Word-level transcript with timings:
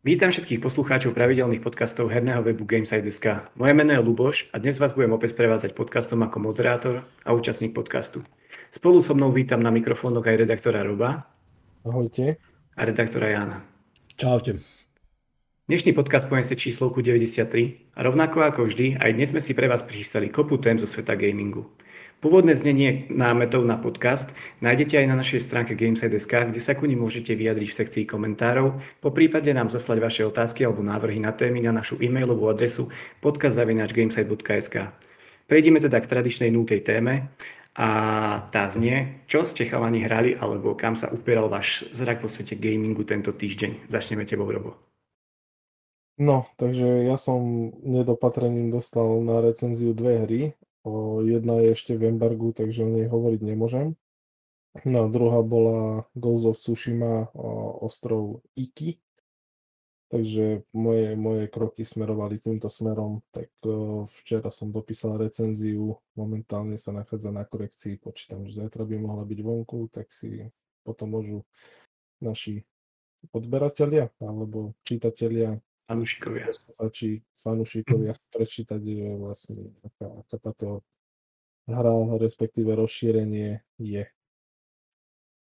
Vítam 0.00 0.32
všetkých 0.32 0.64
poslucháčov 0.64 1.12
pravidelných 1.12 1.60
podcastov 1.60 2.08
herného 2.08 2.40
webu 2.40 2.64
Gameside.sk. 2.64 3.52
Moje 3.52 3.72
meno 3.76 3.92
je 3.92 4.00
Luboš 4.00 4.48
a 4.48 4.56
dnes 4.56 4.80
vás 4.80 4.96
budem 4.96 5.12
opäť 5.12 5.36
prevádzať 5.36 5.76
podcastom 5.76 6.24
ako 6.24 6.40
moderátor 6.40 7.04
a 7.20 7.36
účastník 7.36 7.76
podcastu. 7.76 8.24
Spolu 8.72 9.04
so 9.04 9.12
mnou 9.12 9.28
vítam 9.28 9.60
na 9.60 9.68
mikrofónoch 9.68 10.24
aj 10.24 10.40
redaktora 10.40 10.80
Roba. 10.88 11.28
Ahojte. 11.84 12.40
A 12.72 12.88
redaktora 12.88 13.28
Jana. 13.28 13.60
Čaute. 14.16 14.64
Dnešný 15.68 15.92
podcast 15.92 16.32
poniesie 16.32 16.56
číslovku 16.56 17.04
93 17.04 17.92
a 17.92 18.00
rovnako 18.00 18.40
ako 18.40 18.72
vždy, 18.72 19.04
aj 19.04 19.12
dnes 19.12 19.36
sme 19.36 19.44
si 19.44 19.52
pre 19.52 19.68
vás 19.68 19.84
prichystali 19.84 20.32
kopu 20.32 20.56
tém 20.56 20.80
zo 20.80 20.88
sveta 20.88 21.12
gamingu. 21.12 21.76
Pôvodné 22.20 22.52
znenie 22.52 23.08
námetov 23.08 23.64
na 23.64 23.80
podcast 23.80 24.36
nájdete 24.60 25.00
aj 25.00 25.06
na 25.08 25.16
našej 25.16 25.40
stránke 25.40 25.72
Gameside.sk, 25.72 26.52
kde 26.52 26.60
sa 26.60 26.76
ku 26.76 26.84
nim 26.84 27.00
môžete 27.00 27.32
vyjadriť 27.32 27.72
v 27.72 27.78
sekcii 27.80 28.04
komentárov, 28.04 28.76
po 29.00 29.08
prípade 29.08 29.48
nám 29.56 29.72
zaslať 29.72 29.98
vaše 30.04 30.22
otázky 30.28 30.68
alebo 30.68 30.84
návrhy 30.84 31.16
na 31.16 31.32
témy 31.32 31.64
na 31.64 31.72
našu 31.72 31.96
e-mailovú 31.96 32.52
adresu 32.52 32.92
podcast.gameside.sk. 33.24 34.76
Prejdeme 35.48 35.80
teda 35.80 35.96
k 35.96 36.10
tradičnej 36.12 36.52
nultej 36.52 36.84
téme 36.84 37.32
a 37.72 37.88
tá 38.52 38.68
znie, 38.68 39.24
čo 39.24 39.48
ste 39.48 39.64
chalani 39.64 40.04
hrali 40.04 40.36
alebo 40.36 40.76
kam 40.76 41.00
sa 41.00 41.08
upieral 41.08 41.48
váš 41.48 41.88
zrak 41.96 42.20
vo 42.20 42.28
svete 42.28 42.52
gamingu 42.52 43.00
tento 43.08 43.32
týždeň. 43.32 43.88
Začneme 43.88 44.28
tebou, 44.28 44.44
Robo. 44.44 44.76
No, 46.20 46.44
takže 46.60 46.84
ja 46.84 47.16
som 47.16 47.72
nedopatrením 47.80 48.68
dostal 48.68 49.08
na 49.24 49.40
recenziu 49.40 49.96
dve 49.96 50.20
hry 50.20 50.42
Jedna 51.24 51.60
je 51.60 51.76
ešte 51.76 51.92
v 51.96 52.12
embargu, 52.12 52.56
takže 52.56 52.84
o 52.84 52.90
nej 52.90 53.04
hovoriť 53.04 53.40
nemôžem. 53.44 53.98
No 54.86 55.10
druhá 55.10 55.42
bola 55.42 56.08
Ghost 56.14 56.46
of 56.46 56.56
Tsushima 56.56 57.28
ostrov 57.82 58.40
Iki. 58.54 58.96
Takže 60.10 60.66
moje, 60.74 61.14
moje 61.14 61.46
kroky 61.46 61.86
smerovali 61.86 62.42
týmto 62.42 62.66
smerom. 62.66 63.22
Tak 63.30 63.46
včera 64.10 64.50
som 64.50 64.74
dopísal 64.74 65.14
recenziu, 65.22 66.02
momentálne 66.18 66.74
sa 66.82 66.90
nachádza 66.90 67.30
na 67.30 67.46
korekcii, 67.46 68.02
počítam, 68.02 68.42
že 68.42 68.58
zajtra 68.58 68.82
by 68.90 68.98
mohla 68.98 69.22
byť 69.22 69.38
vonku, 69.38 69.86
tak 69.94 70.10
si 70.10 70.50
potom 70.82 71.14
môžu 71.14 71.46
naši 72.18 72.66
odberatelia 73.30 74.10
alebo 74.18 74.74
čitatelia 74.82 75.62
fanúšikovia. 75.90 76.46
Poslucháči, 76.46 77.26
fanúšikovia 77.42 78.14
prečítať, 78.30 78.78
že 78.78 79.06
vlastne 79.18 79.74
aká, 79.82 80.06
aká 80.22 80.36
táto 80.38 80.68
hra, 81.66 81.94
respektíve 82.22 82.78
rozšírenie 82.78 83.58
je. 83.82 84.06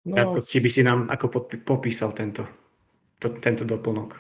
No, 0.08 0.16
ako 0.16 0.40
si 0.40 0.64
by 0.64 0.70
si 0.72 0.82
nám 0.88 1.12
ako 1.12 1.60
popísal 1.68 2.16
tento, 2.16 2.48
to, 3.20 3.36
tento 3.44 3.68
doplnok? 3.68 4.16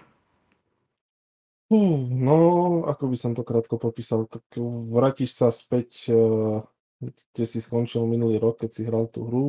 Uh, 1.71 2.03
no, 2.11 2.37
ako 2.83 3.15
by 3.15 3.17
som 3.17 3.31
to 3.31 3.47
krátko 3.47 3.79
popísal, 3.79 4.27
tak 4.27 4.43
vrátiš 4.91 5.39
sa 5.39 5.55
späť, 5.55 6.11
uh, 6.11 6.59
kde 6.99 7.45
si 7.47 7.63
skončil 7.63 8.03
minulý 8.03 8.43
rok, 8.43 8.67
keď 8.67 8.71
si 8.75 8.81
hral 8.83 9.07
tú 9.07 9.23
hru. 9.23 9.47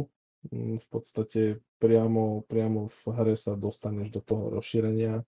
Mm, 0.55 0.79
v 0.79 0.87
podstate 0.87 1.41
priamo, 1.83 2.47
priamo 2.47 2.87
v 2.87 3.01
hre 3.11 3.35
sa 3.35 3.59
dostaneš 3.59 4.15
do 4.15 4.21
toho 4.23 4.55
rozšírenia 4.55 5.27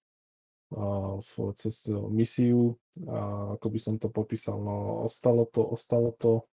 v, 0.72 1.30
cez 1.52 1.92
misiu 2.08 2.80
a 3.04 3.54
ako 3.60 3.66
by 3.68 3.78
som 3.78 3.94
to 4.00 4.08
popísal, 4.08 4.56
no 4.58 5.04
ostalo 5.04 5.44
to, 5.44 5.60
ostalo 5.60 6.16
to 6.16 6.48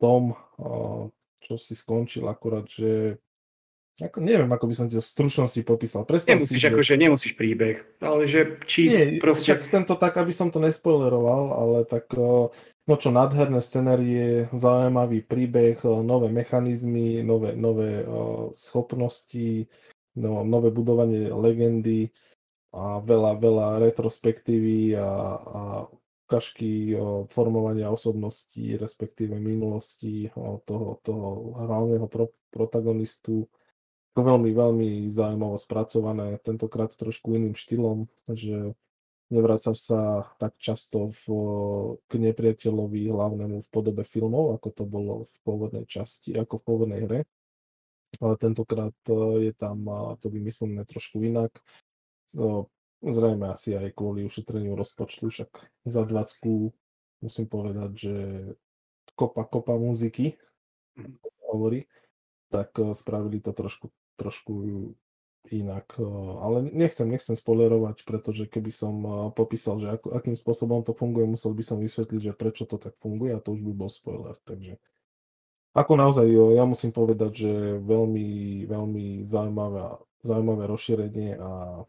tom, 0.00 0.34
čo 1.44 1.54
si 1.60 1.76
skončil, 1.76 2.26
akurát, 2.26 2.66
že 2.66 3.20
ako, 4.00 4.24
neviem, 4.24 4.48
ako 4.48 4.72
by 4.72 4.74
som 4.74 4.86
ti 4.88 4.96
to 4.96 5.04
v 5.04 5.12
stručnosti 5.12 5.60
popísal. 5.68 6.08
Predstav 6.08 6.40
nemusíš, 6.40 6.64
si, 6.64 6.68
akože 6.72 6.94
nemusíš 6.96 7.32
príbeh, 7.36 7.76
ale 8.00 8.24
že 8.24 8.56
či 8.64 8.88
nie, 8.88 9.04
proste... 9.20 9.52
Však 9.52 9.68
tento 9.68 9.94
tak, 10.00 10.16
aby 10.16 10.32
som 10.32 10.48
to 10.48 10.64
nespoileroval, 10.64 11.52
ale 11.52 11.78
tak 11.84 12.08
no 12.16 12.94
čo, 12.96 13.12
nádherné 13.12 13.60
scenérie, 13.60 14.48
zaujímavý 14.56 15.20
príbeh, 15.22 15.84
nové 15.84 16.32
mechanizmy, 16.32 17.20
nové, 17.20 17.52
nové 17.52 18.00
schopnosti, 18.56 19.68
no, 20.16 20.40
nové 20.40 20.72
budovanie 20.72 21.28
legendy, 21.28 22.08
a 22.72 23.04
veľa, 23.04 23.36
veľa 23.36 23.68
retrospektívy 23.84 24.96
a, 24.96 25.10
a 25.36 25.62
ukážky 26.24 26.96
o 26.96 27.28
formovania 27.28 27.92
osobností, 27.92 28.80
respektíve 28.80 29.36
minulosti 29.36 30.32
toho, 30.64 30.96
toho 31.04 31.52
hlavného 31.60 32.08
pro, 32.08 32.32
protagonistu. 32.48 33.44
Veľmi, 34.16 34.52
veľmi 34.52 34.88
zaujímavo 35.12 35.56
spracované, 35.56 36.40
tentokrát 36.40 36.92
trošku 36.92 37.36
iným 37.36 37.56
štýlom, 37.56 38.08
že 38.28 38.76
nevracaš 39.32 39.88
sa 39.88 40.28
tak 40.36 40.56
často 40.60 41.08
v, 41.08 41.22
k 42.04 42.12
nepriateľovi 42.20 43.08
hlavnému 43.08 43.64
v 43.64 43.68
podobe 43.72 44.04
filmov, 44.04 44.56
ako 44.60 44.68
to 44.72 44.84
bolo 44.84 45.24
v 45.24 45.34
pôvodnej 45.44 45.84
časti, 45.88 46.36
ako 46.36 46.60
v 46.60 46.64
pôvodnej 46.64 47.00
hre. 47.08 47.20
Ale 48.20 48.36
tentokrát 48.36 48.92
e, 49.08 49.48
je 49.48 49.52
tam 49.56 49.88
to 50.20 50.28
vymyslené 50.28 50.84
trošku 50.84 51.24
inak 51.24 51.56
Zrejme 53.02 53.50
asi 53.50 53.74
aj 53.74 53.98
kvôli 53.98 54.22
ušetreniu 54.22 54.78
rozpočtu, 54.78 55.26
však 55.26 55.50
za 55.90 56.02
20 56.06 56.70
musím 57.18 57.46
povedať, 57.50 57.90
že 57.98 58.14
kopa, 59.14 59.42
kopa 59.46 59.74
muziky 59.74 60.38
hovorí, 61.52 61.86
tak 62.48 62.72
eh, 62.80 62.92
spravili 62.96 63.40
to 63.40 63.52
trošku, 63.52 63.92
trošku 64.16 64.52
inak. 65.52 65.86
Eh, 66.00 66.04
ale 66.40 66.68
nechcem, 66.72 67.08
nechcem 67.08 67.36
spoilerovať, 67.36 68.04
pretože 68.08 68.48
keby 68.48 68.72
som 68.72 68.94
eh, 69.04 69.12
popísal, 69.32 69.80
že 69.80 69.88
ako, 69.92 70.16
akým 70.16 70.36
spôsobom 70.36 70.80
to 70.82 70.96
funguje, 70.96 71.28
musel 71.28 71.52
by 71.52 71.64
som 71.64 71.78
vysvetliť, 71.80 72.32
že 72.32 72.38
prečo 72.38 72.64
to 72.64 72.76
tak 72.80 72.96
funguje 73.00 73.36
a 73.36 73.42
to 73.42 73.54
už 73.54 73.62
by 73.66 73.72
bol 73.72 73.90
spoiler. 73.92 74.36
Takže 74.44 74.80
ako 75.72 75.96
naozaj, 75.96 76.28
ja 76.28 76.68
musím 76.68 76.92
povedať, 76.92 77.32
že 77.32 77.52
veľmi, 77.80 78.28
veľmi 78.68 79.24
zaujímavé, 79.24 80.04
zaujímavé 80.20 80.68
rozšírenie 80.68 81.40
a 81.40 81.80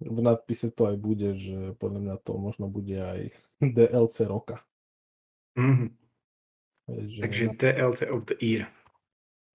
v 0.00 0.18
nadpise 0.20 0.68
to 0.72 0.92
aj 0.92 0.96
bude, 1.00 1.32
že 1.32 1.72
podľa 1.80 2.00
mňa 2.04 2.16
to 2.20 2.32
možno 2.36 2.68
bude 2.68 2.96
aj 2.96 3.20
DLC 3.76 4.28
roka. 4.28 4.60
Mm-hmm. 5.56 5.90
Že... 6.86 7.20
Takže 7.24 7.44
DLC 7.58 8.00
of 8.12 8.20
the 8.28 8.36
year. 8.38 8.64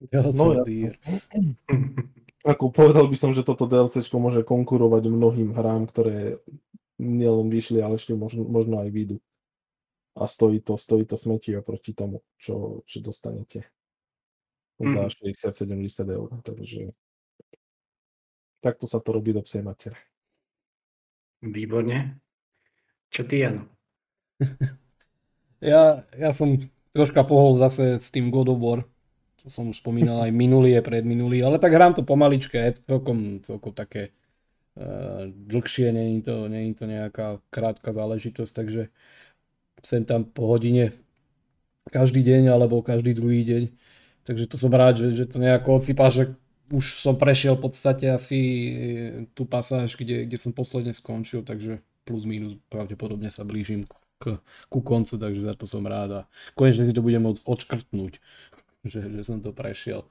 DLC 0.02 0.34
no, 0.36 0.58
of 0.58 0.66
the 0.66 0.74
year. 0.74 0.94
Ako 2.42 2.74
povedal 2.74 3.06
by 3.06 3.14
som, 3.14 3.30
že 3.30 3.46
toto 3.46 3.70
DLC 3.70 4.02
môže 4.18 4.42
konkurovať 4.42 5.06
mnohým 5.06 5.54
hrám, 5.54 5.86
ktoré 5.86 6.42
nielen 6.98 7.48
vyšli, 7.48 7.78
ale 7.78 7.96
ešte 7.96 8.18
možno, 8.18 8.42
možno 8.42 8.82
aj 8.82 8.90
vyjdú. 8.90 9.16
A 10.18 10.28
stojí 10.28 10.60
to, 10.60 10.76
stojí 10.76 11.06
to 11.08 11.16
smetí 11.16 11.56
oproti 11.56 11.96
tomu, 11.96 12.20
čo, 12.36 12.84
čo 12.84 13.00
dostanete 13.00 13.70
mm. 14.82 14.92
za 14.92 15.02
60-70 15.54 16.18
eur. 16.18 16.28
Takže 16.44 16.92
takto 18.60 18.84
sa 18.90 19.00
to 19.00 19.08
robí 19.14 19.32
do 19.32 19.40
psej 19.40 19.64
matere. 19.64 20.11
Výborne. 21.42 22.22
Čo 23.10 23.26
ty, 23.26 23.42
Jano? 23.42 23.66
ja, 25.60 26.06
ja 26.14 26.30
som 26.30 26.56
troška 26.94 27.26
pohol 27.26 27.58
zase 27.58 27.98
s 27.98 28.08
tým 28.14 28.30
God 28.30 28.48
of 28.54 28.62
War. 28.62 28.80
To 29.42 29.50
som 29.50 29.74
už 29.74 29.82
spomínal 29.82 30.22
aj 30.22 30.30
minulý, 30.30 30.78
aj 30.78 30.86
predminulý, 30.86 31.42
ale 31.42 31.58
tak 31.58 31.74
hrám 31.74 31.98
to 31.98 32.06
pomaličke, 32.06 32.54
je 32.54 32.78
celkom, 32.86 33.42
celkom 33.42 33.74
také 33.74 34.14
uh, 34.78 35.26
dlhšie, 35.26 35.90
je, 35.90 36.22
to, 36.22 36.46
je 36.46 36.74
to 36.78 36.86
nejaká 36.86 37.42
krátka 37.50 37.90
záležitosť, 37.90 38.52
takže 38.54 38.82
sem 39.82 40.06
tam 40.06 40.22
po 40.22 40.46
hodine 40.46 40.94
každý 41.90 42.22
deň 42.22 42.54
alebo 42.54 42.86
každý 42.86 43.18
druhý 43.18 43.42
deň. 43.42 43.62
Takže 44.22 44.46
to 44.46 44.54
som 44.54 44.70
rád, 44.70 45.02
že, 45.02 45.18
že 45.18 45.26
to 45.26 45.42
nejako 45.42 45.82
odsýpáš, 45.82 46.30
už 46.72 46.96
som 46.96 47.20
prešiel 47.20 47.60
v 47.60 47.68
podstate 47.68 48.08
asi 48.08 48.40
e, 48.40 48.72
tú 49.36 49.44
pasáž, 49.44 49.92
kde, 49.94 50.24
kde 50.24 50.38
som 50.40 50.56
posledne 50.56 50.96
skončil, 50.96 51.44
takže 51.44 51.84
plus 52.08 52.24
minus 52.24 52.56
pravdepodobne 52.72 53.28
sa 53.28 53.44
blížim 53.44 53.84
k, 54.16 54.40
ku 54.72 54.80
koncu, 54.80 55.20
takže 55.20 55.44
za 55.44 55.54
to 55.54 55.68
som 55.68 55.84
rád 55.84 56.10
a 56.10 56.20
konečne 56.56 56.88
si 56.88 56.96
to 56.96 57.04
budem 57.04 57.28
môcť 57.28 57.44
odškrtnúť, 57.44 58.12
že, 58.88 59.00
že 59.04 59.22
som 59.22 59.44
to 59.44 59.52
prešiel. 59.52 60.08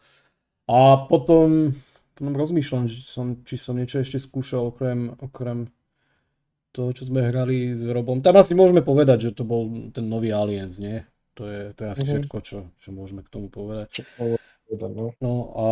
A 0.69 1.10
potom, 1.10 1.74
potom 2.13 2.34
rozmýšľam, 2.38 2.86
že 2.86 3.02
som, 3.02 3.42
či 3.42 3.57
som 3.57 3.74
niečo 3.74 3.98
ešte 3.98 4.22
skúšal 4.22 4.69
okrem, 4.69 5.18
okrem 5.18 5.68
toho, 6.72 6.96
čo 6.96 7.04
sme 7.10 7.28
hrali 7.28 7.75
s 7.75 7.84
Robom. 7.84 8.24
Tam 8.24 8.38
asi 8.40 8.56
môžeme 8.56 8.80
povedať, 8.80 9.28
že 9.28 9.36
to 9.36 9.44
bol 9.44 9.68
ten 9.92 10.07
nový 10.07 10.31
Aliens, 10.31 10.80
nie? 10.80 11.04
To 11.36 11.48
je, 11.48 11.75
to 11.75 11.80
je 11.84 11.90
asi 11.92 12.04
uh-huh. 12.04 12.12
všetko, 12.16 12.38
čo, 12.44 12.57
čo 12.80 12.90
môžeme 12.96 13.25
k 13.25 13.31
tomu 13.31 13.52
povedať. 13.52 14.07
No. 14.72 15.12
no 15.19 15.34
a 15.52 15.68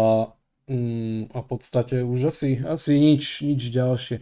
Mm, 0.70 1.34
a 1.34 1.38
v 1.42 1.48
podstate 1.50 2.06
už 2.06 2.30
asi, 2.30 2.62
asi 2.62 3.02
nič, 3.02 3.42
nič 3.42 3.74
ďalšie. 3.74 4.22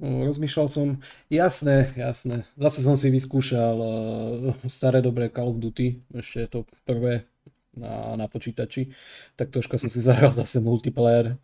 No, 0.00 0.24
rozmýšľal 0.24 0.68
som, 0.72 0.86
jasné, 1.28 1.92
jasné, 1.92 2.48
zase 2.56 2.80
som 2.80 2.96
si 2.96 3.12
vyskúšal 3.12 3.76
uh, 3.76 4.56
staré 4.64 5.04
dobré 5.04 5.28
Call 5.28 5.52
of 5.52 5.60
Duty, 5.60 6.00
ešte 6.16 6.40
je 6.40 6.48
to 6.48 6.58
prvé 6.88 7.28
na, 7.76 8.16
na 8.16 8.24
počítači, 8.24 8.96
tak 9.36 9.52
troška 9.52 9.76
som 9.76 9.92
si 9.92 10.00
zahral 10.00 10.32
zase 10.32 10.64
multiplayer 10.64 11.36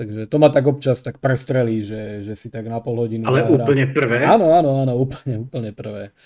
Takže 0.00 0.32
to 0.32 0.40
ma 0.40 0.48
tak 0.48 0.64
občas 0.64 1.04
tak 1.04 1.20
prestrelí, 1.20 1.84
že, 1.84 2.24
že 2.24 2.32
si 2.32 2.48
tak 2.48 2.64
na 2.64 2.80
pol 2.80 3.04
hodinu 3.04 3.28
Ale 3.28 3.44
zahrám. 3.44 3.68
úplne 3.68 3.84
prvé? 3.92 4.24
Áno, 4.24 4.48
áno, 4.56 4.80
áno, 4.80 4.96
úplne, 4.96 5.44
úplne 5.44 5.76
prvé. 5.76 6.16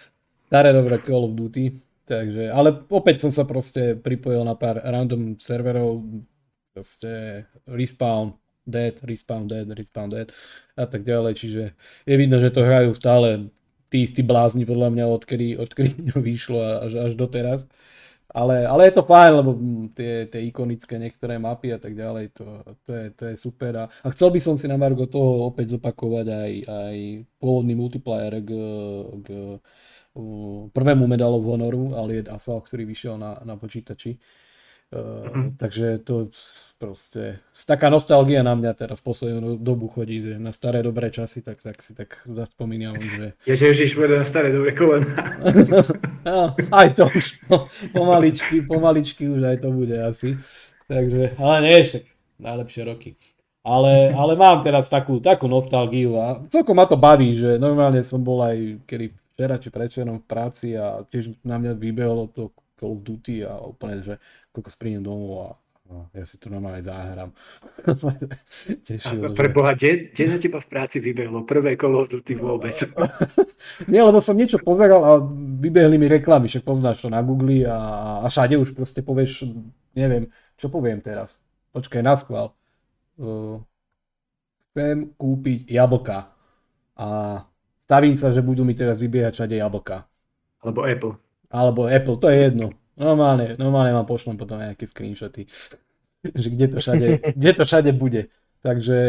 Staré 0.46 0.70
dobré 0.70 1.02
Call 1.02 1.26
of 1.26 1.34
Duty. 1.34 1.74
Takže, 2.06 2.54
ale 2.54 2.86
opäť 2.86 3.26
som 3.26 3.34
sa 3.34 3.42
proste 3.42 3.98
pripojil 3.98 4.46
na 4.46 4.54
pár 4.54 4.78
random 4.78 5.42
serverov, 5.42 6.06
proste 6.74 7.46
Respawn, 7.70 8.34
Dead, 8.66 8.98
Respawn 9.06 9.46
Dead, 9.46 9.70
Respawn 9.70 10.10
Dead 10.10 10.28
a 10.74 10.84
tak 10.90 11.06
ďalej, 11.06 11.32
čiže 11.38 11.62
je 12.02 12.14
vidno, 12.18 12.42
že 12.42 12.50
to 12.50 12.66
hrajú 12.66 12.90
stále 12.98 13.54
tí 13.94 14.02
istí 14.02 14.26
blázni 14.26 14.66
podľa 14.66 14.90
mňa, 14.90 15.04
odkedy, 15.06 15.54
odkedy 15.54 16.10
vyšlo 16.18 16.58
až, 16.90 16.92
až 16.98 17.12
doteraz. 17.14 17.70
Ale, 18.34 18.66
ale 18.66 18.90
je 18.90 18.98
to 18.98 19.06
fajn, 19.06 19.30
lebo 19.30 19.50
tie, 19.94 20.26
tie 20.26 20.42
ikonické 20.50 20.98
niektoré 20.98 21.38
mapy 21.38 21.70
a 21.70 21.78
tak 21.78 21.94
ďalej, 21.94 22.34
to, 22.34 22.66
to, 22.82 22.90
je, 22.90 23.06
to 23.14 23.22
je 23.30 23.34
super. 23.38 23.72
A, 23.78 23.84
a 23.86 24.10
chcel 24.10 24.34
by 24.34 24.40
som 24.42 24.58
si 24.58 24.66
na 24.66 24.74
Margo 24.74 25.06
toho 25.06 25.46
opäť 25.46 25.78
zopakovať 25.78 26.26
aj, 26.34 26.52
aj 26.66 26.96
pôvodný 27.38 27.78
multiplayer 27.78 28.42
k, 28.42 28.50
k 29.22 29.28
prvému 30.74 31.06
medalu 31.06 31.38
v 31.38 31.50
Honoru, 31.54 31.84
ale 31.94 32.18
je 32.18 32.22
Asal, 32.26 32.58
ktorý 32.58 32.90
vyšiel 32.90 33.14
na, 33.14 33.38
na 33.46 33.54
počítači. 33.54 34.18
Uh, 34.18 34.43
takže 35.56 35.98
to 36.02 36.28
proste, 36.78 37.40
taká 37.66 37.88
nostalgia 37.88 38.44
na 38.44 38.52
mňa 38.52 38.72
teraz 38.76 39.00
poslednú 39.00 39.56
dobu 39.56 39.88
chodí, 39.88 40.20
že 40.20 40.32
na 40.36 40.52
staré 40.52 40.84
dobré 40.84 41.08
časy, 41.08 41.40
tak, 41.40 41.62
tak 41.62 41.80
si 41.80 41.96
tak 41.96 42.20
zaspomínam, 42.28 42.98
že... 43.00 43.32
že 43.48 43.72
Ježiš, 43.72 43.96
bude 43.96 44.18
na 44.18 44.26
staré 44.26 44.52
dobré 44.52 44.76
kolena. 44.76 45.08
no, 46.28 46.52
aj 46.70 46.88
to 46.92 47.08
už 47.08 47.40
pomaličky, 47.94 48.62
pomaličky 48.68 49.24
už 49.30 49.42
aj 49.42 49.56
to 49.64 49.68
bude 49.72 49.96
asi. 49.96 50.36
Takže, 50.84 51.40
ale 51.40 51.56
nie, 51.64 51.80
však 51.80 52.04
najlepšie 52.38 52.82
roky. 52.84 53.10
Ale, 53.64 54.12
ale 54.12 54.36
mám 54.36 54.60
teraz 54.60 54.92
takú, 54.92 55.24
takú 55.24 55.48
nostalgiu 55.48 56.20
a 56.20 56.44
celkom 56.52 56.76
ma 56.76 56.84
to 56.84 57.00
baví, 57.00 57.32
že 57.32 57.56
normálne 57.56 58.04
som 58.04 58.20
bol 58.20 58.44
aj 58.44 58.84
kedy 58.84 59.06
včera 59.34 59.56
či 59.56 59.68
predčerom 59.72 60.20
v 60.20 60.28
práci 60.28 60.76
a 60.76 61.00
tiež 61.08 61.32
na 61.40 61.56
mňa 61.56 61.72
vybehlo 61.74 62.28
to 62.28 62.52
Call 62.84 63.00
of 63.00 63.00
Duty 63.00 63.48
a 63.48 63.56
úplne, 63.64 64.04
že 64.04 64.20
koľko 64.52 64.68
spríjem 64.68 65.00
domov 65.00 65.32
a 65.40 65.48
No, 65.84 66.08
ja 66.16 66.24
si 66.24 66.40
to 66.40 66.48
normálne 66.48 66.80
zahrám. 66.80 67.28
Tešil, 68.88 69.20
a 69.20 69.36
pre 69.36 69.52
Boha, 69.52 69.76
kde, 69.76 70.08
kde 70.16 70.24
na 70.32 70.38
teba 70.40 70.56
v 70.56 70.68
práci 70.72 70.96
vybehlo 70.96 71.44
prvé 71.44 71.76
Call 71.76 71.92
of 72.00 72.08
Duty 72.08 72.40
vôbec? 72.40 72.72
Nie, 73.92 74.00
lebo 74.00 74.16
som 74.24 74.32
niečo 74.32 74.56
pozeral 74.64 75.04
a 75.04 75.20
vybehli 75.60 76.00
mi 76.00 76.08
reklamy, 76.08 76.48
však 76.48 76.64
poznáš 76.64 77.04
to 77.04 77.12
na 77.12 77.20
Google 77.20 77.68
a, 77.68 77.78
a 78.24 78.26
všade 78.32 78.56
už 78.56 78.72
proste 78.72 79.04
povieš, 79.04 79.44
neviem, 79.92 80.32
čo 80.56 80.72
poviem 80.72 81.04
teraz. 81.04 81.36
Počkaj, 81.76 82.00
na 82.00 82.16
schvál. 82.16 82.56
Uh, 83.20 83.60
chcem 84.72 85.12
kúpiť 85.20 85.68
jablka 85.68 86.32
a 86.96 87.08
stavím 87.84 88.16
sa, 88.16 88.32
že 88.32 88.40
budú 88.40 88.64
mi 88.64 88.72
teraz 88.72 89.04
vybiehať 89.04 89.36
všade 89.36 89.60
jablka. 89.60 90.08
Alebo 90.64 90.80
Apple. 90.88 91.23
Alebo 91.54 91.86
Apple, 91.86 92.18
to 92.18 92.26
je 92.26 92.50
jedno. 92.50 92.74
Normálne, 92.98 93.54
normálne 93.54 93.94
vám 93.94 94.06
pošlem 94.06 94.34
potom 94.34 94.58
nejaké 94.58 94.90
screenshoty, 94.90 95.46
že 96.42 96.48
kde 96.50 96.66
to 96.74 96.76
všade, 96.82 97.06
kde 97.38 97.52
to 97.54 97.62
všade 97.62 97.90
bude. 97.94 98.26
Takže, 98.58 99.00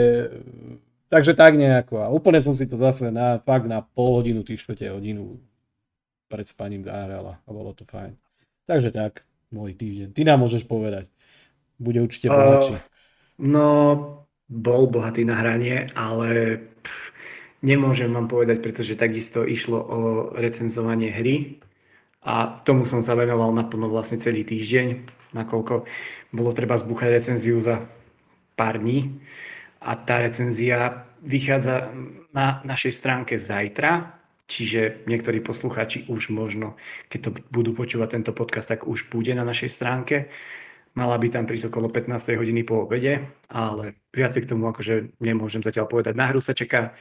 takže 1.09 1.33
tak 1.33 1.57
nejako. 1.57 2.05
A 2.05 2.07
úplne 2.13 2.37
som 2.37 2.53
si 2.53 2.69
to 2.69 2.77
zase 2.77 3.09
na, 3.09 3.41
fakt 3.41 3.65
na 3.65 3.81
pol 3.81 4.21
hodinu, 4.21 4.45
tých 4.45 4.61
štvrte 4.61 4.93
hodinu 4.93 5.41
pred 6.29 6.45
spaním 6.45 6.85
zahral 6.85 7.41
a 7.41 7.49
bolo 7.49 7.73
to 7.73 7.85
fajn. 7.89 8.13
Takže 8.69 8.93
tak, 8.93 9.25
môj 9.49 9.73
týždeň. 9.73 10.13
Ty 10.13 10.21
nám 10.29 10.45
môžeš 10.45 10.69
povedať. 10.69 11.09
Bude 11.81 12.01
určite 12.01 12.29
bohatší. 12.29 12.77
Uh, 12.77 12.81
no, 13.41 13.67
bol 14.49 14.89
bohatý 14.89 15.25
na 15.25 15.37
hranie, 15.37 15.89
ale 15.93 16.61
pff, 16.81 17.15
Nemôžem 17.65 18.13
vám 18.13 18.29
povedať, 18.29 18.61
pretože 18.61 18.93
takisto 18.93 19.41
išlo 19.41 19.81
o 19.81 19.99
recenzovanie 20.37 21.09
hry 21.09 21.57
a 22.25 22.49
tomu 22.65 22.89
som 22.89 23.05
sa 23.05 23.13
venoval 23.13 23.53
naplno 23.53 23.85
vlastne 23.85 24.17
celý 24.17 24.41
týždeň, 24.41 25.05
nakoľko 25.37 25.85
bolo 26.33 26.51
treba 26.57 26.73
zbúchať 26.75 27.09
recenziu 27.13 27.61
za 27.61 27.85
pár 28.57 28.81
dní 28.81 29.21
a 29.85 29.93
tá 29.93 30.17
recenzia 30.17 31.05
vychádza 31.21 31.93
na 32.33 32.65
našej 32.65 32.93
stránke 32.97 33.37
zajtra, 33.37 34.17
čiže 34.49 35.05
niektorí 35.05 35.41
poslucháči 35.41 36.09
už 36.09 36.33
možno, 36.33 36.73
keď 37.13 37.19
to 37.21 37.29
budú 37.53 37.77
počúvať 37.77 38.17
tento 38.17 38.31
podcast, 38.33 38.73
tak 38.73 38.89
už 38.89 39.13
bude 39.13 39.33
na 39.37 39.45
našej 39.45 39.69
stránke. 39.69 40.33
Mala 40.95 41.19
by 41.19 41.27
tam 41.27 41.45
prísť 41.45 41.69
okolo 41.69 41.91
15. 41.91 42.39
hodiny 42.39 42.63
po 42.63 42.87
obede, 42.87 43.21
ale 43.51 43.99
viacej 44.15 44.47
k 44.47 44.49
tomu 44.55 44.71
akože 44.71 45.19
nemôžem 45.19 45.59
zatiaľ 45.59 45.91
povedať. 45.91 46.15
Na 46.15 46.31
hru 46.31 46.39
sa 46.39 46.55
čaká 46.55 46.95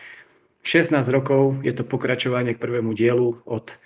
16 0.67 0.99
rokov 1.15 1.63
je 1.63 1.71
to 1.71 1.87
pokračovanie 1.87 2.57
k 2.57 2.63
prvému 2.63 2.91
dielu 2.97 3.39
od 3.47 3.77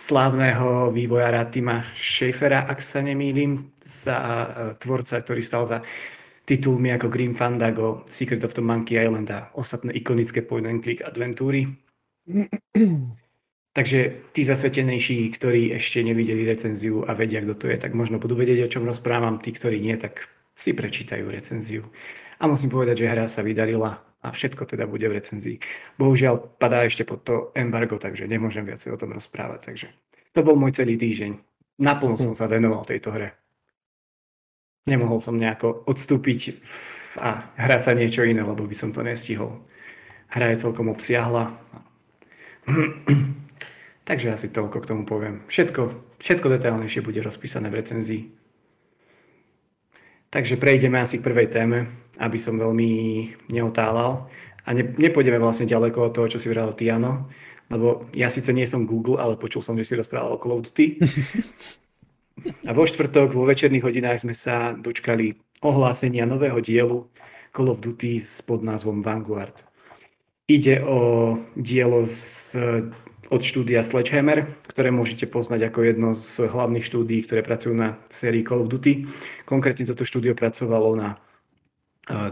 slávneho 0.00 0.88
vývojára 0.88 1.44
Tima 1.52 1.84
Schaefera, 1.92 2.64
ak 2.64 2.80
sa 2.80 3.04
nemýlim, 3.04 3.68
za 3.84 4.16
e, 4.16 4.28
tvorca, 4.80 5.20
ktorý 5.20 5.44
stal 5.44 5.68
za 5.68 5.78
titulmi 6.48 6.88
ako 6.96 7.12
Grim 7.12 7.36
Fandango, 7.36 8.08
Secret 8.08 8.40
of 8.40 8.56
the 8.56 8.64
Monkey 8.64 8.96
Island 8.96 9.28
a 9.28 9.52
ostatné 9.52 9.92
ikonické 9.92 10.40
point 10.40 10.64
and 10.64 10.80
click 10.80 11.04
adventúry. 11.04 11.68
Takže 13.76 14.32
tí 14.34 14.42
zasvetenejší, 14.42 15.30
ktorí 15.30 15.70
ešte 15.76 16.02
nevideli 16.02 16.42
recenziu 16.42 17.06
a 17.06 17.14
vedia, 17.14 17.38
kto 17.38 17.54
to 17.54 17.66
je, 17.70 17.78
tak 17.78 17.94
možno 17.94 18.18
budú 18.18 18.34
vedieť, 18.34 18.66
o 18.66 18.72
čom 18.72 18.82
rozprávam. 18.82 19.38
Tí, 19.38 19.54
ktorí 19.54 19.78
nie, 19.78 19.94
tak 19.94 20.26
si 20.58 20.74
prečítajú 20.74 21.30
recenziu. 21.30 21.86
A 22.42 22.50
musím 22.50 22.72
povedať, 22.74 23.06
že 23.06 23.10
hra 23.14 23.30
sa 23.30 23.46
vydarila 23.46 24.09
a 24.20 24.28
všetko 24.30 24.68
teda 24.68 24.84
bude 24.84 25.08
v 25.08 25.16
recenzii. 25.16 25.56
Bohužiaľ 25.96 26.60
padá 26.60 26.84
ešte 26.84 27.08
pod 27.08 27.24
to 27.24 27.36
embargo, 27.56 27.96
takže 27.96 28.28
nemôžem 28.28 28.68
viacej 28.68 28.92
o 28.92 29.00
tom 29.00 29.16
rozprávať. 29.16 29.60
Takže 29.64 29.86
to 30.36 30.40
bol 30.44 30.54
môj 30.60 30.76
celý 30.76 31.00
týždeň. 31.00 31.40
Naplno 31.80 32.20
som 32.20 32.36
sa 32.36 32.44
venoval 32.44 32.84
tejto 32.84 33.08
hre. 33.16 33.32
Nemohol 34.84 35.20
som 35.20 35.36
nejako 35.36 35.88
odstúpiť 35.88 36.60
a 37.20 37.52
hrať 37.56 37.80
sa 37.80 37.92
niečo 37.96 38.24
iné, 38.24 38.44
lebo 38.44 38.64
by 38.64 38.76
som 38.76 38.92
to 38.92 39.00
nestihol. 39.00 39.64
Hra 40.28 40.52
je 40.52 40.62
celkom 40.62 40.92
obsiahla. 40.92 41.56
Takže 44.08 44.34
asi 44.34 44.48
toľko 44.52 44.78
k 44.82 44.88
tomu 44.88 45.02
poviem. 45.06 45.44
Všetko, 45.48 46.16
všetko 46.20 46.46
detailnejšie 46.58 47.00
bude 47.04 47.20
rozpísané 47.22 47.70
v 47.72 47.78
recenzii. 47.80 48.22
Takže 50.30 50.62
prejdeme 50.62 51.02
asi 51.02 51.18
k 51.18 51.26
prvej 51.26 51.50
téme, 51.50 51.90
aby 52.20 52.38
som 52.38 52.60
veľmi 52.60 52.90
neotálal. 53.48 54.28
A 54.68 54.76
ne, 54.76 54.84
nepôjdeme 54.84 55.40
vlastne 55.40 55.64
ďaleko 55.64 56.12
od 56.12 56.12
toho, 56.12 56.26
čo 56.28 56.38
si 56.38 56.52
vral 56.52 56.76
Tiano, 56.76 57.32
lebo 57.72 58.06
ja 58.12 58.28
síce 58.28 58.52
nie 58.52 58.68
som 58.68 58.84
Google, 58.84 59.18
ale 59.18 59.40
počul 59.40 59.64
som, 59.64 59.74
že 59.74 59.88
si 59.88 59.98
rozprával 59.98 60.36
o 60.36 60.40
Call 60.40 60.60
of 60.60 60.64
Duty. 60.68 60.86
A 62.68 62.72
vo 62.72 62.88
štvrtok, 62.88 63.36
vo 63.36 63.44
večerných 63.44 63.84
hodinách 63.84 64.24
sme 64.24 64.32
sa 64.32 64.72
dočkali 64.72 65.36
ohlásenia 65.60 66.24
nového 66.24 66.56
dielu 66.64 67.04
Call 67.52 67.68
of 67.68 67.84
Duty 67.84 68.16
s 68.16 68.40
pod 68.40 68.64
názvom 68.64 69.04
Vanguard. 69.04 69.60
Ide 70.48 70.80
o 70.82 71.36
dielo 71.56 72.08
z 72.08 72.56
od 73.30 73.46
štúdia 73.46 73.86
Sledgehammer, 73.86 74.58
ktoré 74.66 74.90
môžete 74.90 75.30
poznať 75.30 75.70
ako 75.70 75.78
jedno 75.86 76.08
z 76.18 76.50
hlavných 76.50 76.82
štúdií, 76.82 77.22
ktoré 77.22 77.46
pracujú 77.46 77.78
na 77.78 77.94
sérii 78.10 78.42
Call 78.42 78.66
of 78.66 78.72
Duty. 78.74 79.06
Konkrétne 79.46 79.86
toto 79.86 80.02
štúdio 80.02 80.34
pracovalo 80.34 80.98
na 80.98 81.14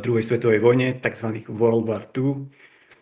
druhej 0.03 0.25
svetovej 0.27 0.59
vojne, 0.59 0.99
tzv. 0.99 1.47
World 1.47 1.87
War 1.87 2.05
II, 2.11 2.51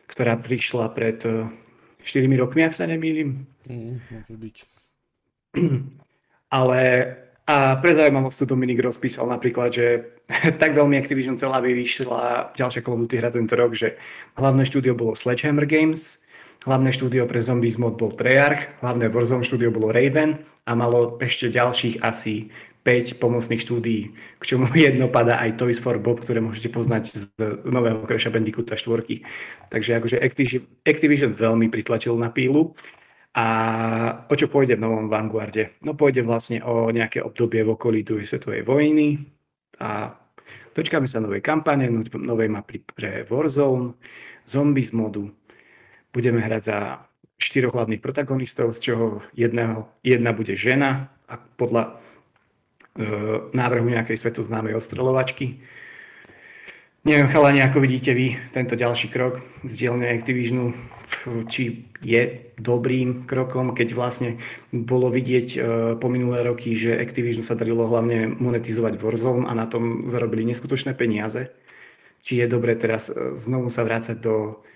ktorá 0.07 0.37
prišla 0.37 0.93
pred 0.93 1.19
4 1.25 2.41
rokmi, 2.41 2.63
ak 2.63 2.77
sa 2.77 2.85
nemýlim. 2.85 3.49
Mm, 3.67 3.99
môže 4.13 4.35
byť. 4.37 4.57
Ale 6.61 6.81
a 7.47 7.79
pre 7.79 7.95
zaujímavosť 7.95 8.43
tu 8.43 8.45
Dominik 8.51 8.83
rozpísal 8.83 9.31
napríklad, 9.31 9.71
že 9.71 9.87
tak 10.63 10.75
veľmi 10.75 10.99
Activision 10.99 11.39
celá 11.39 11.63
vyšla 11.63 12.55
ďalšia 12.59 12.83
Call 12.83 12.99
of 12.99 13.03
Duty 13.07 13.23
hra 13.23 13.31
tento 13.31 13.55
rok, 13.55 13.73
že 13.75 13.99
hlavné 14.35 14.67
štúdio 14.67 14.99
bolo 14.99 15.15
Sledgehammer 15.15 15.67
Games, 15.67 16.27
Hlavné 16.67 16.91
štúdio 16.91 17.31
pre 17.31 17.39
Zombies 17.39 17.79
mod 17.79 17.95
bol 17.95 18.11
Treyarch, 18.11 18.83
hlavné 18.83 19.07
Warzone 19.07 19.47
štúdio 19.47 19.71
bolo 19.71 19.95
Raven 19.95 20.43
a 20.67 20.75
malo 20.75 21.15
ešte 21.23 21.47
ďalších 21.47 22.03
asi 22.03 22.51
5 22.87 23.19
pomocných 23.19 23.59
štúdií, 23.59 24.15
k 24.39 24.45
čomu 24.47 24.71
jedno 24.79 25.11
padá 25.11 25.43
aj 25.43 25.59
Toys 25.59 25.83
for 25.83 25.99
Bob, 25.99 26.23
ktoré 26.23 26.39
môžete 26.39 26.71
poznať 26.71 27.03
z 27.11 27.23
nového 27.67 28.07
Crasha 28.07 28.31
Bandicoota 28.31 28.79
4. 28.79 29.03
Takže 29.67 29.99
akože 29.99 30.23
Activision, 30.87 31.35
veľmi 31.35 31.67
pritlačil 31.67 32.15
na 32.15 32.31
pílu. 32.31 32.79
A 33.35 33.47
o 34.31 34.35
čo 34.39 34.49
pôjde 34.49 34.79
v 34.79 34.87
novom 34.87 35.13
Vanguarde? 35.13 35.77
No 35.85 35.93
pôjde 35.99 36.25
vlastne 36.25 36.63
o 36.65 36.89
nejaké 36.89 37.21
obdobie 37.21 37.67
v 37.67 37.75
okolí 37.75 38.01
druhej 38.01 38.25
svetovej 38.25 38.65
vojny 38.65 39.21
a 39.83 40.09
dočkáme 40.73 41.05
sa 41.05 41.21
novej 41.21 41.45
kampane, 41.45 41.91
novej 42.17 42.49
mapy 42.49 42.81
pre 42.81 43.29
Warzone, 43.29 43.99
Zombies 44.47 44.95
modu, 44.97 45.29
Budeme 46.17 46.41
hrať 46.41 46.63
za 46.65 47.05
štyroch 47.37 47.77
hlavných 47.77 48.01
protagonistov, 48.01 48.73
z 48.73 48.89
čoho 48.89 49.07
jedného, 49.37 49.85
jedna 50.01 50.33
bude 50.33 50.57
žena 50.57 51.13
a 51.29 51.37
podľa 51.37 52.01
návrhu 53.53 53.87
nejakej 53.93 54.17
svetoznámej 54.17 54.77
ostreľovačky. 54.77 55.61
Neviem, 57.07 57.31
chalani, 57.31 57.63
ako 57.63 57.79
vidíte 57.87 58.19
vy 58.19 58.35
tento 58.51 58.75
ďalší 58.75 59.15
krok 59.15 59.39
z 59.63 59.73
dielne 59.87 60.11
Activisionu, 60.11 60.75
či 61.47 61.87
je 62.03 62.51
dobrým 62.59 63.31
krokom, 63.31 63.79
keď 63.79 63.89
vlastne 63.95 64.31
bolo 64.75 65.07
vidieť 65.15 65.49
uh, 65.55 65.61
po 66.03 66.11
minulé 66.11 66.43
roky, 66.43 66.75
že 66.75 66.99
Activision 66.99 67.47
sa 67.47 67.55
darilo 67.55 67.87
hlavne 67.87 68.27
monetizovať 68.27 68.99
Warzone 68.99 69.47
a 69.47 69.55
na 69.55 69.71
tom 69.71 70.11
zarobili 70.11 70.43
neskutočné 70.51 70.99
peniaze. 70.99 71.55
Či 72.27 72.43
je 72.43 72.47
dobré 72.51 72.75
teraz 72.75 73.07
uh, 73.07 73.39
znovu 73.39 73.71
sa 73.71 73.87
vrácať 73.87 74.19
do, 74.19 74.67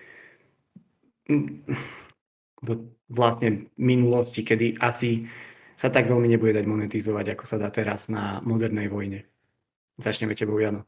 do 2.62 2.72
vlastne 3.10 3.66
minulosti, 3.74 4.46
kedy 4.46 4.78
asi 4.78 5.26
sa 5.80 5.88
tak 5.88 6.12
veľmi 6.12 6.28
nebude 6.28 6.52
dať 6.52 6.68
monetizovať, 6.68 7.32
ako 7.32 7.44
sa 7.48 7.56
dá 7.56 7.72
teraz 7.72 8.12
na 8.12 8.44
modernej 8.44 8.92
vojne. 8.92 9.24
Začneme 9.96 10.36
tebou, 10.36 10.60
Jano. 10.60 10.84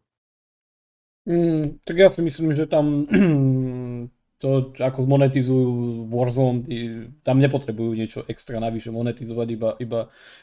Mm, 1.25 1.81
tak 1.81 1.97
ja 1.97 2.13
si 2.13 2.21
myslím, 2.21 2.53
že 2.53 2.69
tam 2.69 3.09
to, 4.43 4.75
ako 4.77 4.99
zmonetizujú 5.09 5.71
Warzone, 6.13 6.67
tam 7.25 7.41
nepotrebujú 7.41 7.97
niečo 7.97 8.21
extra 8.29 8.61
navyše 8.61 8.93
monetizovať, 8.93 9.49
iba, 9.55 9.71
iba, 9.81 10.01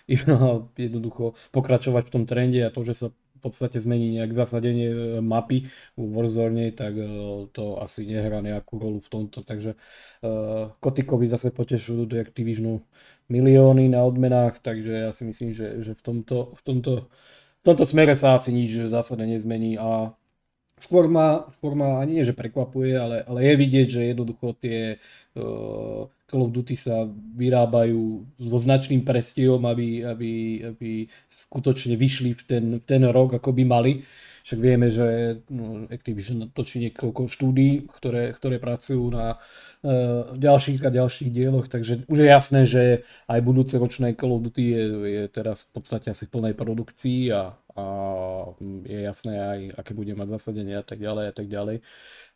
iba 0.10 0.66
jednoducho 0.80 1.38
pokračovať 1.54 2.10
v 2.10 2.14
tom 2.18 2.24
trende 2.26 2.66
a 2.66 2.74
to, 2.74 2.82
že 2.82 2.94
sa 2.96 3.08
v 3.40 3.42
podstate 3.48 3.80
zmení 3.80 4.20
nejak 4.20 4.36
zasadenie 4.36 4.92
e, 4.92 4.98
mapy 5.24 5.72
v 5.96 6.04
Warzone, 6.12 6.76
tak 6.76 7.00
e, 7.00 7.08
to 7.56 7.80
asi 7.80 8.04
nehrá 8.04 8.44
nejakú 8.44 8.76
rolu 8.76 9.00
v 9.00 9.10
tomto. 9.10 9.48
Takže 9.48 9.80
uh, 9.80 10.76
Kotikovi 10.84 11.32
zase 11.32 11.56
potešujú 11.56 12.04
do 12.06 12.20
Activisionu 12.20 12.84
milióny 13.32 13.88
na 13.88 14.04
odmenách, 14.04 14.60
takže 14.60 15.08
ja 15.08 15.12
si 15.16 15.24
myslím, 15.24 15.56
že, 15.56 15.80
že 15.80 15.96
v, 15.96 16.02
tomto, 16.02 16.52
v, 16.60 16.62
tomto, 16.68 16.94
v 17.62 17.64
tomto 17.64 17.86
smere 17.88 18.18
sa 18.20 18.36
asi 18.36 18.52
nič 18.52 18.92
zásadne 18.92 19.30
nezmení 19.30 19.80
a 19.80 20.12
skôr 20.80 21.06
ma, 21.12 21.46
skôr 21.54 21.76
ma 21.76 22.00
nie, 22.08 22.24
že 22.24 22.34
prekvapuje, 22.34 22.96
ale, 22.96 23.22
ale 23.28 23.40
je 23.46 23.54
vidieť, 23.56 23.88
že 23.88 24.02
jednoducho 24.12 24.56
tie 24.58 24.98
uh, 25.36 26.08
Call 26.30 26.46
of 26.46 26.54
Duty 26.54 26.78
sa 26.78 27.10
vyrábajú 27.10 28.22
so 28.38 28.58
značným 28.62 29.02
prestihom, 29.02 29.66
aby, 29.66 30.06
aby, 30.06 30.32
aby 30.72 30.92
skutočne 31.26 31.98
vyšli 31.98 32.38
v 32.38 32.42
ten, 32.46 32.66
v 32.78 32.86
ten 32.86 33.02
rok, 33.10 33.34
ako 33.34 33.50
by 33.50 33.64
mali. 33.66 33.94
Však 34.46 34.60
vieme, 34.62 34.90
že 34.90 35.42
no, 35.54 35.86
Activision 35.90 36.50
točí 36.50 36.82
niekoľko 36.82 37.30
štúdí, 37.30 37.86
ktoré, 37.94 38.34
ktoré 38.34 38.58
pracujú 38.58 39.10
na 39.14 39.38
uh, 39.38 40.32
ďalších 40.34 40.82
a 40.86 40.90
ďalších 40.90 41.30
dieloch, 41.30 41.70
takže 41.70 42.10
už 42.10 42.18
je 42.18 42.28
jasné, 42.30 42.62
že 42.66 42.84
aj 43.30 43.40
budúce 43.46 43.78
ročné 43.78 44.18
Call 44.18 44.34
of 44.34 44.46
Duty 44.46 44.64
je, 44.74 44.84
je 45.06 45.24
teraz 45.30 45.70
v 45.70 45.82
podstate 45.82 46.10
asi 46.10 46.26
v 46.26 46.34
plnej 46.34 46.54
produkcii 46.58 47.30
a, 47.30 47.54
a 47.80 47.84
je 48.84 49.00
jasné 49.08 49.34
aj, 49.40 49.60
aké 49.80 49.92
bude 49.96 50.12
mať 50.12 50.36
zasadenie 50.36 50.76
a 50.76 50.84
tak 50.84 51.00
ďalej 51.00 51.26
a 51.32 51.34
tak 51.34 51.48
ďalej. 51.48 51.80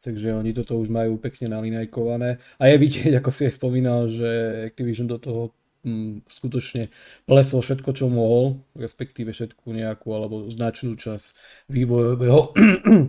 Takže 0.03 0.35
oni 0.35 0.51
toto 0.55 0.79
už 0.79 0.87
majú 0.87 1.19
pekne 1.19 1.51
nalinajkované. 1.51 2.39
A 2.59 2.63
je 2.71 2.75
vidieť, 2.79 3.11
ako 3.19 3.29
si 3.31 3.47
aj 3.47 3.53
spomínal, 3.59 4.07
že 4.07 4.29
Activision 4.71 5.11
do 5.11 5.19
toho 5.19 5.51
mm, 5.83 6.27
skutočne 6.27 6.89
plesol 7.27 7.59
všetko, 7.59 7.89
čo 7.91 8.07
mohol, 8.07 8.63
respektíve 8.75 9.35
všetku 9.35 9.67
nejakú 9.67 10.07
alebo 10.15 10.47
značnú 10.47 10.95
časť 10.95 11.35
vývojového 11.71 12.39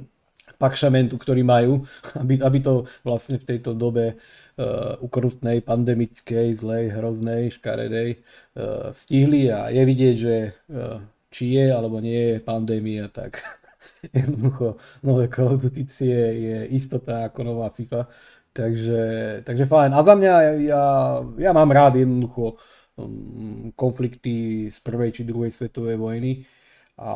pakšamentu, 0.65 1.15
ktorý 1.19 1.43
majú, 1.43 1.83
aby, 2.23 2.39
aby 2.43 2.59
to 2.63 2.87
vlastne 3.03 3.39
v 3.39 3.47
tejto 3.55 3.75
dobe 3.75 4.15
uh, 4.15 4.95
ukrutnej, 5.03 5.63
pandemickej, 5.65 6.55
zlej, 6.55 6.95
hroznej, 6.95 7.51
škaredej 7.55 8.23
uh, 8.59 8.91
stihli 8.95 9.51
a 9.51 9.71
je 9.71 9.83
vidieť, 9.83 10.15
že 10.15 10.35
uh, 10.71 11.03
či 11.35 11.59
je 11.59 11.67
alebo 11.75 11.99
nie 11.99 12.39
je 12.39 12.47
pandémia, 12.47 13.11
tak 13.11 13.43
jednoducho 14.15 14.79
nové 15.03 15.27
Call 15.27 15.59
of 15.59 15.63
Duty 15.67 15.83
je, 15.99 16.67
istota 16.71 17.27
ako 17.27 17.43
nová 17.43 17.75
FIFA. 17.75 18.07
Takže, 18.55 19.03
takže 19.43 19.67
fajn. 19.67 19.91
A 19.91 20.01
za 20.07 20.15
mňa, 20.15 20.35
ja, 20.63 20.83
ja 21.43 21.51
mám 21.51 21.75
rád 21.75 21.99
jednoducho 21.99 22.55
um, 22.95 23.75
konflikty 23.75 24.71
z 24.71 24.79
prvej 24.79 25.11
či 25.11 25.27
druhej 25.27 25.51
svetovej 25.51 25.99
vojny. 25.99 26.47
A 27.03 27.11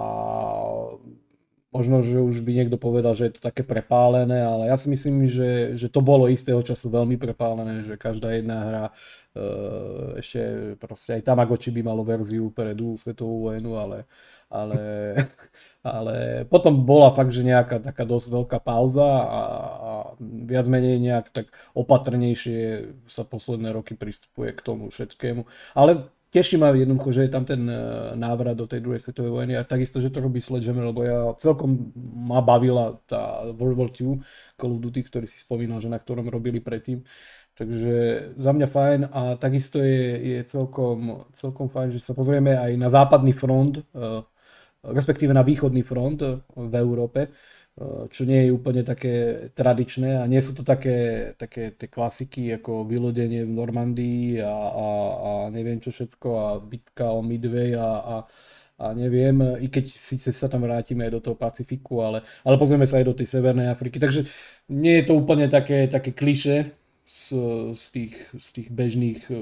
možno, 1.69 2.01
že 2.01 2.17
už 2.17 2.41
by 2.41 2.53
niekto 2.65 2.81
povedal, 2.81 3.13
že 3.13 3.29
je 3.29 3.33
to 3.37 3.43
také 3.45 3.61
prepálené, 3.61 4.41
ale 4.41 4.73
ja 4.73 4.77
si 4.81 4.89
myslím, 4.89 5.29
že, 5.29 5.77
že 5.77 5.93
to 5.93 6.01
bolo 6.01 6.29
istého 6.29 6.65
času 6.65 6.89
veľmi 6.89 7.21
prepálené, 7.21 7.85
že 7.85 8.01
každá 8.01 8.33
jedna 8.33 8.57
hra 8.65 8.85
uh, 8.89 10.17
ešte 10.17 10.41
proste 10.81 11.21
aj 11.21 11.29
Tamagotchi 11.29 11.69
by 11.69 11.83
malo 11.85 12.03
verziu 12.09 12.49
pre 12.49 12.73
druhú 12.73 12.97
svetovú 12.97 13.53
vojnu, 13.53 13.77
ale, 13.77 14.09
ale 14.49 14.81
ale 15.87 16.45
potom 16.51 16.85
bola 16.85 17.15
fakt, 17.15 17.31
že 17.31 17.47
nejaká 17.47 17.79
taká 17.81 18.03
dosť 18.03 18.29
veľká 18.29 18.59
pauza 18.61 19.07
a, 19.07 19.43
a 19.79 19.91
viac 20.21 20.67
menej 20.67 20.99
nejak 21.01 21.27
tak 21.31 21.47
opatrnejšie 21.73 22.93
sa 23.07 23.23
posledné 23.23 23.73
roky 23.73 23.95
pristupuje 23.95 24.53
k 24.53 24.65
tomu 24.65 24.91
všetkému. 24.91 25.47
Ale 25.79 26.11
teší 26.31 26.57
ma 26.61 26.69
jednoducho, 26.77 27.13
že 27.13 27.23
je 27.25 27.33
tam 27.33 27.45
ten 27.45 27.65
e, 27.65 27.75
návrat 28.17 28.57
do 28.57 28.69
tej 28.69 28.85
druhej 28.85 29.01
svetovej 29.01 29.33
vojny 29.33 29.57
a 29.57 29.65
takisto, 29.65 30.01
že 30.01 30.13
to 30.13 30.21
robí 30.21 30.41
Sledgehammer, 30.41 30.93
lebo 30.93 31.01
ja 31.05 31.33
celkom 31.41 31.93
ma 32.29 32.45
bavila 32.45 33.01
tá 33.09 33.49
World 33.57 33.77
War 33.77 33.91
II 33.93 34.21
Call 34.61 34.73
of 34.77 34.83
Duty, 34.85 35.01
ktorý 35.09 35.27
si 35.27 35.41
spomínal, 35.41 35.81
že 35.81 35.89
na 35.89 35.97
ktorom 35.97 36.29
robili 36.29 36.61
predtým. 36.61 37.01
Takže 37.59 37.95
za 38.39 38.51
mňa 38.55 38.69
fajn 38.71 39.01
a 39.11 39.35
takisto 39.35 39.83
je, 39.83 40.39
je 40.39 40.39
celkom, 40.47 41.27
celkom 41.35 41.67
fajn, 41.67 41.91
že 41.91 42.05
sa 42.07 42.15
pozrieme 42.15 42.55
aj 42.55 42.71
na 42.79 42.87
západný 42.87 43.35
front, 43.35 43.83
uh, 43.99 44.23
respektíve 44.87 45.35
na 45.35 45.43
východný 45.43 45.83
front 45.83 46.23
v 46.55 46.75
Európe, 46.79 47.35
čo 48.11 48.27
nie 48.27 48.47
je 48.47 48.55
úplne 48.55 48.83
také 48.83 49.49
tradičné 49.55 50.19
a 50.19 50.27
nie 50.27 50.43
sú 50.43 50.51
to 50.51 50.67
také, 50.67 51.31
také 51.39 51.71
tie 51.79 51.87
klasiky 51.87 52.51
ako 52.59 52.83
vylodenie 52.83 53.47
v 53.47 53.55
Normandii 53.55 54.43
a, 54.43 54.51
a, 54.51 54.87
a 55.15 55.31
neviem 55.55 55.79
čo 55.79 55.95
všetko 55.95 56.29
a 56.35 56.47
bitka 56.59 57.15
o 57.15 57.23
Midway 57.23 57.79
a, 57.79 57.87
a, 58.03 58.17
a 58.83 58.85
neviem, 58.99 59.63
i 59.63 59.71
keď 59.71 59.95
síce 59.95 60.35
sa 60.35 60.51
tam 60.51 60.67
vrátime 60.67 61.07
aj 61.07 61.13
do 61.19 61.21
toho 61.23 61.37
Pacifiku, 61.39 62.03
ale, 62.03 62.27
ale 62.43 62.59
pozrieme 62.59 62.87
sa 62.87 62.99
aj 62.99 63.07
do 63.07 63.15
tej 63.15 63.31
Severnej 63.31 63.71
Afriky, 63.71 64.03
takže 64.03 64.27
nie 64.75 64.99
je 64.99 65.05
to 65.07 65.15
úplne 65.15 65.47
také, 65.47 65.87
také 65.87 66.11
kliše, 66.11 66.75
z, 67.09 67.33
z, 67.73 67.85
tých, 67.89 68.15
z 68.37 68.49
tých 68.53 68.69
bežných 68.69 69.33
uh, 69.33 69.41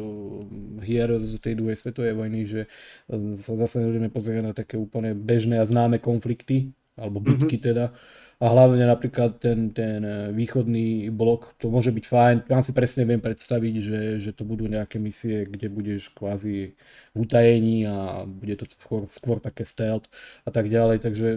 hier 0.86 1.10
z 1.18 1.42
tej 1.42 1.58
druhej 1.58 1.74
svetovej 1.74 2.14
vojny, 2.14 2.46
že 2.46 2.70
uh, 3.10 3.34
sa 3.34 3.58
zase 3.58 3.82
budeme 3.82 4.06
pozrieť 4.06 4.38
na 4.38 4.54
také 4.54 4.78
úplne 4.78 5.18
bežné 5.18 5.58
a 5.58 5.66
známe 5.66 5.98
konflikty, 5.98 6.70
alebo 6.94 7.18
mhm. 7.18 7.26
bitky 7.26 7.58
mm-hmm. 7.58 7.66
teda. 7.66 7.84
A 8.36 8.52
hlavne 8.52 8.84
napríklad 8.84 9.40
ten, 9.40 9.72
ten 9.72 10.04
uh, 10.04 10.28
východný 10.28 11.08
blok, 11.08 11.56
to 11.56 11.72
môže 11.72 11.88
byť 11.88 12.04
fajn. 12.04 12.36
Tam 12.44 12.60
si 12.60 12.76
presne 12.76 13.08
viem 13.08 13.16
predstaviť, 13.16 13.74
že, 13.80 14.00
že 14.20 14.30
to 14.36 14.44
budú 14.44 14.68
nejaké 14.68 15.00
misie, 15.00 15.48
kde 15.48 15.72
budeš 15.72 16.12
kvázi 16.12 16.76
v 17.12 17.16
utajení 17.16 17.88
a 17.88 18.28
bude 18.28 18.60
to 18.60 18.68
skôr, 18.76 19.08
skôr 19.08 19.36
také 19.40 19.64
stealth 19.64 20.04
a 20.44 20.52
tak 20.52 20.68
ďalej. 20.68 21.00
Takže 21.00 21.28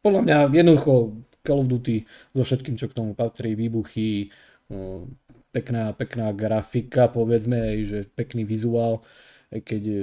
podľa 0.00 0.20
mňa 0.24 0.36
jednoducho 0.56 1.20
Call 1.44 1.60
of 1.60 1.68
Duty 1.68 2.08
so 2.32 2.40
všetkým, 2.40 2.80
čo 2.80 2.88
k 2.88 2.96
tomu 2.96 3.12
patrí, 3.12 3.52
výbuchy, 3.52 4.32
pekná, 5.52 5.92
pekná 5.92 6.32
grafika, 6.34 7.06
povedzme, 7.08 7.56
aj, 7.56 7.78
že 7.86 7.98
pekný 8.12 8.42
vizuál, 8.44 9.06
keď 9.50 9.82
e, 9.86 9.98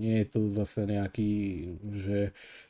nie 0.00 0.16
je 0.24 0.26
to 0.32 0.40
zase 0.48 0.88
nejaký, 0.88 1.32
že, 1.92 2.20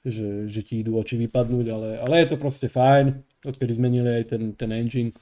že, 0.03 0.51
že 0.51 0.61
ti 0.67 0.83
idú 0.83 0.99
oči 0.99 1.15
vypadnúť, 1.15 1.67
ale, 1.71 1.89
ale 2.03 2.15
je 2.27 2.29
to 2.35 2.37
proste 2.37 2.67
fajn, 2.67 3.23
odkedy 3.47 3.73
zmenili 3.79 4.11
aj 4.23 4.25
ten, 4.35 4.43
ten 4.59 4.71
engine. 4.75 5.15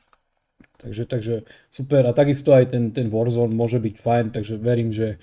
Takže, 0.79 1.05
takže 1.07 1.35
super 1.69 2.07
a 2.07 2.15
takisto 2.15 2.55
aj 2.55 2.73
ten, 2.73 2.95
ten 2.95 3.11
Warzone 3.11 3.53
môže 3.53 3.83
byť 3.83 3.95
fajn, 3.99 4.27
takže 4.33 4.55
verím, 4.57 4.95
že, 4.95 5.19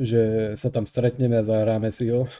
že 0.00 0.54
sa 0.56 0.72
tam 0.72 0.88
stretneme 0.88 1.38
a 1.38 1.46
zahráme 1.46 1.92
si 1.94 2.10
ho 2.10 2.26
e, 2.26 2.30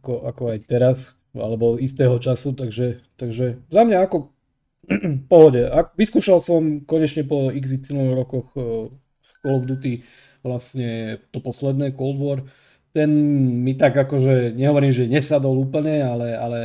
ako, 0.00 0.26
ako 0.26 0.42
aj 0.56 0.58
teraz, 0.66 0.98
alebo 1.30 1.78
istého 1.78 2.18
času, 2.18 2.58
takže, 2.58 2.98
takže 3.14 3.62
za 3.70 3.82
mňa 3.86 3.98
ako 4.02 4.34
pohode. 5.30 5.62
A 5.70 5.86
vyskúšal 5.94 6.42
som 6.42 6.82
konečne 6.82 7.22
po 7.22 7.54
XY 7.54 8.16
rokoch 8.16 8.50
uh, 8.58 8.90
Call 9.40 9.60
of 9.60 9.68
Duty 9.68 10.04
vlastne 10.40 11.20
to 11.32 11.40
posledné 11.40 11.92
Cold 11.96 12.18
War. 12.20 12.38
Ten 12.90 13.10
mi 13.62 13.76
tak 13.78 13.94
akože, 13.94 14.56
nehovorím, 14.56 14.90
že 14.90 15.06
nesadol 15.06 15.54
úplne, 15.62 16.02
ale, 16.02 16.34
ale 16.34 16.60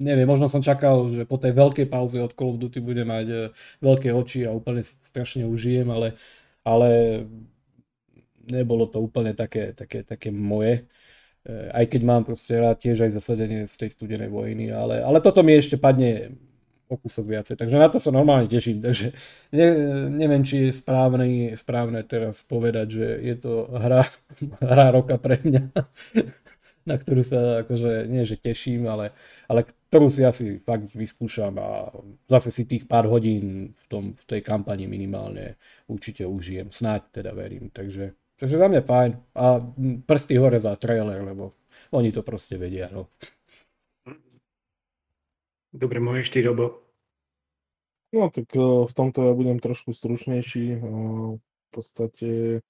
neviem, 0.00 0.26
možno 0.26 0.50
som 0.50 0.64
čakal, 0.64 1.06
že 1.12 1.22
po 1.28 1.38
tej 1.38 1.54
veľkej 1.54 1.86
pauze 1.86 2.18
od 2.18 2.34
Call 2.34 2.56
of 2.56 2.60
Duty 2.60 2.82
bude 2.82 3.06
mať 3.06 3.26
uh, 3.30 3.40
veľké 3.78 4.10
oči 4.10 4.48
a 4.48 4.50
úplne 4.50 4.82
si 4.82 4.98
strašne 4.98 5.46
užijem, 5.46 5.86
ale, 5.94 6.18
ale 6.66 7.22
nebolo 8.50 8.90
to 8.90 8.98
úplne 8.98 9.36
také, 9.36 9.70
také, 9.76 10.02
také 10.02 10.34
moje. 10.34 10.90
Eh, 11.42 11.68
aj 11.74 11.84
keď 11.90 12.00
mám 12.06 12.22
proste 12.22 12.54
rád 12.54 12.78
tiež 12.78 13.02
aj 13.02 13.18
zasadenie 13.18 13.66
z 13.66 13.74
tej 13.74 13.90
studenej 13.94 14.30
vojny, 14.30 14.70
ale, 14.70 15.02
ale 15.02 15.18
toto 15.18 15.42
mi 15.42 15.58
ešte 15.58 15.74
padne 15.74 16.38
o 16.92 17.00
kúsok 17.00 17.32
viacej, 17.32 17.56
takže 17.56 17.80
na 17.80 17.88
to 17.88 17.96
sa 17.96 18.12
normálne 18.12 18.52
teším, 18.52 18.84
takže 18.84 19.16
ne, 19.56 19.66
neviem, 20.12 20.44
či 20.44 20.68
je 20.68 20.76
správne, 20.76 21.56
správne 21.56 22.04
teraz 22.04 22.44
povedať, 22.44 22.86
že 22.92 23.06
je 23.24 23.36
to 23.40 23.52
hra, 23.72 24.04
hra 24.60 24.86
roka 24.92 25.16
pre 25.16 25.40
mňa, 25.40 25.72
na 26.90 26.94
ktorú 27.00 27.24
sa 27.24 27.64
akože, 27.64 28.10
nie 28.12 28.28
že 28.28 28.36
teším, 28.36 28.90
ale, 28.90 29.16
ale 29.48 29.64
ktorú 29.92 30.08
si 30.08 30.24
asi 30.24 30.56
fakt 30.64 30.92
vyskúšam 30.96 31.52
a 31.60 31.92
zase 32.26 32.48
si 32.48 32.64
tých 32.64 32.88
pár 32.88 33.06
hodín 33.12 33.76
v, 33.76 33.84
tom, 33.92 34.04
v 34.16 34.24
tej 34.24 34.40
kampani 34.40 34.88
minimálne 34.88 35.60
určite 35.84 36.24
užijem. 36.24 36.72
Snáď 36.72 37.22
teda 37.22 37.36
verím. 37.36 37.68
Takže, 37.68 38.16
takže 38.40 38.56
za 38.56 38.66
mňa 38.72 38.82
fajn. 38.88 39.10
A 39.36 39.60
prsty 40.08 40.40
hore 40.40 40.56
za 40.56 40.74
trailer, 40.80 41.20
lebo 41.20 41.52
oni 41.92 42.08
to 42.08 42.24
proste 42.24 42.56
vedia. 42.56 42.88
No. 42.88 43.12
Dobre, 45.72 45.98
môžeš 46.04 46.28
ty, 46.28 46.38
Robo. 46.44 46.84
No 48.12 48.28
tak 48.28 48.52
eh, 48.52 48.60
v 48.60 48.92
tomto 48.92 49.24
ja 49.24 49.32
budem 49.32 49.56
trošku 49.56 49.96
stručnejší. 49.96 50.66
Eh, 50.76 51.40
v 51.40 51.68
podstate 51.72 52.60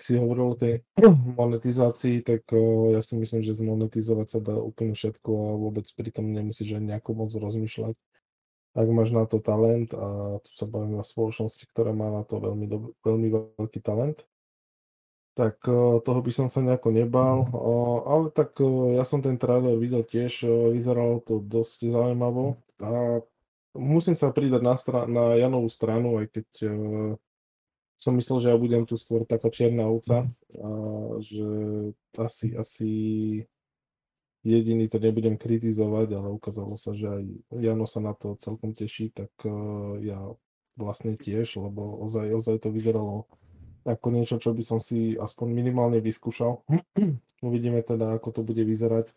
si 0.00 0.16
hovoril 0.16 0.56
o 0.56 0.58
tej 0.58 0.82
monetizácii, 1.38 2.24
tak 2.24 2.48
uh, 2.56 2.90
ja 2.96 3.04
si 3.04 3.20
myslím, 3.20 3.44
že 3.44 3.58
zmonetizovať 3.58 4.26
sa 4.26 4.38
dá 4.40 4.56
úplne 4.56 4.96
všetko 4.96 5.30
a 5.30 5.50
vôbec 5.60 5.86
pri 5.92 6.10
tom 6.10 6.32
nemusíš 6.32 6.80
ani 6.80 6.96
nejako 6.96 7.20
moc 7.20 7.30
rozmýšľať. 7.30 7.94
Ak 8.70 8.86
máš 8.88 9.10
na 9.12 9.26
to 9.26 9.42
talent 9.42 9.92
a 9.92 10.38
tu 10.40 10.50
sa 10.54 10.64
bavíme 10.64 11.02
o 11.02 11.04
spoločnosti, 11.04 11.68
ktorá 11.68 11.92
má 11.92 12.08
na 12.08 12.22
to 12.24 12.38
veľmi, 12.40 12.66
dob- 12.70 12.94
veľmi 13.02 13.28
veľký 13.60 13.82
talent, 13.82 14.24
tak 15.40 15.56
uh, 15.64 16.04
toho 16.04 16.20
by 16.20 16.28
som 16.28 16.52
sa 16.52 16.60
nejako 16.60 16.92
nebal, 16.92 17.48
uh, 17.48 17.98
ale 18.04 18.28
tak 18.28 18.52
uh, 18.60 18.92
ja 18.92 19.08
som 19.08 19.24
ten 19.24 19.40
trailer 19.40 19.80
videl 19.80 20.04
tiež, 20.04 20.44
vyzeralo 20.76 21.24
to 21.24 21.40
dosť 21.40 21.88
zaujímavo. 21.88 22.60
A 22.84 23.24
musím 23.72 24.12
sa 24.12 24.28
pridať 24.28 24.60
na, 24.60 24.76
stra- 24.76 25.08
na 25.08 25.40
Janovú 25.40 25.72
stranu, 25.72 26.20
aj 26.20 26.28
keď 26.28 26.48
som 28.00 28.16
myslel, 28.16 28.38
že 28.40 28.48
ja 28.48 28.56
budem 28.56 28.88
tu 28.88 28.96
skôr 28.96 29.28
taká 29.28 29.52
čierna 29.52 29.84
ovca, 29.84 30.24
a 30.56 30.68
že 31.20 31.44
asi, 32.16 32.56
asi 32.56 32.90
jediný 34.40 34.88
to 34.88 34.96
nebudem 34.96 35.36
kritizovať, 35.36 36.08
ale 36.16 36.32
ukázalo 36.32 36.80
sa, 36.80 36.96
že 36.96 37.04
aj 37.04 37.24
Jano 37.60 37.84
sa 37.84 38.00
na 38.00 38.16
to 38.16 38.40
celkom 38.40 38.72
teší, 38.72 39.12
tak 39.12 39.28
ja 40.00 40.32
vlastne 40.80 41.20
tiež, 41.20 41.60
lebo 41.60 42.00
ozaj, 42.00 42.32
ozaj 42.32 42.56
to 42.64 42.72
vyzeralo 42.72 43.28
ako 43.84 44.06
niečo, 44.12 44.36
čo 44.36 44.52
by 44.52 44.62
som 44.64 44.78
si 44.82 45.16
aspoň 45.16 45.48
minimálne 45.50 45.98
vyskúšal. 46.04 46.60
Uvidíme 47.48 47.80
teda, 47.80 48.16
ako 48.16 48.28
to 48.36 48.40
bude 48.44 48.60
vyzerať. 48.60 49.08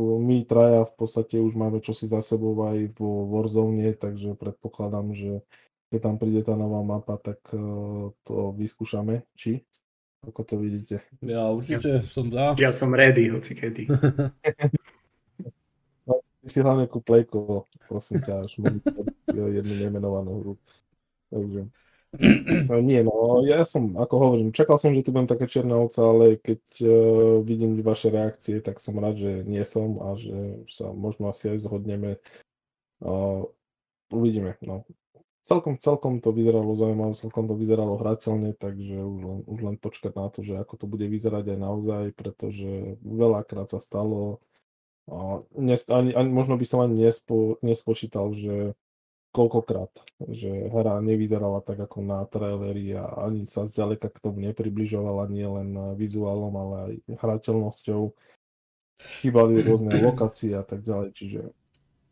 My 0.00 0.36
traja 0.48 0.88
v 0.88 0.94
podstate 0.96 1.36
už 1.36 1.52
máme 1.52 1.84
čosi 1.84 2.08
za 2.08 2.24
sebou 2.24 2.56
aj 2.64 2.96
vo 2.96 3.28
Warzone, 3.28 3.92
takže 3.92 4.32
predpokladám, 4.32 5.12
že 5.12 5.44
keď 5.92 6.00
tam 6.00 6.16
príde 6.16 6.40
tá 6.40 6.56
nová 6.56 6.80
mapa, 6.80 7.20
tak 7.20 7.36
to 8.24 8.56
vyskúšame, 8.56 9.28
či? 9.36 9.60
Ako 10.20 10.44
to 10.44 10.60
vidíte? 10.60 11.00
Ja 11.24 11.48
určite 11.48 12.00
ja 12.00 12.02
som 12.04 12.28
za. 12.28 12.52
Ja 12.60 12.72
som 12.72 12.92
ready, 12.92 13.32
hoci 13.32 13.56
kedy. 13.56 13.88
no, 16.08 16.14
ty 16.44 16.46
si 16.48 16.60
hlavne 16.60 16.84
ku 16.88 17.00
Playko, 17.00 17.64
prosím 17.88 18.20
ťa, 18.20 18.44
až 18.44 18.60
jednu 19.32 19.74
nemenovanú 19.80 20.32
hru. 20.40 20.54
Takže... 21.32 21.72
No, 22.70 22.82
nie, 22.82 23.06
no, 23.06 23.38
ja 23.46 23.62
som, 23.62 23.94
ako 23.94 24.14
hovorím, 24.18 24.50
čakal 24.50 24.82
som, 24.82 24.90
že 24.90 25.06
tu 25.06 25.14
budem 25.14 25.30
taká 25.30 25.46
čierna 25.46 25.78
ovca, 25.78 26.10
ale 26.10 26.42
keď 26.42 26.62
uh, 26.82 26.90
vidím 27.46 27.78
vaše 27.86 28.10
reakcie, 28.10 28.58
tak 28.58 28.82
som 28.82 28.98
rád, 28.98 29.14
že 29.14 29.30
nie 29.46 29.62
som 29.62 29.94
a 30.02 30.18
že 30.18 30.66
sa 30.66 30.90
možno 30.90 31.30
asi 31.30 31.54
aj 31.54 31.62
zhodneme. 31.62 32.18
Uh, 32.98 33.46
uvidíme, 34.10 34.58
no 34.58 34.82
celkom, 35.42 35.74
celkom 35.80 36.20
to 36.20 36.30
vyzeralo 36.30 36.72
zaujímavé, 36.76 37.12
celkom 37.16 37.48
to 37.48 37.54
vyzeralo 37.56 37.96
hrateľne, 37.96 38.54
takže 38.54 38.96
už 39.00 39.20
len, 39.24 39.40
už 39.48 39.58
len 39.66 39.76
počkať 39.80 40.12
na 40.14 40.26
to, 40.28 40.44
že 40.44 40.54
ako 40.60 40.74
to 40.78 40.86
bude 40.86 41.06
vyzerať 41.08 41.56
aj 41.56 41.58
naozaj, 41.58 42.04
pretože 42.14 43.00
veľakrát 43.02 43.72
sa 43.72 43.80
stalo, 43.80 44.38
a 45.10 45.42
nes, 45.58 45.80
ani, 45.90 46.14
ani, 46.14 46.30
možno 46.30 46.54
by 46.54 46.66
som 46.68 46.86
ani 46.86 47.02
nespo, 47.08 47.58
nespočítal, 47.66 48.30
že 48.30 48.78
koľkokrát, 49.30 49.90
že 50.30 50.50
hra 50.70 50.98
nevyzerala 50.98 51.62
tak 51.62 51.78
ako 51.78 52.02
na 52.02 52.26
traileri 52.26 52.98
a 52.98 53.26
ani 53.30 53.46
sa 53.46 53.62
zďaleka 53.66 54.10
k 54.10 54.22
tomu 54.22 54.42
nepribližovala 54.50 55.30
nie 55.30 55.46
len 55.46 55.70
vizuálom, 55.94 56.54
ale 56.58 56.74
aj 56.76 56.92
hrateľnosťou. 57.22 58.02
Chýbali 59.00 59.62
rôzne 59.62 59.94
lokácie 60.06 60.52
a 60.58 60.66
tak 60.66 60.82
ďalej, 60.82 61.10
čiže 61.14 61.40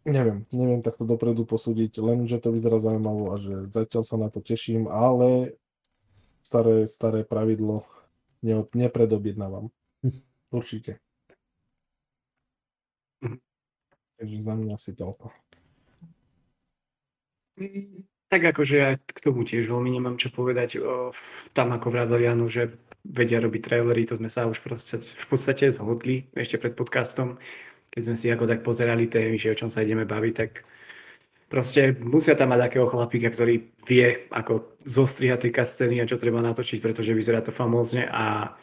Neviem, 0.09 0.49
neviem 0.57 0.81
takto 0.81 1.05
dopredu 1.05 1.45
posúdiť, 1.45 2.01
len 2.01 2.25
že 2.25 2.41
to 2.41 2.49
vyzerá 2.49 2.81
zaujímavo 2.81 3.29
a 3.29 3.37
že 3.37 3.69
zatiaľ 3.69 4.03
sa 4.09 4.17
na 4.17 4.33
to 4.33 4.41
teším, 4.41 4.89
ale 4.89 5.61
staré, 6.41 6.89
staré 6.89 7.29
pravidlo 7.29 7.85
ne, 8.41 8.65
nepredobjednávam. 8.73 9.69
Určite. 10.55 10.97
Takže 14.17 14.39
za 14.41 14.55
mňa 14.57 14.81
asi 14.81 14.97
toľko. 14.97 15.29
Tak 18.29 18.43
akože 18.55 18.77
ja 18.77 18.91
k 19.01 19.19
tomu 19.25 19.43
tiež 19.43 19.67
veľmi 19.69 19.89
nemám 19.89 20.21
čo 20.21 20.29
povedať. 20.29 20.77
O, 20.79 21.11
tam 21.57 21.73
ako 21.73 21.89
vravil 21.89 22.29
Janu, 22.29 22.47
že 22.47 22.77
vedia 23.09 23.41
robiť 23.41 23.63
trailery, 23.65 24.05
to 24.05 24.21
sme 24.21 24.29
sa 24.29 24.45
už 24.45 24.61
proste, 24.61 25.01
v 25.01 25.27
podstate 25.33 25.73
zhodli 25.73 26.29
ešte 26.37 26.61
pred 26.61 26.77
podcastom 26.77 27.41
keď 27.99 28.03
sme 28.05 28.17
si 28.17 28.27
ako 28.31 28.45
tak 28.47 28.61
pozerali 28.63 29.09
témy, 29.09 29.35
že 29.41 29.53
o 29.53 29.59
čom 29.59 29.73
sa 29.73 29.83
ideme 29.83 30.05
baviť, 30.05 30.35
tak 30.39 30.63
proste 31.49 31.97
musia 31.99 32.37
tam 32.37 32.53
mať 32.53 32.69
takého 32.69 32.87
chlapíka, 32.87 33.33
ktorý 33.33 33.75
vie, 33.89 34.29
ako 34.29 34.79
zostrihať 34.85 35.49
tie 35.49 35.65
scény 35.65 35.97
a 35.99 36.09
čo 36.09 36.21
treba 36.21 36.45
natočiť, 36.45 36.79
pretože 36.79 37.17
vyzerá 37.17 37.41
to 37.41 37.51
famózne 37.51 38.07
a 38.07 38.55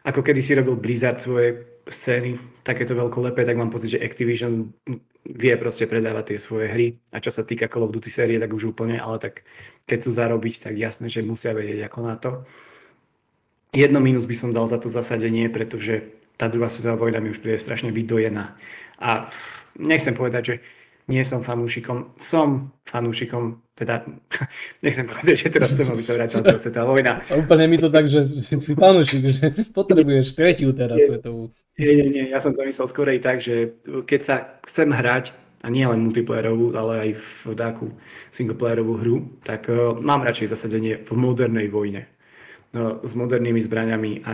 ako 0.00 0.24
kedy 0.24 0.40
si 0.40 0.56
robil 0.56 0.80
Blizzard 0.80 1.20
svoje 1.20 1.60
scény, 1.92 2.38
takéto 2.64 2.94
veľkolepé, 2.96 3.42
tak 3.44 3.58
mám 3.58 3.70
pocit, 3.70 3.98
že 3.98 4.02
Activision 4.02 4.72
vie 5.26 5.54
proste 5.60 5.84
predávať 5.84 6.34
tie 6.34 6.38
svoje 6.40 6.66
hry 6.70 6.96
a 7.12 7.20
čo 7.20 7.28
sa 7.28 7.44
týka 7.44 7.68
Call 7.68 7.84
of 7.84 7.92
Duty 7.92 8.08
série, 8.08 8.40
tak 8.40 8.54
už 8.54 8.72
úplne, 8.72 8.96
ale 8.96 9.20
tak 9.20 9.44
keď 9.84 9.98
sú 10.06 10.10
zarobiť, 10.14 10.70
tak 10.70 10.74
jasné, 10.78 11.12
že 11.12 11.26
musia 11.26 11.52
vedieť 11.52 11.90
ako 11.90 11.98
na 12.00 12.14
to. 12.16 12.30
Jedno 13.70 14.02
mínus 14.02 14.26
by 14.26 14.34
som 14.34 14.50
dal 14.50 14.66
za 14.66 14.80
to 14.82 14.90
zasadenie, 14.90 15.46
pretože 15.52 16.02
tá 16.40 16.48
druhá 16.48 16.72
svetová 16.72 16.96
vojna 16.96 17.20
mi 17.20 17.30
už 17.30 17.38
príde 17.38 17.60
strašne 17.60 17.92
vydojená. 17.92 18.56
A 18.98 19.28
nechcem 19.76 20.16
povedať, 20.16 20.42
že 20.42 20.54
nie 21.10 21.26
som 21.26 21.42
fanúšikom, 21.42 22.14
som 22.14 22.70
fanúšikom, 22.86 23.58
teda 23.74 24.06
nechcem 24.86 25.10
povedať, 25.10 25.34
že 25.34 25.48
teraz 25.50 25.74
chcem, 25.74 25.90
aby 25.90 26.02
sa 26.06 26.14
vrátila 26.14 26.46
druhá 26.46 26.60
svetová 26.62 26.86
vojna. 26.86 27.12
A 27.26 27.34
úplne 27.34 27.66
mi 27.66 27.76
to 27.82 27.90
tak, 27.90 28.06
že 28.06 28.30
si 28.40 28.72
fanúšik, 28.78 29.22
že 29.26 29.44
potrebuješ 29.74 30.38
tretiu 30.38 30.70
teraz 30.70 31.02
nie, 31.02 31.06
svetovú. 31.10 31.42
Nie, 31.74 31.92
nie, 31.98 32.08
nie, 32.14 32.24
ja 32.30 32.38
som 32.38 32.54
to 32.54 32.62
myslel 32.62 32.86
skôr 32.86 33.10
aj 33.10 33.20
tak, 33.20 33.42
že 33.42 33.74
keď 34.06 34.20
sa 34.22 34.34
chcem 34.70 34.94
hrať, 34.94 35.34
a 35.60 35.68
nie 35.68 35.84
len 35.84 36.00
multiplayerovú, 36.08 36.72
ale 36.72 36.92
aj 37.04 37.10
v 37.20 37.32
takú 37.52 37.92
singleplayerovú 38.32 38.94
hru, 38.96 39.16
tak 39.44 39.68
uh, 39.68 39.92
mám 39.92 40.24
radšej 40.24 40.56
zasadenie 40.56 41.04
v 41.04 41.12
modernej 41.12 41.68
vojne 41.68 42.08
no, 42.72 43.04
s 43.04 43.12
modernými 43.12 43.60
zbraniami, 43.60 44.24
a, 44.24 44.30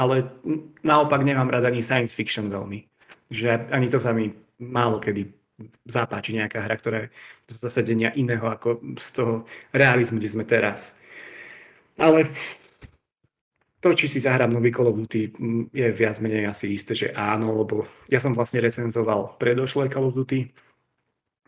ale 0.00 0.32
naopak 0.80 1.20
nemám 1.28 1.52
rada 1.52 1.68
ani 1.68 1.84
science 1.84 2.16
fiction 2.16 2.48
veľmi. 2.48 2.88
Že 3.28 3.68
ani 3.68 3.86
to 3.92 4.00
sa 4.00 4.16
mi 4.16 4.32
málo 4.56 4.96
kedy 4.96 5.41
zapáči 5.84 6.34
nejaká 6.38 6.64
hra, 6.64 6.74
ktorá 6.78 6.98
je 7.04 7.08
z 7.50 7.56
zasadenia 7.62 8.14
iného 8.16 8.46
ako 8.48 8.80
z 8.98 9.08
toho 9.12 9.34
realizmu, 9.74 10.18
kde 10.18 10.32
sme 10.32 10.44
teraz. 10.48 10.96
Ale 12.00 12.24
to, 13.82 13.90
či 13.92 14.06
si 14.06 14.22
zahrám 14.22 14.54
nový 14.54 14.70
Call 14.70 14.94
of 14.94 14.98
Duty, 14.98 15.34
je 15.74 15.88
viac 15.90 16.16
menej 16.22 16.46
asi 16.46 16.70
isté, 16.70 16.94
že 16.94 17.08
áno, 17.10 17.50
lebo 17.66 17.84
ja 18.06 18.22
som 18.22 18.30
vlastne 18.30 18.62
recenzoval 18.62 19.36
predošlé 19.42 19.90
Call 19.90 20.06
of 20.06 20.14
Duty, 20.14 20.46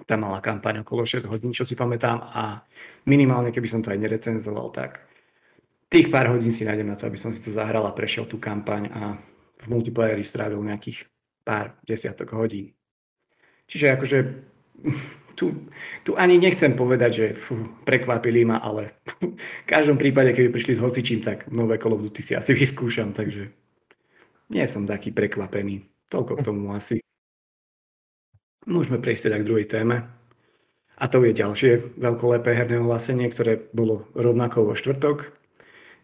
tam 0.02 0.26
mala 0.26 0.42
kampaň 0.42 0.82
okolo 0.82 1.06
6 1.06 1.30
hodín, 1.30 1.54
čo 1.54 1.62
si 1.62 1.78
pamätám 1.78 2.18
a 2.18 2.58
minimálne, 3.06 3.54
keby 3.54 3.70
som 3.70 3.80
to 3.80 3.94
aj 3.94 4.02
nerecenzoval, 4.02 4.74
tak 4.74 5.06
tých 5.86 6.10
pár 6.10 6.34
hodín 6.34 6.50
si 6.50 6.66
nájdem 6.66 6.90
na 6.90 6.98
to, 6.98 7.06
aby 7.06 7.14
som 7.14 7.30
si 7.30 7.38
to 7.38 7.54
zahral 7.54 7.86
a 7.86 7.94
prešiel 7.94 8.26
tú 8.26 8.42
kampaň 8.42 8.90
a 8.90 9.14
v 9.62 9.66
multiplayeri 9.70 10.26
strávil 10.26 10.58
nejakých 10.58 11.06
pár 11.46 11.78
desiatok 11.86 12.34
hodín. 12.34 12.74
Čiže 13.64 13.86
akože 13.96 14.18
tu, 15.34 15.66
tu 16.06 16.10
ani 16.14 16.38
nechcem 16.38 16.72
povedať, 16.78 17.10
že 17.12 17.26
fú, 17.34 17.58
prekvapili 17.82 18.46
ma, 18.46 18.62
ale 18.62 19.02
v 19.64 19.66
každom 19.66 19.98
prípade, 19.98 20.32
keby 20.32 20.48
prišli 20.54 20.78
s 20.78 20.82
hocičím, 20.82 21.20
tak 21.20 21.50
nové 21.50 21.76
Call 21.76 21.98
of 21.98 22.02
Duty 22.02 22.22
si 22.22 22.32
asi 22.38 22.54
vyskúšam, 22.54 23.10
takže 23.10 23.50
nie 24.54 24.64
som 24.70 24.86
taký 24.86 25.10
prekvapený. 25.10 25.82
Toľko 26.12 26.32
k 26.38 26.44
tomu 26.46 26.70
asi. 26.76 27.02
Môžeme 28.64 29.02
prejsť 29.02 29.28
teda 29.28 29.36
k 29.42 29.48
druhej 29.48 29.66
téme. 29.68 30.06
A 30.94 31.10
to 31.10 31.26
je 31.26 31.34
ďalšie 31.34 31.98
veľkolepé 31.98 32.54
herné 32.54 32.78
ohlasenie, 32.78 33.26
ktoré 33.26 33.58
bolo 33.74 34.06
rovnako 34.14 34.70
vo 34.70 34.74
štvrtok. 34.78 35.34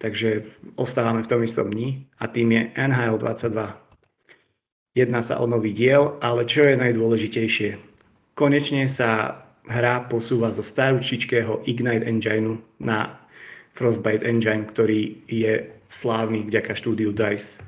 Takže 0.01 0.49
ostávame 0.81 1.23
v 1.23 1.31
tom 1.31 1.41
istom 1.45 1.69
dni 1.71 2.09
a 2.19 2.27
tým 2.27 2.57
je 2.57 2.63
NHL 2.75 3.21
22. 3.21 3.90
Jedná 4.91 5.23
sa 5.23 5.39
o 5.39 5.47
nový 5.47 5.71
diel, 5.71 6.19
ale 6.19 6.43
čo 6.51 6.67
je 6.67 6.75
najdôležitejšie? 6.75 7.71
Konečne 8.35 8.91
sa 8.91 9.39
hra 9.71 10.11
posúva 10.11 10.51
zo 10.51 10.67
staručičkého 10.67 11.63
Ignite 11.63 12.11
Engineu 12.11 12.59
na 12.83 13.15
Frostbite 13.71 14.27
Engine, 14.27 14.67
ktorý 14.67 15.23
je 15.31 15.71
slávny 15.87 16.43
vďaka 16.51 16.75
štúdiu 16.75 17.15
DICE. 17.15 17.63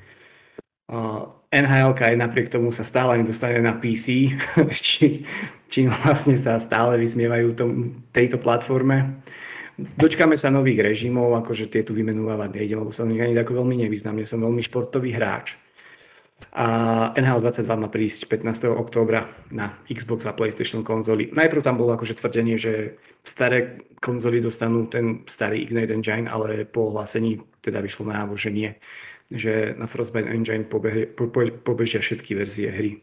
NHL 1.53 1.95
aj 1.95 2.17
napriek 2.19 2.51
tomu 2.51 2.75
sa 2.75 2.83
stále 2.83 3.23
nedostane 3.23 3.63
na 3.63 3.79
PC, 3.79 4.35
či, 4.75 5.23
či 5.71 5.81
vlastne 5.87 6.35
sa 6.35 6.59
stále 6.59 6.99
vysmievajú 6.99 7.49
tom, 7.55 8.03
tejto 8.11 8.43
platforme. 8.43 9.23
Dočkáme 9.79 10.35
sa 10.35 10.51
nových 10.51 10.91
režimov, 10.91 11.39
akože 11.39 11.71
tie 11.71 11.87
tu 11.87 11.95
vymenúvať 11.95 12.51
nejde, 12.51 12.75
lebo 12.83 12.91
som 12.91 13.07
ani 13.07 13.31
tak 13.31 13.55
veľmi 13.55 13.79
nevyznám. 13.87 14.19
Ja 14.19 14.27
som 14.27 14.43
veľmi 14.43 14.59
športový 14.59 15.15
hráč. 15.15 15.62
A 16.53 16.67
NHL 17.17 17.41
22 17.41 17.65
má 17.79 17.89
prísť 17.89 18.29
15. 18.29 18.75
októbra 18.75 19.25
na 19.55 19.79
Xbox 19.89 20.27
a 20.29 20.37
PlayStation 20.37 20.85
konzoly. 20.85 21.33
Najprv 21.33 21.63
tam 21.65 21.79
bolo 21.79 21.95
akože 21.95 22.19
tvrdenie, 22.19 22.59
že 22.59 22.99
staré 23.25 23.81
konzoly 24.03 24.43
dostanú 24.43 24.91
ten 24.91 25.25
starý 25.25 25.65
Ignite 25.65 25.95
Engine, 25.95 26.27
ale 26.27 26.67
po 26.69 26.93
ohlásení 26.93 27.41
teda 27.65 27.81
vyšlo 27.81 28.11
najavo, 28.11 28.35
že 28.37 28.51
nie 28.51 28.71
že 29.33 29.73
na 29.79 29.89
Frostbite 29.89 30.29
Engine 30.29 30.69
pobehe, 30.69 31.09
po, 31.09 31.33
po, 31.33 31.49
pobežia 31.49 32.05
všetky 32.05 32.37
verzie 32.37 32.69
hry. 32.69 33.01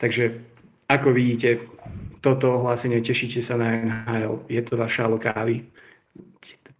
Takže 0.00 0.40
ako 0.88 1.12
vidíte, 1.12 1.60
toto 2.24 2.56
ohlásenie, 2.56 3.04
tešíte 3.04 3.44
sa 3.44 3.60
na 3.60 3.68
NHL, 3.84 4.48
je 4.48 4.60
to 4.64 4.80
vaša 4.80 5.06
lokávy. 5.06 5.68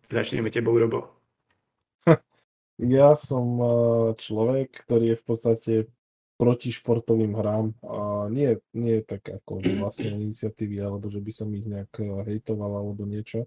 Začneme 0.09 0.49
tebou, 0.49 0.75
Robo. 0.75 1.20
Ja 2.81 3.13
som 3.13 3.47
eh, 3.61 3.69
človek, 4.17 4.89
ktorý 4.89 5.13
je 5.13 5.21
v 5.21 5.25
podstate 5.25 5.73
proti 6.41 6.73
športovým 6.73 7.37
hrám 7.37 7.77
a 7.85 8.25
nie, 8.33 8.57
nie 8.73 9.05
tak 9.05 9.29
ako 9.29 9.61
vlastne 9.61 10.17
iniciatívy, 10.25 10.81
alebo 10.81 11.13
že 11.13 11.21
by 11.21 11.33
som 11.35 11.53
ich 11.53 11.69
nejak 11.69 11.93
eh, 12.01 12.25
hejtoval 12.33 12.73
alebo 12.81 13.05
niečo. 13.05 13.45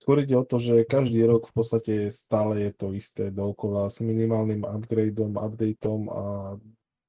Skôr 0.00 0.24
ide 0.24 0.32
o 0.38 0.46
to, 0.46 0.56
že 0.56 0.88
každý 0.88 1.28
rok 1.28 1.50
v 1.50 1.54
podstate 1.60 1.94
stále 2.08 2.62
je 2.62 2.72
to 2.72 2.96
isté 2.96 3.28
dookola 3.28 3.90
s 3.90 4.00
minimálnym 4.00 4.64
upgradeom, 4.64 5.36
updateom 5.36 6.02
a 6.08 6.22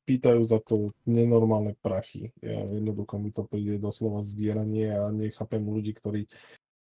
pýtajú 0.04 0.44
za 0.44 0.60
to 0.60 0.92
nenormálne 1.08 1.78
prachy. 1.80 2.36
Ja 2.44 2.68
jednoducho 2.68 3.16
mi 3.16 3.32
to 3.32 3.48
príde 3.48 3.80
doslova 3.80 4.20
zdieranie 4.26 4.92
a 4.92 5.08
nechápem 5.14 5.64
ľudí, 5.64 5.96
ktorí 5.96 6.28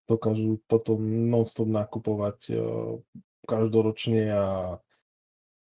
dokážu 0.08 0.64
toto 0.64 0.96
non-stop 1.02 1.68
nakupovať 1.68 2.38
eh, 2.54 2.62
každoročne 3.48 4.22
a 4.28 4.44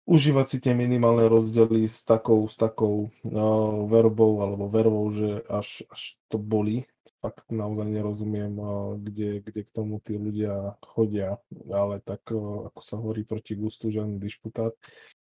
užívať 0.08 0.46
si 0.48 0.58
tie 0.64 0.72
minimálne 0.72 1.28
rozdiely 1.28 1.84
s 1.84 2.08
takou, 2.08 2.48
s 2.48 2.56
takou 2.56 3.12
uh, 3.28 3.88
verbou 3.92 4.40
alebo 4.40 4.72
verbou, 4.72 5.12
že 5.12 5.44
až, 5.52 5.84
až 5.92 6.16
to 6.32 6.40
boli 6.40 6.88
fakt 7.24 7.48
naozaj 7.56 7.88
nerozumiem, 7.88 8.52
kde, 9.00 9.40
kde 9.40 9.62
k 9.64 9.72
tomu 9.72 10.04
tí 10.04 10.20
ľudia 10.20 10.76
chodia, 10.84 11.40
ale 11.72 12.04
tak 12.04 12.20
ako 12.28 12.80
sa 12.84 13.00
hovorí 13.00 13.24
proti 13.24 13.56
gustu 13.56 13.88
žiadny 13.88 14.20
disputát. 14.20 14.76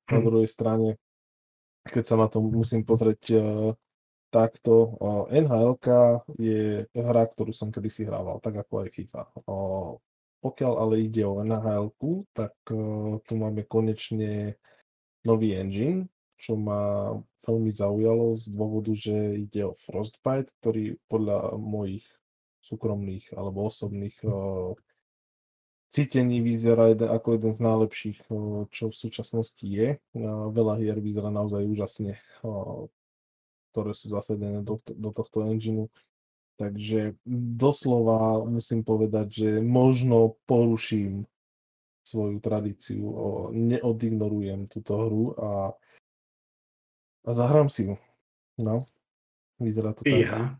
Na 0.08 0.24
hm. 0.24 0.26
druhej 0.32 0.48
strane, 0.48 0.96
keď 1.84 2.04
sa 2.08 2.16
na 2.16 2.32
to 2.32 2.40
musím 2.40 2.88
pozrieť 2.88 3.36
takto, 4.32 4.96
NHL 5.28 5.76
je 6.40 6.88
hra, 6.96 7.24
ktorú 7.28 7.52
som 7.52 7.74
kedysi 7.74 8.08
hrával, 8.08 8.40
tak 8.40 8.64
ako 8.64 8.88
aj 8.88 8.90
FIFA. 8.96 9.22
Pokiaľ 10.40 10.74
ale 10.80 11.04
ide 11.04 11.28
o 11.28 11.44
nhl 11.44 11.92
tak 12.32 12.56
tu 13.28 13.34
máme 13.36 13.68
konečne 13.68 14.56
nový 15.28 15.60
engine, 15.60 16.08
čo 16.40 16.56
ma 16.56 17.12
veľmi 17.44 17.72
zaujalo 17.72 18.40
z 18.40 18.46
dôvodu, 18.56 18.96
že 18.96 19.44
ide 19.44 19.68
o 19.68 19.76
Frostbite, 19.76 20.56
ktorý 20.64 20.96
podľa 21.12 21.60
mojich 21.60 22.08
súkromných 22.64 23.36
alebo 23.36 23.68
osobných 23.68 24.16
uh, 24.24 24.76
cítení 25.92 26.40
vyzerá 26.40 26.96
ako 26.96 27.36
jeden 27.36 27.52
z 27.56 27.60
najlepších, 27.60 28.20
uh, 28.32 28.64
čo 28.72 28.92
v 28.92 28.96
súčasnosti 28.96 29.64
je. 29.64 30.00
Veľa 30.52 30.80
hier 30.80 31.00
vyzerá 31.00 31.32
naozaj 31.32 31.68
úžasne, 31.68 32.20
ktoré 33.72 33.92
sú 33.92 34.12
zasadené 34.12 34.64
do, 34.64 34.80
do 34.88 35.10
tohto 35.12 35.44
engineu. 35.44 35.92
Takže 36.60 37.16
doslova 37.56 38.44
musím 38.44 38.84
povedať, 38.84 39.28
že 39.32 39.50
možno 39.64 40.36
poruším 40.44 41.24
svoju 42.04 42.44
tradíciu, 42.44 43.04
neodignorujem 43.56 44.68
túto 44.68 44.92
hru 45.00 45.24
a 45.40 45.52
a 47.28 47.30
zahrám 47.36 47.70
si 47.70 47.86
ju. 47.86 47.96
No, 48.58 48.90
vyzerá 49.60 49.94
to 49.94 50.04
tak. 50.04 50.58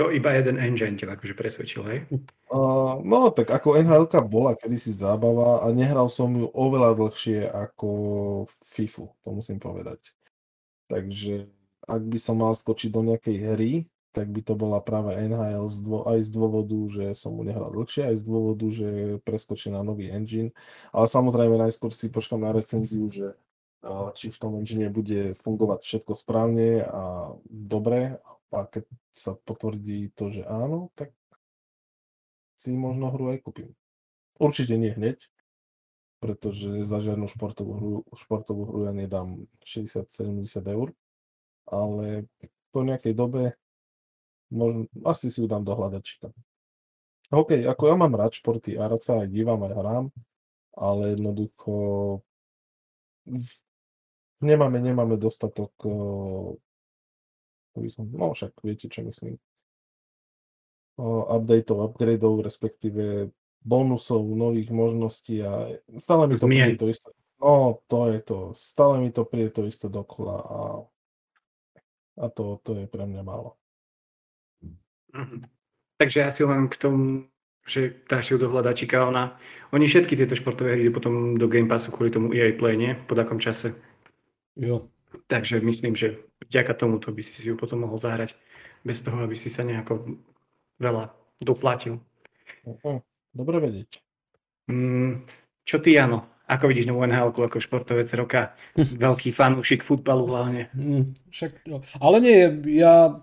To 0.00 0.08
iba 0.08 0.32
jeden 0.32 0.56
engine 0.56 0.96
ťa 0.96 1.20
akože 1.20 1.36
presvedčil, 1.36 1.82
hej? 1.84 1.98
Uh, 2.48 2.96
no, 3.04 3.28
tak 3.28 3.52
ako 3.52 3.76
nhl 3.76 4.08
bola 4.24 4.56
kedysi 4.56 4.88
zábava 4.88 5.60
a 5.60 5.68
nehral 5.68 6.08
som 6.08 6.32
ju 6.32 6.48
oveľa 6.48 6.96
dlhšie 6.96 7.44
ako 7.44 7.88
FIFU, 8.64 9.12
to 9.20 9.28
musím 9.36 9.60
povedať. 9.60 10.16
Takže 10.88 11.44
ak 11.84 12.02
by 12.08 12.16
som 12.16 12.40
mal 12.40 12.56
skočiť 12.56 12.88
do 12.88 13.04
nejakej 13.04 13.36
hry, 13.52 13.72
tak 14.12 14.28
by 14.28 14.40
to 14.44 14.54
bola 14.54 14.78
práve 14.84 15.16
NHL 15.16 15.72
z 15.72 15.78
dvo- 15.80 16.04
aj 16.04 16.20
z 16.20 16.30
dôvodu, 16.30 16.78
že 16.92 17.04
som 17.16 17.32
mu 17.32 17.42
nehral 17.42 17.72
dlhšie, 17.72 18.12
aj 18.12 18.16
z 18.20 18.24
dôvodu, 18.28 18.66
že 18.68 18.88
preskočí 19.24 19.72
na 19.72 19.80
nový 19.80 20.12
engine. 20.12 20.52
Ale 20.92 21.08
samozrejme 21.08 21.56
najskôr 21.56 21.90
si 21.90 22.12
počkam 22.12 22.44
na 22.44 22.52
recenziu, 22.52 23.08
že 23.08 23.32
či 24.14 24.30
v 24.30 24.38
tom 24.38 24.62
engine 24.62 24.86
bude 24.94 25.34
fungovať 25.42 25.82
všetko 25.82 26.12
správne 26.14 26.86
a 26.86 27.34
dobre 27.50 28.22
a 28.54 28.58
keď 28.70 28.86
sa 29.10 29.34
potvrdí 29.34 30.14
to, 30.14 30.30
že 30.30 30.46
áno, 30.46 30.94
tak 30.94 31.10
si 32.54 32.70
možno 32.70 33.10
hru 33.10 33.34
aj 33.34 33.42
kúpim. 33.42 33.74
Určite 34.38 34.78
nie 34.78 34.94
hneď, 34.94 35.26
pretože 36.22 36.86
za 36.86 37.02
žiadnu 37.02 37.26
športovú 37.26 37.72
hru, 37.74 37.92
športovú 38.14 38.70
hru 38.70 38.78
ja 38.86 38.92
nedám 38.94 39.50
60-70 39.66 40.46
eur, 40.70 40.94
ale 41.66 42.30
po 42.70 42.86
nejakej 42.86 43.18
dobe 43.18 43.58
možno, 44.52 44.86
asi 45.08 45.32
si 45.32 45.40
ju 45.40 45.48
dám 45.48 45.64
do 45.64 45.72
hľadačka. 45.72 46.28
OK, 47.32 47.64
ako 47.64 47.82
ja 47.88 47.96
mám 47.96 48.12
rád 48.12 48.36
športy 48.36 48.76
a 48.76 48.92
rád 48.92 49.00
sa 49.00 49.24
aj 49.24 49.32
dívam, 49.32 49.64
aj 49.64 49.72
hrám, 49.72 50.04
ale 50.76 51.16
jednoducho 51.16 51.72
nemáme, 54.44 54.78
nemáme 54.84 55.16
dostatok 55.16 55.72
uh, 55.88 56.52
som, 57.88 58.04
no 58.12 58.36
však 58.36 58.52
viete, 58.60 58.92
čo 58.92 59.00
myslím. 59.08 59.40
Uh, 61.00 61.24
updateov, 61.24 61.88
upgradeov, 61.88 62.44
respektíve 62.44 63.32
bonusov, 63.64 64.20
nových 64.28 64.68
možností 64.68 65.40
a 65.40 65.72
stále 65.96 66.28
mi 66.28 66.36
to 66.36 66.44
príde 66.44 66.76
to 66.76 66.88
isté. 66.92 67.08
No, 67.42 67.80
to 67.88 68.12
je 68.12 68.20
to. 68.20 68.38
Stále 68.52 69.00
mi 69.00 69.08
to 69.08 69.24
príde 69.24 69.50
to 69.56 69.64
isté 69.64 69.88
dokola 69.88 70.36
a, 70.36 70.60
a 72.20 72.26
to, 72.28 72.60
to 72.60 72.76
je 72.76 72.86
pre 72.86 73.08
mňa 73.08 73.22
málo. 73.24 73.61
Mm-hmm. 75.12 75.40
Takže 76.00 76.20
asi 76.24 76.42
len 76.44 76.66
k 76.66 76.76
tomu, 76.76 77.28
že 77.62 78.02
dáš 78.10 78.32
si 78.32 78.38
do 78.38 78.50
hľadačika, 78.50 79.06
ona, 79.06 79.38
oni 79.70 79.86
všetky 79.86 80.18
tieto 80.18 80.34
športové 80.34 80.74
hry 80.74 80.90
potom 80.90 81.38
do 81.38 81.46
Game 81.46 81.70
Passu 81.70 81.94
kvôli 81.94 82.10
tomu 82.10 82.34
EA 82.34 82.50
Play, 82.58 82.74
nie? 82.74 82.92
Po 82.98 83.14
takom 83.14 83.38
čase. 83.38 83.76
Jo. 84.58 84.90
Takže 85.28 85.60
myslím, 85.60 85.94
že 85.94 86.18
vďaka 86.48 86.74
tomuto 86.74 87.12
by 87.12 87.22
si 87.22 87.32
si 87.36 87.48
ju 87.48 87.54
potom 87.54 87.84
mohol 87.86 88.00
zahrať 88.00 88.34
bez 88.82 89.04
toho, 89.04 89.22
aby 89.22 89.38
si 89.38 89.46
sa 89.46 89.62
nejako 89.62 90.18
veľa 90.82 91.14
doplatil. 91.38 92.02
Dobre 93.32 93.56
vedieť. 93.62 94.02
Mm, 94.68 95.22
čo 95.62 95.78
ty, 95.78 95.94
Jano? 95.94 96.42
Ako 96.50 96.68
vidíš 96.68 96.90
novú 96.90 97.06
nhl 97.06 97.30
ako 97.30 97.62
športovec 97.62 98.10
roka? 98.18 98.52
Veľký 99.06 99.30
fanúšik 99.30 99.86
futbalu 99.86 100.26
hlavne. 100.28 100.68
Mm, 100.74 101.14
však, 101.30 101.64
no. 101.70 101.80
Ale 102.02 102.16
nie, 102.18 102.38
ja 102.82 103.22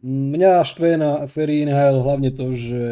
Mňa 0.00 0.64
štve 0.64 0.96
na 0.96 1.28
sérii 1.28 1.68
NHL 1.68 2.00
hlavne 2.00 2.32
to, 2.32 2.56
že, 2.56 2.86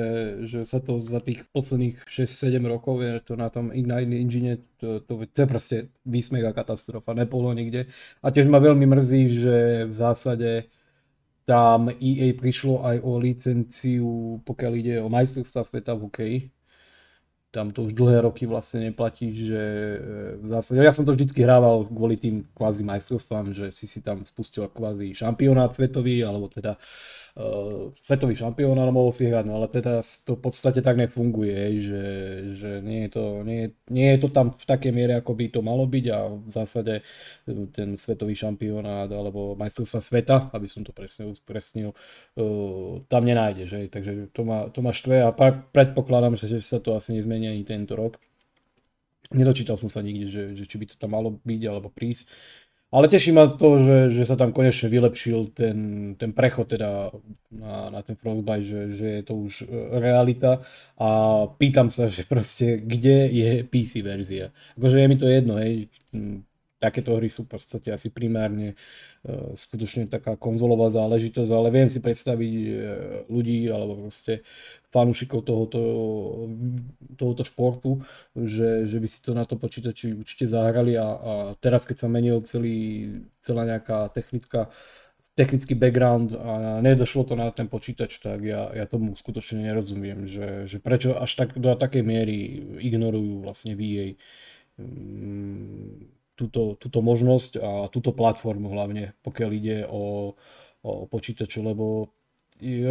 že 0.45 0.61
sa 0.69 0.77
to 0.77 1.01
za 1.01 1.25
tých 1.25 1.49
posledných 1.57 2.05
6-7 2.05 2.61
rokov, 2.69 3.01
je 3.01 3.17
to 3.25 3.33
na 3.33 3.49
tom 3.49 3.73
Ignite 3.73 4.13
Engine, 4.13 4.61
to, 4.77 5.01
to, 5.01 5.25
to 5.25 5.39
je 5.41 5.49
proste 5.49 5.77
výsmech 6.05 6.45
a 6.45 6.53
katastrofa, 6.53 7.17
nepolo 7.17 7.49
nikde. 7.57 7.89
A 8.21 8.29
tiež 8.29 8.45
ma 8.53 8.61
veľmi 8.61 8.85
mrzí, 8.85 9.23
že 9.41 9.57
v 9.89 9.93
zásade 9.93 10.69
tam 11.49 11.89
EA 11.89 12.37
prišlo 12.37 12.85
aj 12.85 12.97
o 13.01 13.17
licenciu, 13.17 14.45
pokiaľ 14.45 14.73
ide 14.77 14.95
o 15.01 15.09
majstrovstvá 15.09 15.65
sveta 15.65 15.97
v 15.97 16.03
hokeji 16.05 16.39
tam 17.49 17.73
to 17.73 17.89
už 17.89 17.97
dlhé 17.97 18.29
roky 18.29 18.45
vlastne 18.45 18.93
neplatí, 18.93 19.33
že 19.33 19.57
e, 19.57 19.99
v 20.37 20.47
zásade, 20.47 20.85
ja 20.85 20.93
som 20.93 21.09
to 21.09 21.17
vždycky 21.17 21.41
hrával 21.41 21.89
kvôli 21.89 22.21
tým 22.21 22.45
kvázi 22.53 22.85
majstrovstvám, 22.85 23.57
že 23.57 23.73
si 23.73 23.89
si 23.89 24.05
tam 24.05 24.21
spustil 24.29 24.69
kvázi 24.69 25.17
šampionát 25.17 25.73
svetový, 25.73 26.21
alebo 26.29 26.53
teda 26.53 26.77
uh, 27.39 27.95
svetový 28.03 28.35
šampiónát 28.35 28.91
mohol 28.91 29.15
si 29.15 29.31
hrať, 29.31 29.47
no 29.47 29.63
ale 29.63 29.71
teda 29.71 30.03
to 30.03 30.35
v 30.35 30.43
podstate 30.43 30.83
tak 30.83 30.99
nefunguje, 30.99 31.79
že, 31.79 32.05
že 32.59 32.71
nie, 32.83 33.07
je 33.07 33.11
to, 33.15 33.25
nie, 33.47 33.71
nie 33.89 34.09
je 34.15 34.19
to 34.27 34.29
tam 34.35 34.51
v 34.51 34.65
takej 34.67 34.93
miere, 34.93 35.15
ako 35.23 35.33
by 35.39 35.47
to 35.49 35.61
malo 35.63 35.87
byť 35.87 36.05
a 36.11 36.19
v 36.27 36.51
zásade 36.51 36.95
ten 37.71 37.95
svetový 37.95 38.35
šampionát 38.35 39.07
alebo 39.09 39.55
majstrovstva 39.55 40.01
sveta, 40.03 40.37
aby 40.51 40.67
som 40.67 40.83
to 40.83 40.91
presne 40.91 41.31
uspresnil, 41.31 41.95
uh, 41.95 43.01
tam 43.07 43.23
nenájde, 43.23 43.65
že? 43.71 43.79
takže 43.87 44.35
to 44.35 44.43
ma, 44.43 44.67
to 44.75 44.83
ma 44.83 44.91
štve 44.91 45.23
a 45.23 45.31
predpokladám, 45.71 46.35
že 46.35 46.59
sa 46.59 46.83
to 46.83 46.99
asi 46.99 47.15
nezmení 47.15 47.47
ani 47.47 47.63
tento 47.63 47.95
rok. 47.95 48.19
Nedočítal 49.29 49.77
som 49.77 49.93
sa 49.93 50.01
nikde, 50.01 50.33
že, 50.33 50.45
že 50.57 50.65
či 50.65 50.81
by 50.81 50.87
to 50.89 50.97
tam 50.97 51.13
malo 51.13 51.37
byť 51.45 51.63
alebo 51.69 51.93
prísť 51.93 52.33
ale 52.89 53.09
teší 53.09 53.37
ma 53.37 53.47
to, 53.53 53.85
že, 53.85 53.99
že 54.17 54.25
sa 54.25 54.37
tam 54.37 54.53
konečne 54.53 54.89
vylepšil 54.89 55.53
ten, 55.53 55.79
ten 56.17 56.33
prechod 56.33 56.73
teda 56.73 57.13
na, 57.53 57.93
na 57.93 58.01
ten 58.01 58.17
Frostbite, 58.17 58.65
že, 58.65 58.81
že 58.97 59.07
je 59.21 59.23
to 59.29 59.35
už 59.37 59.55
e, 59.63 59.67
realita 60.01 60.65
a 60.97 61.09
pýtam 61.61 61.93
sa, 61.93 62.09
že 62.09 62.25
proste 62.25 62.81
kde 62.81 63.29
je 63.29 63.51
PC 63.69 64.01
verzia. 64.01 64.57
Akože 64.81 65.05
je 65.05 65.09
mi 65.09 65.17
to 65.21 65.29
jedno, 65.29 65.61
hej, 65.61 65.93
takéto 66.79 67.19
hry 67.19 67.29
sú 67.29 67.45
v 67.45 67.59
podstate 67.59 67.91
asi 67.91 68.09
primárne 68.09 68.79
skutočne 69.55 70.07
taká 70.07 70.39
konzolová 70.39 70.89
záležitosť, 70.95 71.51
ale 71.51 71.69
viem 71.75 71.91
si 71.91 71.99
predstaviť 71.99 72.55
uh, 72.55 72.73
ľudí 73.27 73.67
alebo 73.67 74.07
proste 74.07 74.47
fanúšikov 74.89 75.45
tohoto, 75.45 75.83
tohoto 77.19 77.43
športu, 77.45 78.01
že, 78.33 78.89
že 78.89 78.97
by 78.97 79.09
si 79.11 79.21
to 79.21 79.37
na 79.37 79.45
to 79.45 79.61
počítači 79.61 80.17
určite 80.17 80.49
zahrali 80.49 80.97
a, 80.97 81.09
a 81.13 81.33
teraz 81.61 81.85
keď 81.85 81.97
sa 82.01 82.09
menil 82.09 82.41
celý, 82.47 83.11
celá 83.45 83.69
nejaká 83.69 84.09
technická 84.15 84.73
technický 85.39 85.79
background 85.79 86.35
a 86.35 86.83
nedošlo 86.83 87.23
to 87.23 87.39
na 87.39 87.55
ten 87.55 87.71
počítač, 87.71 88.19
tak 88.19 88.43
ja, 88.43 88.75
ja 88.75 88.91
tomu 88.91 89.15
skutočne 89.15 89.71
nerozumiem, 89.71 90.27
že, 90.27 90.67
že 90.67 90.83
prečo 90.83 91.15
až 91.15 91.31
tak 91.39 91.55
do 91.55 91.79
takej 91.79 92.03
miery 92.03 92.39
ignorujú 92.83 93.47
vlastne 93.47 93.79
VA 93.79 94.19
mm, 94.83 96.18
túto, 96.39 96.79
túto 96.79 97.03
možnosť 97.03 97.53
a 97.59 97.71
túto 97.91 98.15
platformu 98.15 98.71
hlavne, 98.71 99.19
pokiaľ 99.27 99.51
ide 99.51 99.77
o, 99.91 100.39
o 100.87 100.91
počítače, 101.11 101.59
lebo 101.59 102.15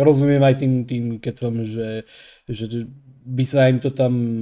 rozumiem 0.03 0.43
aj 0.43 0.55
tým, 0.59 0.73
tým 0.83 1.03
keď 1.23 1.35
som, 1.35 1.53
že, 1.63 2.03
že 2.47 2.87
by 3.27 3.43
sa 3.43 3.67
im 3.67 3.79
to 3.83 3.91
tam 3.91 4.39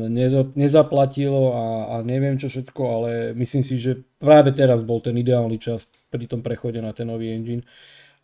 nezaplatilo 0.53 1.43
a, 1.53 1.65
a 1.89 1.95
neviem 2.05 2.37
čo 2.37 2.49
všetko, 2.49 2.81
ale 2.85 3.09
myslím 3.33 3.63
si, 3.65 3.81
že 3.81 4.05
práve 4.21 4.53
teraz 4.53 4.85
bol 4.85 5.01
ten 5.01 5.17
ideálny 5.17 5.57
čas 5.57 5.89
pri 6.13 6.29
tom 6.29 6.45
prechode 6.45 6.77
na 6.81 6.93
ten 6.93 7.09
nový 7.09 7.33
engine. 7.33 7.65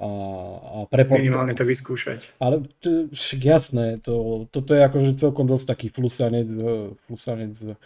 A, 0.01 0.09
a 0.09 0.77
prepor... 0.89 1.21
Minimálne 1.21 1.53
to 1.53 1.61
vyskúšať. 1.61 2.41
Ale 2.41 2.65
však 3.13 3.41
jasné, 3.41 4.01
to, 4.01 4.45
toto 4.49 4.73
je 4.73 4.81
akože 4.81 5.13
celkom 5.13 5.45
dosť 5.45 5.77
taký 5.77 5.87
flusanec, 5.93 6.49
flusanec 7.05 7.77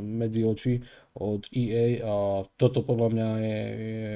medzi 0.00 0.40
oči 0.44 0.80
od 1.16 1.44
EA 1.52 2.00
a 2.04 2.14
toto 2.56 2.80
podľa 2.80 3.08
mňa 3.12 3.28
je, 3.40 3.58
je 3.76 4.14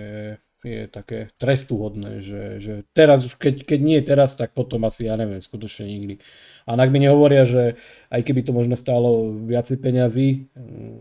je 0.60 0.92
také 0.92 1.32
trestuhodné, 1.40 2.20
že, 2.20 2.60
že 2.60 2.74
teraz 2.92 3.24
už, 3.24 3.40
keď, 3.40 3.64
keď 3.64 3.80
nie 3.80 4.00
teraz, 4.04 4.36
tak 4.36 4.52
potom 4.52 4.84
asi, 4.84 5.08
ja 5.08 5.16
neviem, 5.16 5.40
skutočne 5.40 5.88
nikdy. 5.88 6.20
A 6.68 6.76
ak 6.76 6.92
mi 6.92 7.00
nehovoria, 7.00 7.48
že 7.48 7.80
aj 8.12 8.20
keby 8.20 8.44
to 8.44 8.52
možno 8.52 8.76
stálo 8.76 9.32
viacej 9.32 9.80
peňazí, 9.80 10.52
mm, 10.52 10.98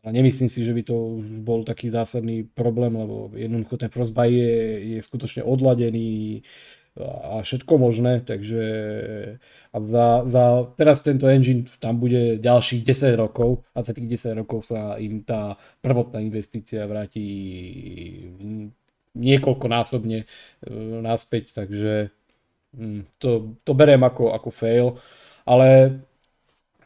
a 0.00 0.08
nemyslím 0.16 0.48
si, 0.48 0.64
že 0.64 0.72
by 0.72 0.82
to 0.84 1.20
bol 1.44 1.60
taký 1.60 1.92
zásadný 1.92 2.48
problém, 2.48 2.96
lebo 2.96 3.36
jednoducho 3.36 3.76
ten 3.76 3.92
Frostbite 3.92 4.32
je, 4.32 4.56
je 4.96 4.98
skutočne 5.04 5.44
odladený 5.44 6.40
a 7.04 7.40
všetko 7.42 7.72
možné, 7.78 8.20
takže 8.20 8.62
a 9.70 9.76
za, 9.86 10.26
za, 10.26 10.66
teraz 10.74 11.00
tento 11.00 11.30
engine 11.30 11.62
tam 11.78 12.02
bude 12.02 12.42
ďalších 12.42 12.82
10 12.82 13.14
rokov 13.14 13.62
a 13.74 13.86
za 13.86 13.94
tých 13.94 14.18
10 14.18 14.42
rokov 14.42 14.66
sa 14.66 14.98
im 14.98 15.22
tá 15.22 15.54
prvotná 15.78 16.18
investícia 16.18 16.82
vráti 16.90 17.22
niekoľkonásobne 19.14 20.18
e, 20.22 20.26
naspäť, 21.02 21.54
takže 21.54 22.10
hm, 22.74 23.06
to, 23.18 23.58
to 23.62 23.72
beriem 23.74 24.02
ako, 24.02 24.34
ako 24.34 24.50
fail, 24.50 24.86
ale 25.46 26.00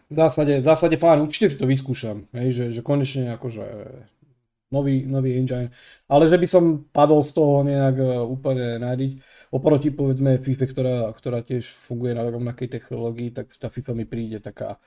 v 0.08 0.14
zásade, 0.14 0.60
v 0.60 0.64
zásade 0.64 0.96
fajn, 1.00 1.24
určite 1.24 1.48
si 1.48 1.56
to 1.56 1.64
vyskúšam, 1.64 2.28
hej, 2.36 2.48
že, 2.52 2.64
že 2.76 2.80
konečne 2.84 3.32
akože 3.34 3.64
nový, 4.72 5.08
nový 5.08 5.40
engine, 5.40 5.72
ale 6.10 6.28
že 6.28 6.36
by 6.36 6.46
som 6.48 6.84
padol 6.92 7.24
z 7.24 7.32
toho 7.32 7.64
nejak 7.64 7.96
e, 7.96 8.06
úplne 8.24 8.76
nádiť, 8.76 9.12
oproti 9.54 9.94
povedzme 9.94 10.42
FIFA, 10.42 10.66
ktorá, 10.66 10.96
ktorá 11.14 11.38
tiež 11.46 11.70
funguje 11.70 12.18
na 12.18 12.26
rovnakej 12.26 12.74
technológii, 12.74 13.30
tak 13.30 13.54
tá 13.54 13.70
FIFA 13.70 13.94
mi 13.94 14.02
príde 14.02 14.42
taká 14.42 14.82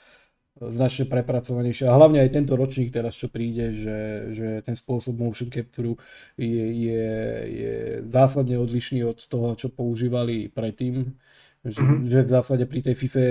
značne 0.57 1.05
prepracovanejšie. 1.05 1.85
A 1.85 1.95
hlavne 1.95 2.19
aj 2.19 2.33
tento 2.33 2.57
ročník 2.57 2.89
teraz, 2.89 3.13
čo 3.13 3.29
príde, 3.29 3.77
že, 3.77 3.99
že 4.33 4.47
ten 4.65 4.73
spôsob 4.73 5.15
motion 5.21 5.47
capture 5.53 5.95
je, 6.35 6.65
je, 6.73 7.05
je 7.45 7.73
zásadne 8.09 8.57
odlišný 8.57 9.05
od 9.05 9.21
toho, 9.29 9.53
čo 9.53 9.69
používali 9.69 10.49
predtým. 10.49 11.13
Že, 11.61 11.81
mm-hmm. 11.83 12.03
že 12.09 12.19
v 12.25 12.31
zásade 12.31 12.63
pri 12.65 12.79
tej 12.79 12.95
FIFA 12.95 13.25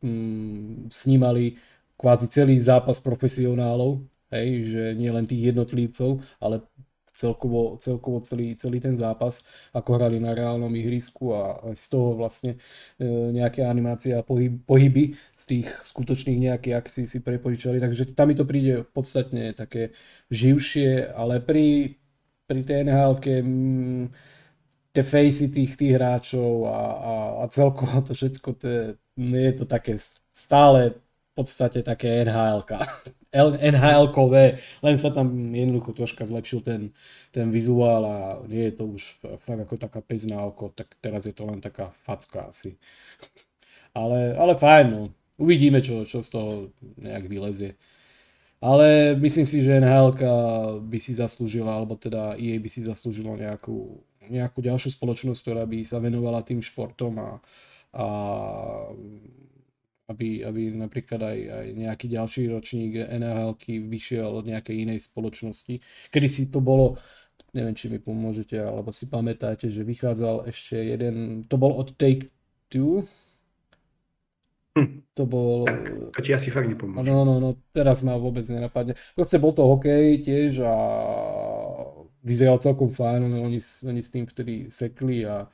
mm, 0.00 0.90
snímali 0.90 1.60
kvázi 1.98 2.26
celý 2.30 2.58
zápas 2.58 2.98
profesionálov, 2.98 4.02
hej, 4.32 4.48
že 4.74 4.82
nie 4.96 5.10
len 5.12 5.28
tých 5.28 5.54
jednotlivcov, 5.54 6.24
ale 6.40 6.66
celkovo, 7.12 7.76
celkovo 7.78 8.20
celý, 8.24 8.56
celý 8.56 8.80
ten 8.80 8.96
zápas, 8.96 9.44
ako 9.76 10.00
hrali 10.00 10.18
na 10.18 10.32
reálnom 10.32 10.72
ihrisku 10.72 11.36
a 11.36 11.60
z 11.76 11.84
toho 11.92 12.16
vlastne 12.16 12.56
e, 12.96 13.06
nejaké 13.06 13.62
animácie 13.62 14.16
a 14.16 14.24
pohyb, 14.24 14.58
pohyby 14.64 15.14
z 15.36 15.44
tých 15.44 15.66
skutočných 15.84 16.38
nejakých 16.50 16.74
akcií 16.76 17.04
si 17.04 17.20
prepožičali, 17.20 17.78
takže 17.78 18.16
tam 18.16 18.32
mi 18.32 18.34
to 18.34 18.48
príde 18.48 18.82
podstatne 18.88 19.52
také 19.52 19.92
živšie, 20.32 21.12
ale 21.12 21.44
pri, 21.44 21.96
pri 22.48 22.60
tej 22.64 22.88
nhl 22.88 23.12
mm, 23.20 24.04
tie 24.92 25.04
facey 25.04 25.48
tých, 25.48 25.76
tých 25.76 25.92
hráčov 25.96 26.68
a, 26.68 26.80
a, 26.80 27.12
a 27.40 27.44
celkovo 27.48 28.00
to 28.04 28.12
všetko, 28.16 28.48
to 28.56 28.66
je, 28.68 28.84
je 29.20 29.52
to 29.56 29.64
také 29.68 29.96
stále 30.32 30.96
v 31.32 31.34
podstate 31.40 31.80
také 31.80 32.28
nhl 32.28 32.60
NHL-kové, 33.72 34.60
len 34.84 34.96
sa 35.00 35.08
tam 35.08 35.32
jednoducho 35.56 35.96
troška 35.96 36.28
zlepšil 36.28 36.60
ten, 36.60 36.92
ten 37.32 37.48
vizuál 37.48 38.04
a 38.04 38.16
nie 38.44 38.68
je 38.68 38.76
to 38.76 38.84
už 38.84 39.02
fakt 39.40 39.64
ako 39.64 39.80
taká 39.80 40.04
pec 40.04 40.20
na 40.28 40.44
oko, 40.44 40.68
tak 40.68 40.92
teraz 41.00 41.24
je 41.24 41.32
to 41.32 41.48
len 41.48 41.64
taká 41.64 41.96
facka 42.04 42.52
asi. 42.52 42.76
Ale, 43.92 44.32
ale 44.40 44.56
fajn, 44.56 44.86
no. 44.88 45.12
uvidíme, 45.36 45.84
čo, 45.84 46.08
čo 46.08 46.24
z 46.24 46.32
toho 46.32 46.72
nejak 46.96 47.28
vylezie. 47.28 47.76
Ale 48.56 49.12
myslím 49.20 49.44
si, 49.44 49.60
že 49.60 49.84
NHL 49.84 50.16
by 50.80 50.96
si 50.96 51.12
zaslúžila, 51.12 51.76
alebo 51.76 52.00
teda 52.00 52.32
EA 52.40 52.56
by 52.56 52.72
si 52.72 52.88
zaslúžilo 52.88 53.36
nejakú, 53.36 54.00
nejakú 54.32 54.64
ďalšiu 54.64 54.96
spoločnosť, 54.96 55.40
ktorá 55.44 55.68
by 55.68 55.84
sa 55.84 56.00
venovala 56.00 56.40
tým 56.40 56.64
športom 56.64 57.20
a, 57.20 57.30
a 57.92 58.06
aby, 60.12 60.44
aby 60.44 60.76
napríklad 60.76 61.20
aj, 61.24 61.38
aj 61.48 61.66
nejaký 61.72 62.06
ďalší 62.12 62.42
ročník 62.52 63.00
nhl 63.00 63.56
vyšiel 63.64 64.28
od 64.28 64.44
nejakej 64.44 64.84
inej 64.84 65.08
spoločnosti. 65.08 65.80
Kedy 66.12 66.28
si 66.28 66.52
to 66.52 66.60
bolo, 66.60 67.00
neviem, 67.56 67.72
či 67.72 67.88
mi 67.88 67.96
pomôžete, 67.96 68.60
alebo 68.60 68.92
si 68.92 69.08
pamätáte, 69.08 69.72
že 69.72 69.82
vychádzal 69.82 70.46
ešte 70.52 70.76
jeden, 70.76 71.48
to 71.48 71.56
bol 71.56 71.74
od 71.80 71.96
Take 71.96 72.28
Two, 72.68 73.08
Hm. 74.72 75.04
To 75.20 75.28
bol... 75.28 75.68
Tak, 75.68 75.84
to 76.16 76.20
ti 76.24 76.32
asi 76.32 76.48
fakt 76.48 76.64
nepomôže. 76.64 77.04
No, 77.04 77.28
no, 77.28 77.36
no, 77.36 77.52
teraz 77.76 78.00
ma 78.00 78.16
vôbec 78.16 78.48
nenapadne. 78.48 78.96
Proste 79.12 79.36
bol 79.36 79.52
to 79.52 79.68
hokej 79.68 80.24
tiež 80.24 80.64
a 80.64 80.74
vyzeral 82.24 82.56
celkom 82.56 82.88
fajn, 82.88 83.28
no, 83.28 83.44
oni, 83.44 83.60
oni 83.60 84.00
s 84.00 84.08
tým 84.08 84.24
vtedy 84.24 84.72
sekli 84.72 85.28
a 85.28 85.44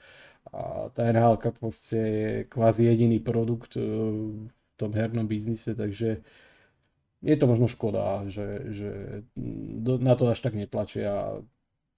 a 0.52 0.88
tá 0.92 1.04
nhl 1.12 1.36
proste 1.36 1.98
je 1.98 2.30
kvázi 2.48 2.88
jediný 2.88 3.20
produkt 3.20 3.76
e, 3.76 3.84
v 3.84 4.74
tom 4.76 4.90
hernom 4.94 5.26
biznise, 5.28 5.74
takže 5.74 6.22
je 7.22 7.36
to 7.36 7.46
možno 7.50 7.66
škoda, 7.66 8.30
že, 8.30 8.62
že 8.70 8.90
na 9.98 10.14
to 10.14 10.30
až 10.30 10.38
tak 10.38 10.54
netlačia. 10.54 11.42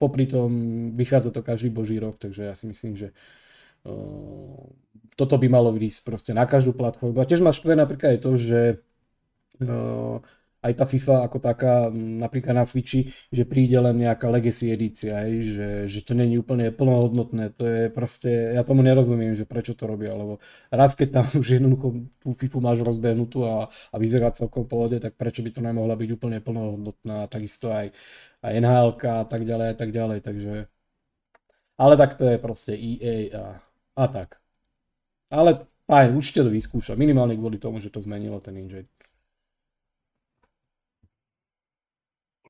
Popri 0.01 0.25
tom 0.25 0.51
vychádza 0.97 1.29
to 1.29 1.45
každý 1.45 1.69
boží 1.69 2.01
rok, 2.01 2.17
takže 2.17 2.49
ja 2.49 2.57
si 2.57 2.65
myslím, 2.65 2.97
že 2.97 3.13
uh, 3.85 4.65
toto 5.13 5.37
by 5.37 5.45
malo 5.45 5.69
ísť 5.77 6.01
proste 6.01 6.31
na 6.33 6.49
každú 6.49 6.73
platformu. 6.73 7.21
A 7.21 7.29
tiež 7.29 7.45
ma 7.45 7.53
štve 7.53 7.77
napríklad 7.77 8.17
aj 8.17 8.19
to, 8.25 8.31
že 8.33 8.61
uh, 9.61 10.17
aj 10.61 10.73
tá 10.77 10.85
FIFA 10.85 11.25
ako 11.25 11.37
taká, 11.41 11.89
napríklad 11.93 12.53
na 12.53 12.65
Switchi, 12.69 13.09
že 13.33 13.49
príde 13.49 13.81
len 13.81 13.97
nejaká 13.97 14.29
legacy 14.29 14.69
edícia, 14.69 15.17
aj, 15.17 15.31
že, 15.41 15.69
že 15.89 15.99
to 16.05 16.13
není 16.13 16.37
úplne 16.37 16.69
plnohodnotné, 16.69 17.57
to 17.57 17.65
je 17.65 17.81
proste, 17.89 18.29
ja 18.29 18.61
tomu 18.61 18.85
nerozumiem, 18.85 19.33
že 19.33 19.49
prečo 19.49 19.73
to 19.73 19.89
robia, 19.89 20.13
lebo 20.13 20.37
raz 20.69 20.93
keď 20.93 21.09
tam 21.17 21.25
už 21.41 21.47
jednoducho 21.57 22.05
tú 22.21 22.29
FIFA 22.37 22.57
máš 22.61 22.79
rozbehnutú 22.85 23.41
a, 23.49 23.73
a 23.73 23.95
vyzerá 23.97 24.29
celkom 24.37 24.69
pohode, 24.69 25.01
tak 25.01 25.17
prečo 25.17 25.41
by 25.41 25.49
to 25.49 25.61
nemohla 25.65 25.97
byť 25.97 26.09
úplne 26.13 26.37
plnohodnotná, 26.45 27.25
takisto 27.25 27.73
aj, 27.73 27.89
aj 28.45 28.51
NHL 28.61 28.89
a 29.01 29.25
tak 29.25 29.41
ďalej 29.41 29.67
a 29.73 29.75
tak 29.75 29.89
ďalej, 29.89 30.19
takže 30.21 30.53
ale 31.81 31.97
tak 31.97 32.13
to 32.13 32.29
je 32.29 32.37
proste 32.37 32.77
EA 32.77 33.33
a, 33.33 33.43
a 33.97 34.05
tak. 34.07 34.37
Ale 35.33 35.65
fajn, 35.89 36.13
určite 36.13 36.45
to 36.45 36.53
vyskúša, 36.53 36.93
minimálne 36.93 37.33
kvôli 37.33 37.57
tomu, 37.57 37.81
že 37.81 37.89
to 37.89 38.03
zmenilo 38.03 38.37
ten 38.37 38.53
engine. 38.61 38.85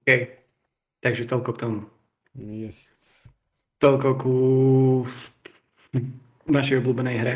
OK. 0.01 0.09
Takže 1.01 1.29
toľko 1.29 1.49
k 1.53 1.61
tomu. 1.61 1.79
Yes. 2.37 2.89
Toľko 3.81 4.09
ku 4.21 4.35
našej 6.49 6.81
obľúbenej 6.81 7.17
hre. 7.17 7.35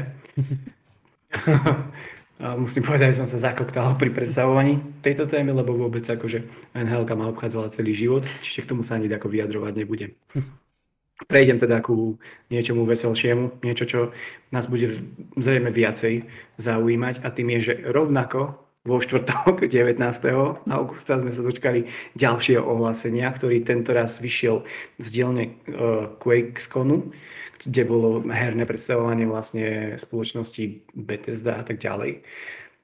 Musím 2.61 2.83
povedať, 2.83 3.15
že 3.15 3.19
som 3.23 3.29
sa 3.31 3.51
zakoktal 3.51 3.95
pri 3.95 4.11
predstavovaní 4.11 4.83
tejto 4.99 5.23
témy, 5.23 5.55
lebo 5.55 5.71
vôbec 5.71 6.03
akože 6.03 6.43
NHL 6.75 7.07
ma 7.15 7.31
obchádzala 7.31 7.71
celý 7.71 7.95
život, 7.95 8.27
čiže 8.43 8.67
k 8.67 8.69
tomu 8.75 8.83
sa 8.83 8.99
ani 8.99 9.07
ako 9.07 9.31
vyjadrovať 9.31 9.73
nebudem. 9.79 10.11
Prejdem 11.31 11.55
teda 11.55 11.79
ku 11.79 12.19
niečomu 12.51 12.83
veselšiemu, 12.83 13.63
niečo, 13.63 13.87
čo 13.87 13.99
nás 14.51 14.67
bude 14.67 14.91
zrejme 15.39 15.71
viacej 15.71 16.27
zaujímať 16.59 17.23
a 17.23 17.31
tým 17.31 17.55
je, 17.55 17.71
že 17.71 17.73
rovnako 17.87 18.59
vo 18.85 19.01
štvrtok 19.01 19.65
19. 19.73 19.97
augusta 20.69 21.17
sme 21.17 21.33
sa 21.33 21.41
dočkali 21.41 21.89
ďalšieho 22.13 22.61
ohlásenia, 22.61 23.33
ktorý 23.33 23.65
tento 23.65 23.91
raz 23.91 24.21
vyšiel 24.21 24.61
z 25.01 25.07
dielne 25.09 25.57
uh, 25.73 26.13
QuakeConu, 26.21 27.09
kde 27.65 27.81
bolo 27.83 28.21
herné 28.29 28.63
predstavovanie 28.69 29.25
vlastne 29.25 29.97
spoločnosti 29.97 30.93
Bethesda 30.93 31.57
a 31.59 31.63
tak 31.65 31.81
ďalej. 31.81 32.21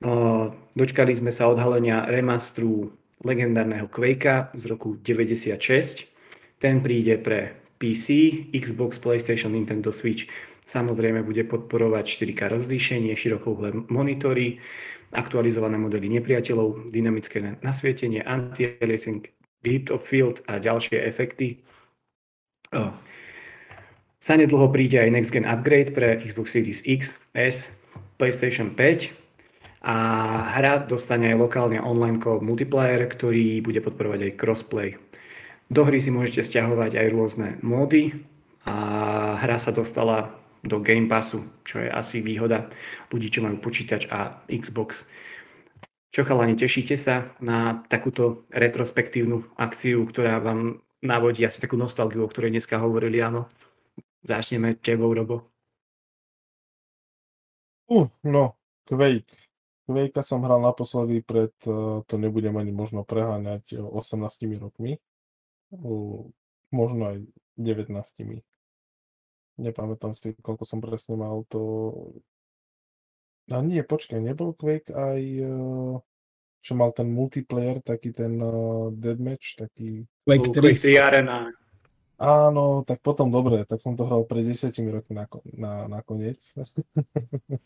Uh, 0.02 0.50
dočkali 0.74 1.14
sme 1.14 1.30
sa 1.30 1.46
odhalenia 1.46 2.10
remastru 2.10 2.90
legendárneho 3.22 3.86
Quakea 3.86 4.50
z 4.58 4.64
roku 4.66 4.98
96. 4.98 6.10
Ten 6.58 6.82
príde 6.82 7.22
pre 7.22 7.62
PC, 7.78 8.34
Xbox, 8.54 8.98
PlayStation, 8.98 9.54
Nintendo 9.54 9.94
Switch. 9.94 10.26
Samozrejme 10.66 11.26
bude 11.26 11.46
podporovať 11.46 12.06
4K 12.06 12.42
rozlíšenie, 12.58 13.14
širokouhle 13.18 13.90
monitory, 13.90 14.62
aktualizované 15.12 15.76
modely 15.76 16.08
nepriateľov, 16.20 16.92
dynamické 16.92 17.60
nasvietenie, 17.60 18.24
anti-aliasing, 18.24 19.28
deep 19.62 19.92
of 19.92 20.02
field 20.02 20.42
a 20.48 20.58
ďalšie 20.58 20.98
efekty. 21.04 21.62
Oh. 22.72 22.96
Zanedlho 24.22 24.70
príde 24.70 25.02
aj 25.02 25.10
Next 25.12 25.32
Gen 25.34 25.50
upgrade 25.50 25.92
pre 25.98 26.22
Xbox 26.22 26.54
Series 26.54 26.86
X, 26.86 27.18
S, 27.34 27.74
PlayStation 28.22 28.72
5 28.78 29.10
a 29.82 29.96
hra 30.62 30.86
dostane 30.86 31.34
aj 31.34 31.42
lokálne 31.42 31.82
online 31.82 32.22
co 32.22 32.38
multiplayer, 32.38 33.10
ktorý 33.10 33.66
bude 33.66 33.82
podporovať 33.82 34.30
aj 34.30 34.38
crossplay. 34.38 34.90
Do 35.74 35.82
hry 35.90 35.98
si 35.98 36.14
môžete 36.14 36.46
stiahovať 36.46 37.02
aj 37.02 37.08
rôzne 37.10 37.48
módy 37.66 38.14
a 38.62 38.76
hra 39.42 39.58
sa 39.58 39.74
dostala 39.74 40.41
do 40.62 40.78
Game 40.80 41.10
Passu, 41.10 41.42
čo 41.66 41.82
je 41.82 41.90
asi 41.90 42.22
výhoda 42.22 42.70
ľudí, 43.10 43.34
čo 43.34 43.42
majú 43.42 43.58
počítač 43.58 44.08
a 44.14 44.46
Xbox. 44.46 45.10
Čo 46.12 46.28
chalani, 46.28 46.60
tešíte 46.60 47.00
sa 47.00 47.34
na 47.40 47.82
takúto 47.88 48.46
retrospektívnu 48.52 49.56
akciu, 49.56 50.04
ktorá 50.06 50.44
vám 50.44 50.84
navodí 51.02 51.42
asi 51.48 51.64
takú 51.64 51.80
nostalgiu, 51.80 52.28
o 52.28 52.32
ktorej 52.32 52.52
dneska 52.52 52.78
hovorili, 52.78 53.24
áno? 53.24 53.48
Začneme 54.22 54.78
tebou, 54.78 55.10
Robo. 55.16 55.50
Uh, 57.90 58.08
no, 58.28 58.60
Quake. 58.86 59.34
Quake 59.88 60.22
som 60.22 60.46
hral 60.46 60.62
naposledy 60.62 61.26
pred, 61.26 61.52
eh, 61.66 62.00
to 62.06 62.16
nebudem 62.16 62.54
ani 62.56 62.70
možno 62.70 63.02
preháňať, 63.02 63.82
18 63.82 64.62
rokmi 64.62 65.02
možno 66.72 67.04
aj 67.16 67.18
19. 67.60 68.44
Nepamätám 69.62 70.18
si, 70.18 70.34
koľko 70.42 70.66
som 70.66 70.82
presne 70.82 71.14
mal 71.14 71.46
to... 71.46 71.62
A 73.54 73.62
nie, 73.62 73.86
počkaj, 73.86 74.18
nebol 74.18 74.58
Quake 74.58 74.90
aj, 74.90 75.22
čo 76.62 76.74
mal 76.74 76.90
ten 76.96 77.10
multiplayer, 77.12 77.84
taký 77.84 78.16
ten 78.16 78.40
uh, 78.42 78.90
deathmatch, 78.94 79.60
taký... 79.60 80.08
Quake 80.26 80.50
3. 80.50 80.62
Quake 80.62 80.82
3 80.82 80.98
Arena. 80.98 81.38
Áno, 82.22 82.86
tak 82.86 83.02
potom 83.02 83.34
dobre, 83.34 83.66
tak 83.66 83.82
som 83.82 83.98
to 83.98 84.06
hral 84.06 84.30
pred 84.30 84.46
desiatimi 84.46 84.94
rokmi 84.94 85.18
na, 85.18 85.26
na, 85.58 85.74
nakoniec. 85.90 86.38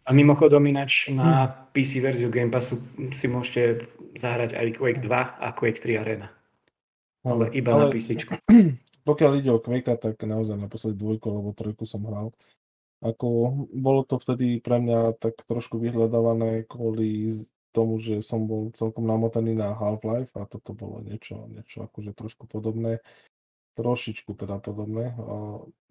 A 0.08 0.10
mimochodom 0.15 0.63
ináč 0.63 1.08
na 1.15 1.47
PC 1.75 1.99
verziu 1.99 2.31
Game 2.31 2.51
Passu 2.51 2.79
si 3.12 3.27
môžete 3.27 3.88
zahrať 4.15 4.55
aj 4.55 4.67
Quake 4.79 5.03
2 5.03 5.12
a 5.15 5.47
Quake 5.53 5.84
3 5.84 6.01
Arena 6.01 6.31
ale 7.25 7.49
iba 7.58 7.73
ale, 7.73 7.81
na 7.81 7.88
PC. 7.93 8.21
Pokiaľ 9.05 9.31
ide 9.37 9.53
o 9.53 9.61
Quake, 9.61 9.93
tak 10.01 10.17
naozaj 10.25 10.57
naposledy 10.57 10.97
dvojku 10.97 11.29
alebo 11.29 11.53
trojku 11.53 11.85
som 11.85 12.01
hral. 12.09 12.33
Ako, 13.05 13.27
bolo 13.69 14.01
to 14.01 14.17
vtedy 14.17 14.57
pre 14.57 14.81
mňa 14.81 15.21
tak 15.21 15.45
trošku 15.45 15.77
vyhľadávané 15.77 16.65
kvôli 16.65 17.29
tomu, 17.69 18.01
že 18.01 18.23
som 18.25 18.47
bol 18.49 18.73
celkom 18.73 19.05
namotaný 19.05 19.53
na 19.53 19.75
Half-Life 19.77 20.33
a 20.39 20.49
toto 20.49 20.71
bolo 20.71 21.03
niečo, 21.05 21.45
niečo 21.51 21.85
akože 21.85 22.17
trošku 22.17 22.49
podobné. 22.49 23.03
Trošičku 23.75 24.33
teda 24.39 24.63
podobné. 24.63 25.11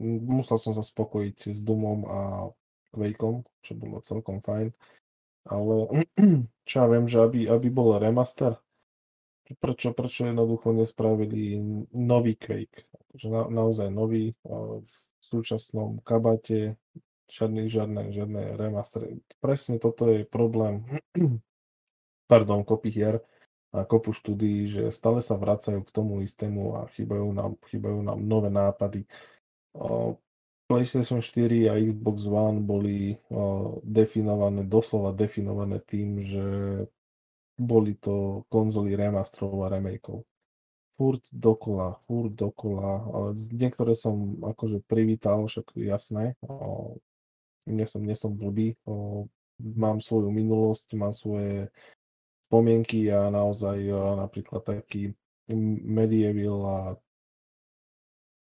Musel 0.01 0.57
som 0.57 0.73
sa 0.73 0.81
spokojiť 0.81 1.53
s 1.53 1.61
Doomom 1.61 2.01
a 2.09 2.21
Quakeom, 2.97 3.45
čo 3.61 3.77
bolo 3.77 4.01
celkom 4.01 4.41
fajn. 4.41 4.73
Ale 5.45 5.93
čo 6.69 6.75
ja 6.81 6.87
viem, 6.89 7.05
že 7.05 7.21
aby, 7.21 7.45
aby 7.47 7.69
bol 7.69 8.01
remaster, 8.01 8.57
prečo, 9.61 9.93
prečo 9.93 10.25
jednoducho 10.25 10.73
nespravili 10.73 11.61
nový 11.93 12.41
Quake. 12.41 12.94
Akože 13.15 13.31
na, 13.31 13.47
naozaj 13.47 13.95
nový 13.95 14.35
v 14.83 14.95
súčasnom 15.23 16.03
kabate, 16.03 16.75
žiadne, 17.31 17.71
žiadne, 17.71 18.11
žiadne 18.11 18.59
remastery. 18.59 19.23
Presne 19.39 19.79
toto 19.79 20.11
je 20.11 20.27
problém, 20.27 20.83
pardon, 22.31 22.67
kopy 22.67 22.91
hier 22.91 23.23
a 23.71 23.87
kopu 23.87 24.11
štúdií, 24.11 24.67
že 24.67 24.83
stále 24.91 25.23
sa 25.23 25.39
vracajú 25.39 25.87
k 25.87 25.95
tomu 25.95 26.27
istému 26.27 26.83
a 26.83 26.91
chýbajú 26.91 27.31
nám, 27.31 27.55
chýbajú 27.71 28.03
nám 28.03 28.19
nové 28.19 28.51
nápady. 28.51 29.07
PlayStation 30.67 31.23
4 31.23 31.71
a 31.71 31.79
Xbox 31.79 32.27
One 32.27 32.59
boli 32.59 33.15
definované, 33.87 34.67
doslova 34.67 35.15
definované 35.15 35.79
tým, 35.87 36.19
že 36.19 36.47
boli 37.55 37.95
to 37.95 38.43
konzoly 38.51 38.99
remastrov 38.99 39.55
a 39.63 39.71
remakeov. 39.71 40.27
Furt 40.95 41.27
dokola, 41.35 41.99
furt 42.07 42.31
dokola. 42.39 43.03
Niektoré 43.35 43.99
som 43.99 44.39
akože 44.39 44.79
privítal, 44.87 45.43
však 45.51 45.75
jasné. 45.75 46.39
Nie 47.67 47.87
som, 47.91 48.01
nie 48.07 48.15
som 48.15 48.31
blbý. 48.31 48.79
Mám 49.59 49.99
svoju 49.99 50.31
minulosť, 50.31 50.95
mám 50.95 51.11
svoje 51.11 51.71
spomienky 52.47 53.11
a 53.11 53.27
naozaj 53.35 53.91
napríklad 54.23 54.63
taký 54.63 55.11
Medieval 55.85 56.61
a 56.63 56.79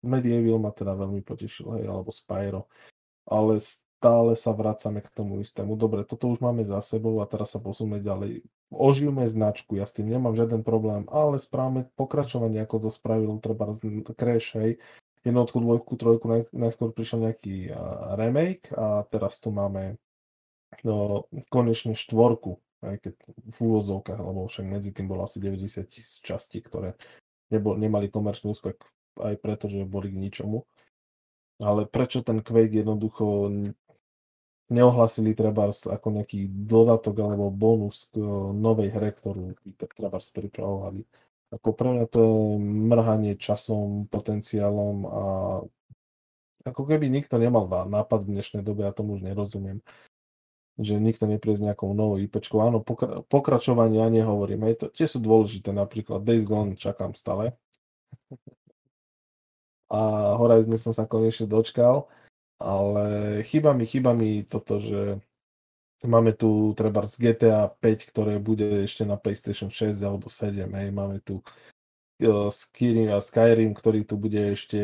Medieval 0.05 0.62
ma 0.62 0.69
teda 0.69 0.93
veľmi 0.93 1.25
potešil, 1.25 1.81
hej, 1.81 1.89
alebo 1.89 2.13
Spyro. 2.13 2.69
Ale 3.25 3.58
stále 4.06 4.38
sa 4.38 4.54
vracame 4.54 5.02
k 5.02 5.10
tomu 5.10 5.41
istému. 5.41 5.74
Dobre, 5.74 6.06
toto 6.06 6.30
už 6.30 6.38
máme 6.38 6.62
za 6.62 6.78
sebou 6.86 7.18
a 7.18 7.26
teraz 7.26 7.58
sa 7.58 7.60
posúme 7.60 7.98
ďalej. 7.98 8.46
Oživme 8.70 9.26
značku, 9.26 9.82
ja 9.82 9.89
s 9.89 9.98
tým 9.98 10.13
nemám 10.13 10.38
žiaden 10.38 10.62
problém, 10.62 11.10
ale 11.10 11.41
správame 11.41 11.89
pokračovanie, 11.98 12.62
ako 12.62 12.86
to 12.86 12.89
spravil 12.94 13.41
treba 13.41 13.74
Crash, 14.13 14.54
hej. 14.62 14.78
Jednotku, 15.26 15.58
dvojku, 15.58 15.98
trojku, 15.98 16.26
naj, 16.30 16.54
najskôr 16.54 16.94
prišiel 16.94 17.26
nejaký 17.26 17.74
uh, 17.74 18.13
remake 18.13 18.70
a 18.78 19.02
teraz 19.10 19.41
tu 19.41 19.50
máme 19.50 19.98
no, 20.86 21.26
konečne 21.50 21.98
štvorku, 21.98 22.62
aj 22.86 23.02
keď 23.02 23.13
v 23.26 23.58
úvozovkách, 23.58 24.22
lebo 24.22 24.46
však 24.46 24.70
medzi 24.70 24.94
tým 24.94 25.10
bolo 25.10 25.26
asi 25.26 25.41
90 25.41 25.82
tisíc 25.89 26.22
častí, 26.22 26.62
ktoré 26.62 26.94
nebol, 27.50 27.74
nemali 27.74 28.13
komerčný 28.13 28.54
úspech 28.54 28.78
aj 29.18 29.34
preto, 29.41 29.65
že 29.65 29.82
boli 29.82 30.13
k 30.13 30.22
ničomu. 30.30 30.62
Ale 31.58 31.89
prečo 31.89 32.22
ten 32.22 32.46
Quake 32.46 32.86
jednoducho 32.86 33.50
neohlasili 34.69 35.38
trebárs 35.38 35.86
ako 35.86 36.21
nejaký 36.21 36.49
dodatok 36.49 37.21
alebo 37.21 37.54
bonus 37.54 38.10
k 38.10 38.17
novej 38.54 38.89
hre, 38.93 39.13
ktorú 39.13 39.54
trebárs 39.93 40.34
pripravovali. 40.34 41.06
Ako 41.54 41.69
pre 41.78 41.88
mňa 41.93 42.06
to 42.10 42.17
je 42.19 42.34
mrhanie 42.89 43.34
časom, 43.38 44.10
potenciálom 44.10 44.97
a 45.06 45.23
ako 46.65 46.82
keby 46.89 47.13
nikto 47.13 47.38
nemal 47.38 47.69
nápad 47.69 48.25
v 48.25 48.32
dnešnej 48.38 48.65
dobe, 48.65 48.89
ja 48.89 48.91
tomu 48.91 49.21
už 49.21 49.21
nerozumiem 49.21 49.86
že 50.75 50.99
nikto 50.99 51.23
neprie 51.23 51.56
s 51.56 51.63
nejakou 51.63 51.95
novou 51.95 52.19
IPčkou. 52.19 52.60
Áno, 52.60 52.84
pokra- 52.84 53.23
pokračovanie 53.32 54.04
ja 54.04 54.12
nehovorím, 54.12 54.67
hej, 54.67 54.75
to, 54.84 54.86
tie 54.91 55.08
sú 55.08 55.23
dôležité, 55.23 55.71
napríklad 55.71 56.28
Days 56.28 56.43
Gone 56.43 56.75
čakám 56.75 57.15
stále. 57.15 57.56
A 59.96 60.33
Horizon 60.35 60.75
som 60.81 60.92
sa 60.92 61.06
konečne 61.08 61.48
dočkal 61.48 62.10
ale 62.60 63.39
chýba 63.43 63.75
mi, 63.75 63.83
chýba 63.83 64.15
mi 64.15 64.43
toto, 64.47 64.79
že 64.79 65.19
máme 66.03 66.35
tu 66.35 66.71
treba 66.77 67.03
z 67.03 67.17
GTA 67.19 67.67
5, 67.67 68.10
ktoré 68.12 68.39
bude 68.39 68.85
ešte 68.85 69.03
na 69.03 69.19
PlayStation 69.19 69.67
6 69.67 69.99
alebo 70.03 70.27
7, 70.31 70.67
hej, 70.67 70.89
máme 70.91 71.19
tu 71.19 71.43
Skyrim, 72.51 73.12
Skyrim, 73.19 73.75
ktorý 73.75 74.08
tu 74.08 74.15
bude 74.15 74.56
ešte, 74.56 74.79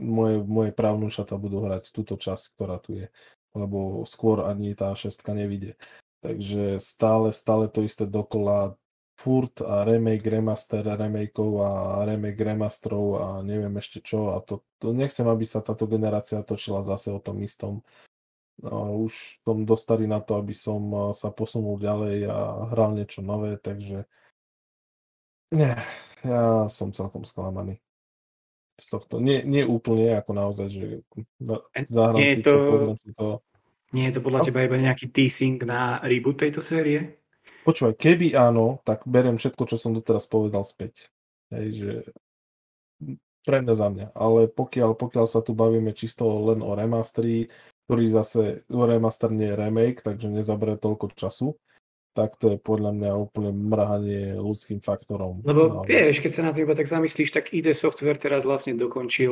moje, 0.00 0.40
moje 0.40 0.72
právnučata 0.72 1.36
budú 1.36 1.60
hrať 1.60 1.92
túto 1.92 2.16
časť, 2.16 2.56
ktorá 2.56 2.80
tu 2.80 2.96
je, 2.96 3.12
lebo 3.52 4.00
skôr 4.08 4.48
ani 4.48 4.72
tá 4.72 4.88
šestka 4.96 5.36
nevidie. 5.36 5.76
Takže 6.24 6.80
stále, 6.80 7.36
stále 7.36 7.68
to 7.68 7.84
isté 7.84 8.08
dokola, 8.08 8.79
furt 9.20 9.60
a 9.60 9.84
remake, 9.84 10.24
remaster 10.24 10.80
remakeov 10.80 11.52
a 11.60 11.70
remake 12.08 12.40
remasterov 12.40 13.06
a 13.20 13.26
neviem 13.44 13.76
ešte 13.76 14.00
čo 14.00 14.32
a 14.32 14.40
to, 14.40 14.64
to 14.80 14.96
nechcem, 14.96 15.28
aby 15.28 15.44
sa 15.44 15.60
táto 15.60 15.84
generácia 15.84 16.40
točila 16.40 16.80
zase 16.80 17.12
o 17.12 17.20
tom 17.20 17.44
istom. 17.44 17.84
už 18.64 19.44
som 19.44 19.68
dostarý 19.68 20.08
na 20.08 20.24
to, 20.24 20.40
aby 20.40 20.56
som 20.56 21.12
sa 21.12 21.28
posunul 21.28 21.76
ďalej 21.76 22.32
a 22.32 22.38
hral 22.72 22.96
niečo 22.96 23.20
nové, 23.20 23.60
takže 23.60 24.08
nie, 25.52 25.74
ja 26.24 26.64
som 26.72 26.88
celkom 26.88 27.28
sklamaný 27.28 27.76
z 28.80 28.86
tohto. 28.88 29.20
Nie, 29.20 29.44
nie 29.44 29.68
úplne, 29.68 30.16
ako 30.16 30.32
naozaj, 30.32 30.66
že 30.72 30.86
zahrám 31.84 32.24
nie 32.24 32.40
si 32.40 32.40
to, 32.40 32.52
čo, 32.56 32.70
pozriem 32.72 32.96
si 32.96 33.10
to. 33.12 33.26
Nie 33.92 34.08
je 34.08 34.14
to 34.16 34.20
podľa 34.24 34.40
no. 34.40 34.46
teba 34.48 34.60
iba 34.64 34.78
nejaký 34.80 35.12
teasing 35.12 35.60
na 35.68 36.00
reboot 36.00 36.40
tejto 36.40 36.64
série? 36.64 37.19
Počúvaj, 37.70 37.94
keby 37.94 38.34
áno, 38.34 38.82
tak 38.82 39.06
beriem 39.06 39.38
všetko, 39.38 39.62
čo 39.70 39.78
som 39.78 39.94
doteraz 39.94 40.26
povedal 40.26 40.66
späť. 40.66 41.06
Hej, 41.54 41.66
že 41.70 41.92
pre 43.46 43.62
mňa 43.62 43.74
za 43.78 43.86
mňa. 43.86 44.06
Ale 44.18 44.50
pokiaľ, 44.50 44.98
pokiaľ 44.98 45.26
sa 45.30 45.38
tu 45.38 45.54
bavíme 45.54 45.94
čisto 45.94 46.26
len 46.50 46.66
o 46.66 46.74
remasteri, 46.74 47.46
ktorý 47.86 48.04
zase 48.10 48.66
remaster 48.66 49.30
nie 49.30 49.54
je 49.54 49.58
remake, 49.58 50.02
takže 50.02 50.26
nezabere 50.26 50.82
toľko 50.82 51.14
času, 51.14 51.54
tak 52.10 52.34
to 52.42 52.54
je 52.54 52.58
podľa 52.58 52.90
mňa 52.90 53.10
úplne 53.14 53.54
mrhanie 53.54 54.34
ľudským 54.34 54.82
faktorom. 54.82 55.46
Lebo 55.46 55.78
no. 55.78 55.86
vieš, 55.86 56.18
keď 56.18 56.32
sa 56.34 56.42
na 56.42 56.50
to 56.50 56.66
iba 56.66 56.74
tak 56.74 56.90
zamyslíš, 56.90 57.30
tak 57.30 57.54
ID 57.54 57.70
Software 57.70 58.18
teraz 58.18 58.42
vlastne 58.42 58.74
dokončil 58.74 59.30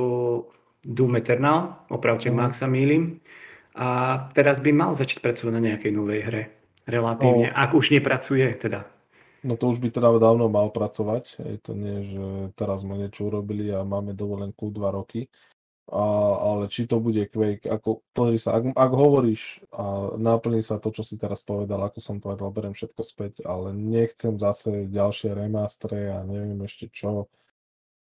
Doom 0.87 1.19
Eternal, 1.19 1.91
opravte 1.91 2.31
mm. 2.31 2.39
Max 2.39 2.63
sa 2.63 2.71
mýlim, 2.71 3.19
a 3.75 4.31
teraz 4.31 4.63
by 4.63 4.71
mal 4.71 4.95
začať 4.95 5.27
pracovať 5.27 5.53
na 5.55 5.75
nejakej 5.75 5.91
novej 5.91 6.23
hre 6.23 6.58
relatívne, 6.89 7.53
no, 7.53 7.55
ak 7.55 7.71
už 7.77 7.93
nepracuje 7.93 8.49
teda. 8.57 8.89
No 9.47 9.55
to 9.55 9.71
už 9.71 9.79
by 9.79 9.95
teda 9.95 10.11
dávno 10.19 10.51
mal 10.51 10.75
pracovať, 10.75 11.39
je 11.39 11.59
to 11.63 11.73
nie, 11.79 12.11
že 12.11 12.27
teraz 12.59 12.83
sme 12.83 12.99
niečo 12.99 13.31
urobili 13.31 13.71
a 13.71 13.87
máme 13.87 14.17
dovolenku 14.17 14.75
2 14.75 14.99
roky, 14.99 15.31
a, 15.89 16.05
ale 16.53 16.67
či 16.67 16.85
to 16.85 16.99
bude 16.99 17.23
Quake, 17.31 17.65
ako, 17.65 18.03
sa, 18.37 18.59
ak, 18.59 18.75
ak 18.75 18.93
hovoríš 18.93 19.63
a 19.73 20.17
naplní 20.19 20.61
sa 20.61 20.83
to, 20.83 20.91
čo 20.91 21.07
si 21.07 21.17
teraz 21.17 21.41
povedal, 21.47 21.81
ako 21.81 22.03
som 22.03 22.19
povedal, 22.19 22.51
berem 22.51 22.75
všetko 22.75 23.03
späť, 23.07 23.33
ale 23.47 23.71
nechcem 23.73 24.35
zase 24.37 24.91
ďalšie 24.91 25.33
remastre 25.33 26.13
a 26.13 26.27
neviem 26.27 26.59
ešte 26.67 26.91
čo, 26.91 27.31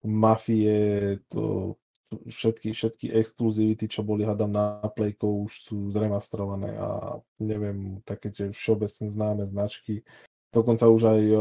mafie, 0.02 1.20
to 1.28 1.76
všetky, 2.10 2.70
všetky 2.70 3.06
exkluzivity, 3.10 3.90
čo 3.90 4.06
boli 4.06 4.22
hádam 4.22 4.54
na 4.54 4.82
Playko, 4.86 5.46
už 5.46 5.52
sú 5.70 5.76
zremastrované 5.90 6.78
a 6.78 7.18
neviem, 7.42 7.98
také 8.06 8.30
tie 8.30 8.54
všeobecne 8.54 9.10
známe 9.10 9.44
značky. 9.46 10.06
Dokonca 10.54 10.86
už 10.86 11.02
aj 11.10 11.22
uh, 11.34 11.40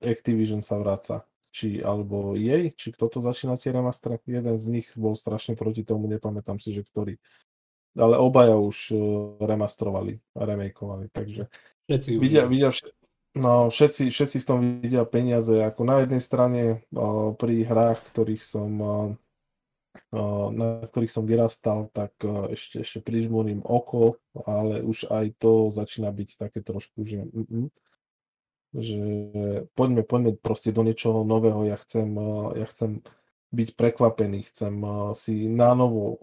Activision 0.00 0.64
sa 0.64 0.80
vráca. 0.80 1.28
Či 1.56 1.80
alebo 1.80 2.36
jej, 2.36 2.68
či 2.76 2.92
kto 2.92 3.08
to 3.08 3.18
začína 3.24 3.56
tie 3.56 3.72
remastre. 3.72 4.20
Jeden 4.28 4.60
z 4.60 4.66
nich 4.68 4.88
bol 4.92 5.16
strašne 5.16 5.56
proti 5.56 5.88
tomu, 5.88 6.04
nepamätám 6.04 6.60
si, 6.60 6.76
že 6.76 6.84
ktorý. 6.84 7.16
Ale 7.96 8.20
obaja 8.20 8.60
už 8.60 8.76
uh, 8.92 9.00
remastrovali 9.40 10.20
a 10.36 10.44
remakeovali, 10.44 11.08
takže 11.12 11.48
všetci 11.88 12.10
vidia, 12.20 12.44
vidia 12.44 12.68
vš- 12.68 12.92
No, 13.36 13.68
všetci, 13.68 14.08
všetci 14.08 14.36
v 14.40 14.48
tom 14.48 14.58
vidia 14.80 15.04
peniaze. 15.04 15.60
Ako 15.60 15.84
na 15.84 16.00
jednej 16.00 16.24
strane 16.24 16.62
uh, 16.96 17.36
pri 17.36 17.68
hrách, 17.68 18.00
ktorých 18.08 18.40
som 18.40 18.70
na 20.52 20.84
ktorých 20.86 21.12
som 21.12 21.24
vyrastal, 21.24 21.90
tak 21.90 22.16
ešte, 22.52 22.82
ešte 22.82 22.98
prižmurím 23.02 23.62
oko, 23.64 24.20
ale 24.46 24.82
už 24.82 25.10
aj 25.10 25.36
to 25.40 25.70
začína 25.72 26.12
byť 26.12 26.28
také 26.36 26.60
trošku, 26.62 27.04
že, 27.04 27.24
mm, 27.26 27.68
že 28.76 29.02
poďme, 29.72 30.02
poďme 30.04 30.32
proste 30.36 30.70
do 30.70 30.84
niečoho 30.84 31.24
nového, 31.24 31.64
ja 31.64 31.76
chcem, 31.80 32.08
ja 32.56 32.66
chcem 32.68 33.00
byť 33.54 33.68
prekvapený, 33.78 34.50
chcem 34.52 34.74
si 35.16 35.48
nánovo, 35.48 36.20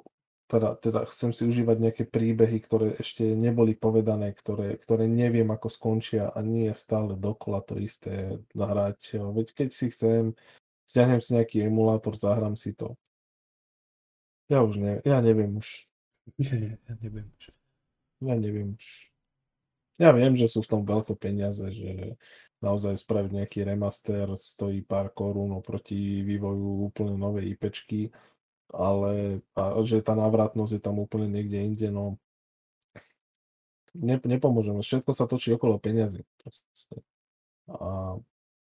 teda, 0.52 0.78
teda 0.78 1.00
chcem 1.10 1.34
si 1.34 1.50
užívať 1.50 1.78
nejaké 1.82 2.04
príbehy, 2.06 2.62
ktoré 2.62 2.94
ešte 3.02 3.26
neboli 3.34 3.74
povedané, 3.74 4.36
ktoré, 4.38 4.78
ktoré 4.78 5.10
neviem 5.10 5.50
ako 5.50 5.66
skončia 5.72 6.30
a 6.30 6.46
nie 6.46 6.70
je 6.70 6.76
stále 6.78 7.18
dokola 7.18 7.66
to 7.66 7.80
isté 7.82 8.38
nahrať. 8.54 9.18
Veď 9.18 9.48
keď 9.56 9.70
si 9.74 9.90
chcem, 9.90 10.38
stiahnem 10.86 11.24
si 11.24 11.34
nejaký 11.34 11.66
emulátor, 11.66 12.14
zahrám 12.20 12.54
si 12.54 12.78
to 12.78 12.94
ja 14.50 14.60
už 14.64 14.76
ne, 14.80 14.94
ja 15.04 15.20
neviem 15.20 15.56
už. 15.56 15.88
Nie, 16.40 16.80
ja 16.80 16.94
neviem 17.00 17.28
už. 17.40 17.44
Ja 18.24 18.36
neviem 18.40 18.76
už. 18.80 19.14
Ja 20.02 20.10
viem, 20.10 20.34
že 20.34 20.50
sú 20.50 20.66
v 20.66 20.72
tom 20.74 20.82
veľké 20.90 21.14
peniaze, 21.22 21.70
že 21.70 22.18
naozaj 22.64 22.98
spraviť 22.98 23.32
nejaký 23.36 23.60
remaster 23.62 24.26
stojí 24.34 24.82
pár 24.82 25.14
korún 25.14 25.54
oproti 25.54 26.26
vývoju 26.26 26.90
úplne 26.90 27.14
novej 27.14 27.54
IPčky, 27.54 28.10
ale 28.74 29.46
a 29.54 29.78
že 29.86 30.02
tá 30.02 30.18
návratnosť 30.18 30.80
je 30.80 30.82
tam 30.82 30.98
úplne 30.98 31.30
niekde 31.30 31.62
inde, 31.62 31.88
no 31.94 32.18
ne, 33.94 34.18
nepomôžeme. 34.18 34.82
Všetko 34.82 35.14
sa 35.14 35.30
točí 35.30 35.54
okolo 35.54 35.78
peniazy. 35.78 36.26
A 37.70 38.18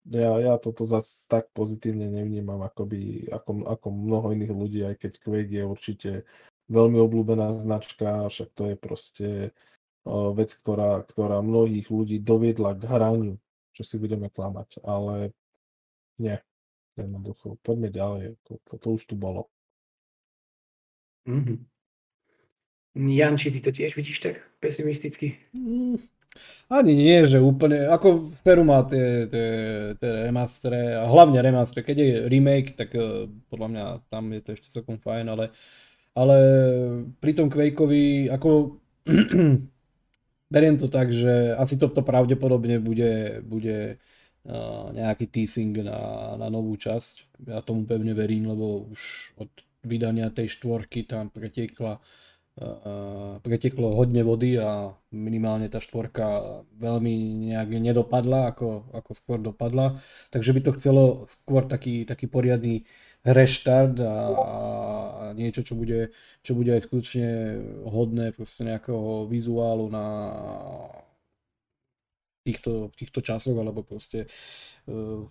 ja, 0.08 0.32
ja 0.40 0.54
toto 0.56 0.88
zase 0.88 1.28
tak 1.28 1.52
pozitívne 1.52 2.08
nevnímam 2.08 2.62
akoby, 2.64 3.28
ako, 3.28 3.68
ako 3.68 3.86
mnoho 3.92 4.26
iných 4.32 4.52
ľudí, 4.54 4.80
aj 4.86 4.96
keď 4.96 5.12
Quake 5.20 5.52
je 5.52 5.64
určite 5.64 6.10
veľmi 6.72 6.96
obľúbená 7.02 7.52
značka, 7.58 8.30
však 8.30 8.48
to 8.56 8.62
je 8.72 8.76
proste 8.78 9.28
uh, 10.06 10.30
vec, 10.32 10.54
ktorá, 10.56 11.04
ktorá 11.04 11.44
mnohých 11.44 11.90
ľudí 11.92 12.16
doviedla 12.22 12.78
k 12.78 12.82
hraniu, 12.88 13.34
čo 13.76 13.82
si 13.84 14.00
budeme 14.00 14.32
klamať, 14.32 14.80
ale 14.86 15.36
nie, 16.16 16.38
jednoducho, 16.96 17.60
poďme 17.60 17.88
ďalej, 17.92 18.24
to, 18.46 18.56
to, 18.64 18.74
to 18.78 18.88
už 18.96 19.02
tu 19.04 19.14
bolo. 19.18 19.50
Mm-hmm. 21.28 21.58
Jan, 23.14 23.38
či 23.38 23.54
ty 23.54 23.60
to 23.62 23.70
tiež 23.70 23.94
vidíš 23.94 24.18
tak 24.18 24.34
pesimisticky? 24.58 25.38
Mm, 25.54 26.00
ani 26.70 26.94
nie, 26.94 27.26
že 27.26 27.42
úplne, 27.42 27.90
ako 27.90 28.30
Feru 28.38 28.62
má 28.62 28.86
tie, 28.86 29.26
tie, 29.26 29.48
tie 29.98 30.10
remastre, 30.30 30.94
a 30.94 31.04
hlavne 31.10 31.42
remastre, 31.42 31.82
keď 31.82 31.96
je 31.98 32.10
remake, 32.30 32.78
tak 32.78 32.94
uh, 32.94 33.26
podľa 33.50 33.68
mňa 33.68 33.84
tam 34.06 34.30
je 34.30 34.40
to 34.40 34.50
ešte 34.54 34.68
celkom 34.70 35.02
fajn, 35.02 35.26
ale, 35.34 35.50
ale 36.14 36.36
pri 37.18 37.32
tom 37.34 37.50
Quakeovi, 37.50 38.30
ako 38.30 38.78
beriem 40.54 40.76
to 40.78 40.86
tak, 40.86 41.10
že 41.10 41.58
asi 41.58 41.74
toto 41.74 42.06
pravdepodobne 42.06 42.78
bude, 42.78 43.42
bude 43.42 43.98
uh, 44.46 44.94
nejaký 44.94 45.26
teasing 45.26 45.74
na, 45.82 46.34
na 46.38 46.46
novú 46.46 46.78
časť. 46.78 47.42
Ja 47.50 47.58
tomu 47.66 47.82
pevne 47.82 48.14
verím, 48.14 48.46
lebo 48.46 48.90
už 48.94 49.34
od 49.42 49.50
vydania 49.82 50.30
tej 50.30 50.54
štvorky 50.54 51.08
tam 51.08 51.32
pretiekla 51.32 51.98
preteklo 53.40 53.96
hodne 53.96 54.20
vody 54.20 54.60
a 54.60 54.92
minimálne 55.14 55.70
tá 55.72 55.80
štvorka 55.80 56.60
veľmi 56.76 57.48
nejak 57.48 57.68
nedopadla, 57.72 58.52
ako, 58.52 58.90
ako 58.92 59.10
skôr 59.16 59.38
dopadla. 59.40 60.02
Takže 60.28 60.52
by 60.52 60.60
to 60.60 60.76
chcelo 60.76 61.04
skôr 61.24 61.64
taký, 61.64 62.04
taký 62.04 62.28
poriadny 62.28 62.84
reštart 63.24 64.00
a, 64.04 64.12
a 64.12 64.58
niečo, 65.32 65.64
čo 65.64 65.72
bude, 65.76 66.12
čo 66.44 66.52
bude 66.52 66.76
aj 66.76 66.84
skutočne 66.84 67.28
hodné 67.88 68.32
proste 68.36 68.68
nejakého 68.68 69.24
vizuálu 69.28 69.88
na 69.88 70.06
týchto, 72.44 72.92
týchto 72.96 73.20
časoch, 73.20 73.56
alebo 73.56 73.84
proste 73.84 74.28
uh, 74.88 75.24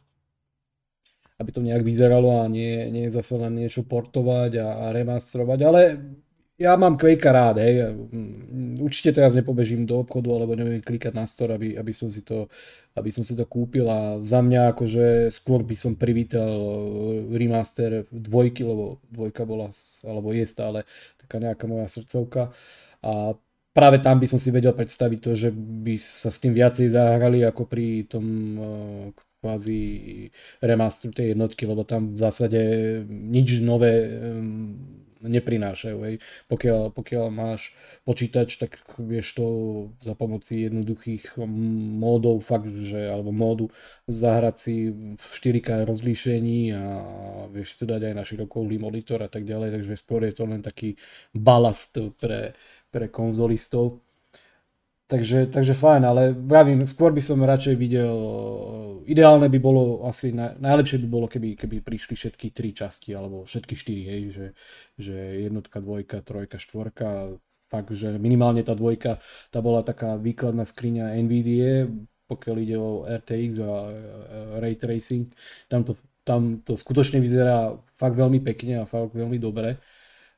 aby 1.39 1.49
to 1.55 1.61
nejak 1.63 1.81
vyzeralo 1.81 2.43
a 2.43 2.51
nie, 2.51 2.91
nie 2.91 3.07
zase 3.09 3.39
len 3.39 3.55
niečo 3.55 3.87
portovať 3.87 4.59
a, 4.59 4.67
a 4.67 4.85
remastrovať, 4.91 5.59
ale 5.63 5.81
ja 6.59 6.75
mám 6.75 6.99
Quakea 6.99 7.31
rád, 7.31 7.63
hej. 7.63 7.95
Mm, 7.95 8.83
určite 8.83 9.15
teraz 9.15 9.31
nepobežím 9.31 9.87
do 9.87 10.03
obchodu, 10.03 10.35
alebo 10.35 10.59
neviem 10.59 10.83
klikať 10.83 11.15
na 11.15 11.23
store, 11.23 11.55
aby, 11.55 11.79
aby, 11.79 11.93
som 11.95 12.11
si 12.11 12.19
to, 12.19 12.51
aby 12.99 13.09
som 13.09 13.23
si 13.23 13.31
to 13.33 13.47
kúpil 13.47 13.87
a 13.87 14.19
za 14.19 14.43
mňa 14.43 14.75
akože 14.75 15.31
skôr 15.31 15.63
by 15.63 15.75
som 15.79 15.95
privítal 15.95 16.51
remaster 17.31 18.03
dvojky, 18.11 18.67
lebo 18.67 18.99
dvojka 19.07 19.47
bola, 19.47 19.71
alebo 20.03 20.35
je 20.35 20.43
stále 20.43 20.83
taká 21.15 21.39
nejaká 21.39 21.63
moja 21.63 21.87
srdcovka 21.87 22.51
a 22.99 23.39
práve 23.71 24.03
tam 24.03 24.19
by 24.19 24.27
som 24.27 24.35
si 24.35 24.51
vedel 24.51 24.75
predstaviť 24.75 25.19
to, 25.23 25.31
že 25.39 25.49
by 25.55 25.95
sa 25.95 26.27
s 26.27 26.43
tým 26.43 26.51
viacej 26.51 26.91
zahrali 26.91 27.39
ako 27.47 27.63
pri 27.71 28.03
tom 28.11 28.25
eh, 28.59 28.67
kvázi 29.39 29.79
remasteru 30.59 31.15
tej 31.15 31.31
jednotky, 31.31 31.63
lebo 31.63 31.87
tam 31.87 32.11
v 32.11 32.19
zásade 32.19 32.59
nič 33.07 33.63
nové 33.63 34.19
neprinášajú. 35.21 35.97
Hej. 36.07 36.15
Pokiaľ, 36.47 36.95
pokiaľ 36.95 37.25
máš 37.31 37.75
počítač, 38.07 38.59
tak 38.59 38.79
vieš 38.99 39.35
to 39.39 39.45
za 39.99 40.15
pomoci 40.15 40.67
jednoduchých 40.67 41.39
módov 41.99 42.43
fakt, 42.43 42.71
že, 42.71 43.07
alebo 43.11 43.35
módu 43.35 43.71
zahrať 44.07 44.55
si 44.55 44.75
v 45.15 45.23
4K 45.23 45.83
rozlíšení 45.87 46.73
a 46.75 46.83
vieš 47.51 47.79
to 47.79 47.85
dať 47.87 48.11
aj 48.11 48.13
na 48.15 48.23
širokoulý 48.23 48.79
monitor 48.79 49.19
a 49.23 49.29
tak 49.31 49.43
ďalej, 49.43 49.79
takže 49.79 49.99
skôr 49.99 50.23
je 50.27 50.33
to 50.35 50.43
len 50.47 50.63
taký 50.63 50.95
balast 51.35 51.99
pre, 52.19 52.55
pre 52.89 53.07
konzolistov. 53.11 54.08
Takže, 55.09 55.49
takže 55.49 55.73
fajn, 55.73 56.05
ale 56.05 56.37
vravím, 56.37 56.85
skôr 56.85 57.09
by 57.09 57.17
som 57.17 57.41
radšej 57.41 57.75
videl, 57.81 58.13
ideálne 59.09 59.49
by 59.49 59.57
bolo, 59.57 60.05
asi 60.05 60.29
na, 60.29 60.53
najlepšie 60.53 61.01
by 61.01 61.07
bolo, 61.09 61.25
keby, 61.25 61.57
keby 61.57 61.81
prišli 61.81 62.13
všetky 62.13 62.53
tri 62.53 62.77
časti, 62.77 63.17
alebo 63.17 63.41
všetky 63.41 63.73
štyri, 63.73 64.03
hej, 64.05 64.21
že, 64.29 64.45
že 65.01 65.17
jednotka, 65.49 65.81
dvojka, 65.81 66.21
trojka, 66.21 66.61
štvorka, 66.61 67.41
fakt, 67.73 67.89
že 67.97 68.21
minimálne 68.21 68.61
tá 68.61 68.77
dvojka, 68.77 69.17
tá 69.49 69.65
bola 69.65 69.81
taká 69.81 70.13
výkladná 70.13 70.61
skriňa 70.61 71.17
NVIDIA, 71.25 71.89
pokiaľ 72.29 72.55
ide 72.61 72.77
o 72.77 73.09
RTX 73.09 73.51
a 73.65 73.73
Ray 74.61 74.77
Tracing. 74.77 75.33
Tam 75.65 75.81
to, 75.81 75.97
tam 76.21 76.61
to 76.61 76.77
skutočne 76.77 77.17
vyzerá 77.17 77.73
fakt 77.97 78.13
veľmi 78.13 78.45
pekne 78.45 78.85
a 78.85 78.89
fakt 78.89 79.17
veľmi 79.17 79.41
dobre. 79.41 79.81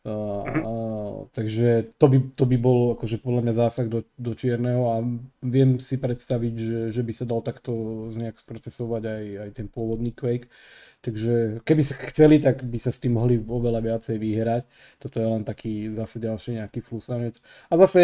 Uh, 0.02 0.42
uh, 0.42 1.16
takže 1.30 1.94
to 2.02 2.10
by, 2.10 2.18
to 2.34 2.50
by 2.50 2.58
bol 2.58 2.98
akože 2.98 3.22
podľa 3.22 3.42
mňa 3.46 3.54
zásah 3.54 3.86
do, 3.86 4.02
do 4.18 4.34
čierneho 4.34 4.82
a 4.90 5.06
viem 5.46 5.78
si 5.78 6.02
predstaviť, 6.02 6.54
že, 6.58 6.80
že 6.90 7.02
by 7.06 7.14
sa 7.14 7.30
dal 7.30 7.46
takto 7.46 7.70
nejak 8.10 8.42
sprocesovať 8.42 9.04
aj, 9.06 9.24
aj 9.46 9.50
ten 9.54 9.68
pôvodný 9.70 10.10
Quake. 10.10 10.50
Takže 11.02 11.66
keby 11.66 11.82
sa 11.82 11.98
chceli, 12.14 12.38
tak 12.38 12.62
by 12.62 12.78
sa 12.78 12.94
s 12.94 13.02
tým 13.02 13.18
mohli 13.18 13.42
oveľa 13.42 13.82
viacej 13.82 14.22
vyhrať. 14.22 14.64
Toto 15.02 15.18
je 15.18 15.28
len 15.30 15.42
taký 15.42 15.90
zase 15.98 16.22
ďalší 16.22 16.62
nejaký 16.62 16.82
flusanec. 16.86 17.42
A 17.70 17.74
zase 17.74 18.02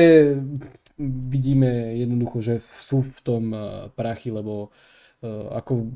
vidíme 1.30 1.93
jednoducho, 1.93 2.41
že 2.41 2.56
sú 2.82 3.06
v 3.06 3.20
tom 3.22 3.43
eh, 3.54 3.62
prachy, 3.93 4.34
lebo 4.34 4.74
eh, 4.74 4.97
ako, 5.26 5.89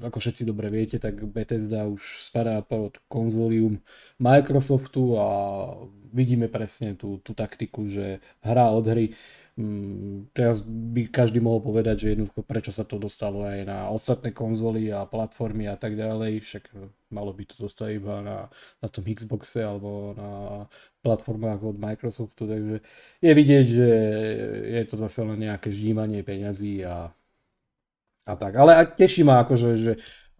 ako 0.00 0.16
všetci 0.16 0.48
dobre 0.48 0.72
viete, 0.72 0.96
tak 0.96 1.20
Bethesda 1.28 1.84
už 1.84 2.24
spadá 2.24 2.64
pod 2.64 2.96
konzolium 3.04 3.84
Microsoftu 4.16 5.20
a 5.20 5.28
vidíme 6.12 6.48
presne 6.48 6.96
tú, 6.96 7.20
tú 7.20 7.36
taktiku, 7.36 7.84
že 7.88 8.24
hra 8.40 8.72
od 8.72 8.84
hry. 8.88 9.06
Mm, 9.52 10.32
teraz 10.32 10.64
by 10.64 11.12
každý 11.12 11.44
mohol 11.44 11.60
povedať, 11.60 12.08
že 12.08 12.16
jednoducho 12.16 12.40
prečo 12.40 12.72
sa 12.72 12.88
to 12.88 12.96
dostalo 12.96 13.44
aj 13.44 13.68
na 13.68 13.92
ostatné 13.92 14.32
konzoly 14.32 14.88
a 14.88 15.04
platformy 15.04 15.68
a 15.68 15.76
tak 15.76 15.92
ďalej, 15.92 16.40
však 16.40 16.72
malo 17.12 17.36
by 17.36 17.44
to 17.44 17.60
dostať 17.60 18.00
iba 18.00 18.24
na, 18.24 18.38
na 18.80 18.88
tom 18.88 19.04
Xboxe 19.04 19.60
alebo 19.60 20.16
na 20.16 20.30
platformách 21.04 21.60
od 21.60 21.76
Microsoftu, 21.76 22.48
takže 22.48 22.76
je 23.20 23.32
vidieť, 23.36 23.66
že 23.68 23.88
je 24.80 24.82
to 24.88 24.96
zase 24.96 25.20
len 25.20 25.44
nejaké 25.44 25.68
ždímanie 25.68 26.24
peňazí 26.24 26.80
a, 26.88 27.12
a 28.26 28.32
tak. 28.36 28.52
Ale 28.54 28.86
teší 28.86 29.26
ma 29.26 29.42
akože, 29.42 29.68
že 29.78 29.92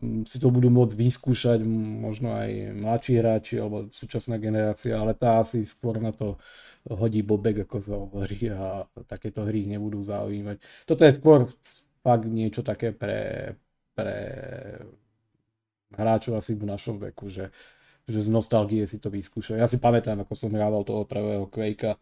mm, 0.03 0.23
si 0.27 0.37
to 0.39 0.55
budú 0.55 0.71
môcť 0.71 0.95
vyskúšať 0.95 1.59
možno 2.03 2.35
aj 2.35 2.79
mladší 2.79 3.13
hráči 3.19 3.55
alebo 3.59 3.91
súčasná 3.91 4.39
generácia, 4.39 4.95
ale 4.95 5.15
tá 5.19 5.43
asi 5.43 5.67
skôr 5.67 5.99
na 5.99 6.15
to 6.15 6.39
hodí 6.91 7.23
bobek, 7.23 7.67
ako 7.67 7.77
sa 7.79 7.95
hovorí 7.95 8.51
a 8.51 8.87
takéto 9.07 9.47
hry 9.47 9.67
nebudú 9.71 10.03
zaujímať. 10.03 10.87
Toto 10.87 11.03
je 11.07 11.13
skôr 11.15 11.47
fakt 12.03 12.27
niečo 12.27 12.67
také 12.67 12.91
pre, 12.91 13.55
pre 13.95 14.19
hráčov 15.95 16.39
asi 16.39 16.59
v 16.59 16.67
našom 16.67 16.99
veku, 16.99 17.31
že, 17.31 17.55
že 18.11 18.19
z 18.23 18.29
nostalgie 18.35 18.83
si 18.87 18.99
to 18.99 19.11
vyskúšajú. 19.15 19.63
Ja 19.63 19.71
si 19.71 19.79
pamätám, 19.79 20.27
ako 20.27 20.35
som 20.35 20.51
hrával 20.51 20.83
toho 20.83 21.07
prvého 21.07 21.47
Quakea 21.47 21.95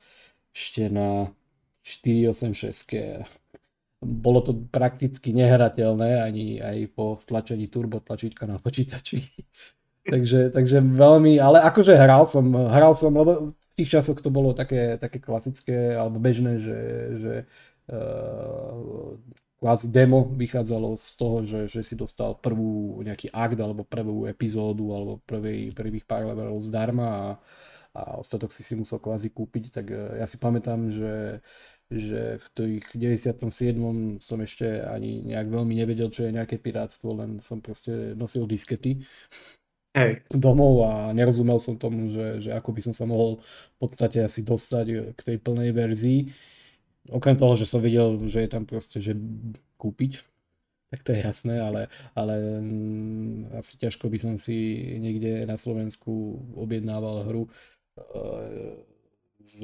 ešte 0.50 0.88
na 0.88 1.28
486 1.84 3.28
bolo 4.00 4.40
to 4.40 4.56
prakticky 4.72 5.36
nehrateľné 5.36 6.24
ani 6.24 6.56
aj 6.56 6.76
po 6.96 7.20
stlačení 7.20 7.68
turbo 7.68 8.00
tlačítka 8.00 8.48
na 8.48 8.56
počítači. 8.56 9.28
takže, 10.12 10.48
takže 10.50 10.80
veľmi, 10.80 11.36
ale 11.36 11.60
akože 11.60 11.92
hral 11.92 12.24
som, 12.24 12.48
hral 12.48 12.96
som, 12.96 13.12
lebo 13.12 13.52
tých 13.76 14.00
časoch 14.00 14.20
to 14.24 14.32
bolo 14.32 14.56
také, 14.56 14.96
také 14.96 15.20
klasické 15.20 15.96
alebo 15.96 16.16
bežné, 16.16 16.56
že, 16.56 16.80
že 17.20 17.34
uh, 17.92 19.16
kvázi 19.60 19.92
demo 19.92 20.32
vychádzalo 20.32 20.96
z 20.96 21.08
toho, 21.20 21.36
že, 21.44 21.60
že 21.68 21.80
si 21.84 21.92
dostal 21.92 22.36
prvú 22.40 23.04
nejaký 23.04 23.28
akt 23.28 23.60
alebo 23.60 23.84
prvú 23.84 24.24
epizódu 24.24 24.96
alebo 24.96 25.12
prvý, 25.28 25.72
prvých 25.76 26.08
pár 26.08 26.24
levelov 26.28 26.60
zdarma 26.64 27.08
a, 27.08 27.24
a 27.92 28.00
ostatok 28.16 28.48
si 28.52 28.64
si 28.64 28.72
musel 28.72 28.96
kvázi 28.96 29.28
kúpiť, 29.28 29.64
tak 29.72 29.86
uh, 29.92 30.16
ja 30.16 30.24
si 30.24 30.40
pamätám, 30.40 30.88
že 30.88 31.44
že 31.90 32.38
v 32.38 32.46
tých 32.54 32.84
97. 32.94 33.42
som 34.22 34.38
ešte 34.38 34.78
ani 34.86 35.26
nejak 35.26 35.50
veľmi 35.50 35.74
nevedel, 35.74 36.06
čo 36.14 36.22
je 36.22 36.36
nejaké 36.38 36.62
pirátstvo, 36.62 37.18
len 37.18 37.42
som 37.42 37.58
proste 37.58 38.14
nosil 38.14 38.46
diskety 38.46 39.02
Hej. 39.90 40.22
domov 40.30 40.86
a 40.86 41.10
nerozumel 41.10 41.58
som 41.58 41.74
tomu, 41.74 42.14
že, 42.14 42.46
že 42.46 42.50
ako 42.54 42.70
by 42.70 42.80
som 42.86 42.94
sa 42.94 43.10
mohol 43.10 43.42
v 43.74 43.76
podstate 43.82 44.22
asi 44.22 44.46
dostať 44.46 45.18
k 45.18 45.20
tej 45.20 45.36
plnej 45.42 45.74
verzii. 45.74 46.30
Okrem 47.10 47.34
toho, 47.34 47.58
že 47.58 47.66
som 47.66 47.82
videl, 47.82 48.22
že 48.30 48.46
je 48.46 48.50
tam 48.54 48.70
proste, 48.70 49.02
že 49.02 49.18
kúpiť, 49.74 50.22
tak 50.94 51.02
to 51.02 51.10
je 51.10 51.26
jasné, 51.26 51.58
ale, 51.58 51.90
ale 52.14 52.34
mm, 52.38 53.54
asi 53.58 53.78
ťažko 53.78 54.06
by 54.10 54.18
som 54.18 54.34
si 54.38 54.78
niekde 54.98 55.42
na 55.46 55.58
Slovensku 55.58 56.38
objednával 56.54 57.30
hru 57.30 57.42
e, 57.46 57.50
z, 59.44 59.58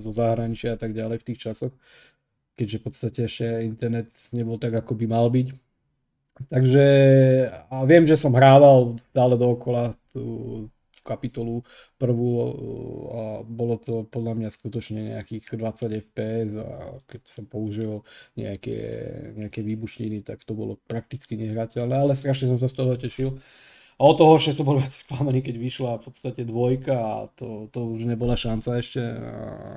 zo 0.00 0.10
zahraničia 0.10 0.74
a 0.74 0.80
tak 0.80 0.92
ďalej 0.92 1.20
v 1.20 1.26
tých 1.32 1.42
časoch, 1.50 1.74
keďže 2.54 2.76
v 2.80 2.84
podstate 2.84 3.20
ešte 3.26 3.46
internet 3.66 4.10
nebol 4.30 4.56
tak, 4.56 4.74
ako 4.74 4.94
by 4.94 5.06
mal 5.10 5.26
byť 5.30 5.64
Takže 6.50 6.86
a 7.70 7.86
viem, 7.86 8.04
že 8.10 8.18
som 8.18 8.34
hrával 8.34 8.98
stále 9.14 9.38
dookola 9.38 9.94
tú 10.10 10.66
kapitolu 11.04 11.60
prvú 12.00 12.32
a 13.12 13.22
bolo 13.44 13.76
to 13.76 14.08
podľa 14.08 14.40
mňa 14.40 14.48
skutočne 14.48 15.00
nejakých 15.14 15.52
20 15.52 16.00
fps 16.00 16.56
a 16.56 16.96
keď 17.04 17.22
som 17.28 17.44
použil 17.44 18.00
nejaké, 18.40 18.80
nejaké 19.36 19.60
výbušniny, 19.60 20.24
tak 20.24 20.42
to 20.48 20.56
bolo 20.56 20.80
prakticky 20.88 21.36
nehrateľné, 21.36 22.08
ale 22.08 22.16
strašne 22.16 22.48
som 22.48 22.56
sa 22.56 22.72
z 22.72 22.76
toho 22.80 22.96
tešil. 22.96 23.36
A 23.94 24.02
od 24.02 24.18
toho 24.18 24.34
že 24.42 24.50
som 24.50 24.66
bol 24.66 24.82
viac 24.82 24.90
sklamaný, 24.90 25.40
keď 25.44 25.56
vyšla 25.58 25.90
v 25.98 26.04
podstate 26.10 26.42
dvojka 26.42 26.94
a 26.94 27.16
to, 27.38 27.70
to 27.70 27.78
už 27.94 28.10
nebola 28.10 28.34
šanca 28.34 28.82
ešte 28.82 28.98
na, 28.98 29.36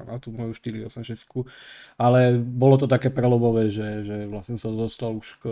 na 0.09 0.15
tú 0.17 0.33
moju 0.33 0.57
486. 0.57 1.45
Ale 2.01 2.37
bolo 2.41 2.81
to 2.81 2.89
také 2.89 3.13
prelobové, 3.13 3.69
že, 3.69 4.01
že 4.01 4.17
vlastne 4.25 4.57
som 4.57 4.73
dostal 4.73 5.13
už 5.13 5.27
k 5.37 5.45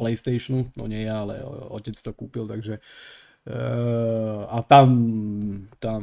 PlayStationu, 0.00 0.72
no 0.72 0.84
nie 0.88 1.04
ja, 1.04 1.20
ale 1.22 1.44
otec 1.68 1.94
to 1.94 2.10
kúpil, 2.16 2.48
takže 2.48 2.80
uh, 2.80 4.48
a 4.48 4.64
tam, 4.64 4.88
tam 5.76 6.02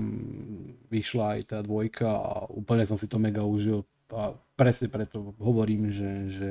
vyšla 0.93 1.25
aj 1.35 1.41
tá 1.49 1.57
dvojka 1.65 2.05
a 2.05 2.33
úplne 2.53 2.85
som 2.85 2.95
si 2.95 3.09
to 3.09 3.17
mega 3.17 3.41
užil 3.41 3.81
a 4.13 4.33
presne 4.57 4.89
preto 4.89 5.37
hovorím, 5.37 5.93
že, 5.93 6.11
že, 6.29 6.49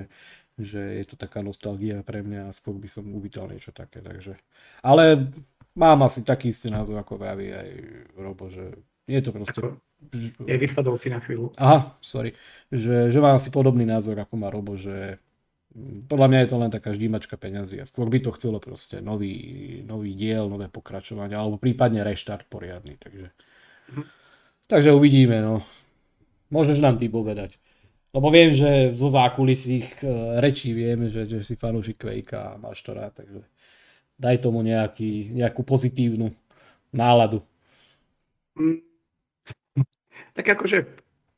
že 0.59 0.82
je 1.00 1.04
to 1.06 1.14
taká 1.14 1.38
nostalgia 1.40 2.02
pre 2.02 2.26
mňa 2.26 2.50
a 2.50 2.56
skôr 2.56 2.74
by 2.74 2.90
som 2.90 3.06
uvítal 3.14 3.46
niečo 3.46 3.70
také, 3.70 4.02
takže 4.02 4.34
ale 4.82 5.30
mám 5.78 6.02
asi 6.02 6.26
taký 6.26 6.50
istý 6.50 6.74
názor 6.74 6.98
ako 6.98 7.14
vraví 7.14 7.54
aj 7.54 7.68
Robo, 8.18 8.50
že 8.50 8.74
je 9.06 9.20
to 9.22 9.30
proste... 9.30 9.59
Ako, 9.62 9.78
je 10.46 10.56
vypadol 10.59 10.94
si 10.98 11.09
na 11.11 11.18
chvíľu. 11.18 11.50
Aha, 11.59 11.96
sorry. 12.02 12.34
Že, 12.70 13.11
že 13.11 13.18
mám 13.18 13.38
asi 13.38 13.50
podobný 13.50 13.82
názor 13.86 14.18
ako 14.18 14.34
má 14.36 14.50
Robo, 14.50 14.74
že 14.74 15.18
podľa 16.11 16.28
mňa 16.28 16.38
je 16.42 16.48
to 16.50 16.56
len 16.59 16.70
taká 16.74 16.90
ždímačka 16.90 17.34
peňazí 17.38 17.78
a 17.78 17.86
skôr 17.86 18.11
by 18.11 18.18
to 18.18 18.34
chcelo 18.34 18.59
proste 18.59 18.98
nový, 18.98 19.34
nový 19.86 20.16
diel, 20.18 20.50
nové 20.50 20.66
pokračovanie 20.66 21.38
alebo 21.38 21.61
prípadne 21.61 22.02
reštart 22.02 22.50
poriadny, 22.50 22.98
takže 22.98 23.30
mm. 23.94 24.04
takže 24.66 24.90
uvidíme, 24.90 25.38
no. 25.38 25.62
Môžeš 26.48 26.80
nám 26.80 26.96
ty 26.96 27.12
povedať. 27.12 27.61
Lebo 28.09 28.32
viem, 28.32 28.56
že 28.56 28.96
zo 28.96 29.12
zákulisých 29.12 30.00
uh, 30.00 30.40
rečí 30.40 30.72
vieme, 30.72 31.12
že, 31.12 31.28
že 31.28 31.44
si 31.44 31.54
fanúšik 31.61 32.00
Quakea 32.00 32.56
a 32.56 32.61
máš 32.61 32.80
to 32.80 32.96
rád, 32.96 33.12
takže 33.12 33.44
daj 34.18 34.36
tomu 34.42 34.64
nejaký, 34.64 35.30
nejakú 35.36 35.62
pozitívnu 35.62 36.32
náladu. 36.90 37.44
Mm. 38.56 38.82
Tak 40.34 40.59
akože 40.59 40.78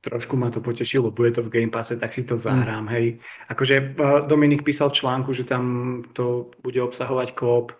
trošku 0.01 0.37
ma 0.37 0.49
to 0.49 0.65
potešilo, 0.65 1.13
bude 1.13 1.37
to 1.37 1.45
v 1.45 1.53
Game 1.53 1.73
Passe, 1.73 2.01
tak 2.01 2.17
si 2.17 2.25
to 2.25 2.41
mm. 2.41 2.41
zahrám, 2.41 2.85
mm. 2.89 2.93
hej. 2.97 3.07
Akože 3.53 3.77
eh, 3.77 4.21
Dominik 4.25 4.65
písal 4.65 4.91
článku, 4.91 5.33
že 5.37 5.45
tam 5.45 5.65
to 6.17 6.55
bude 6.65 6.81
obsahovať 6.81 7.37
kóp 7.37 7.77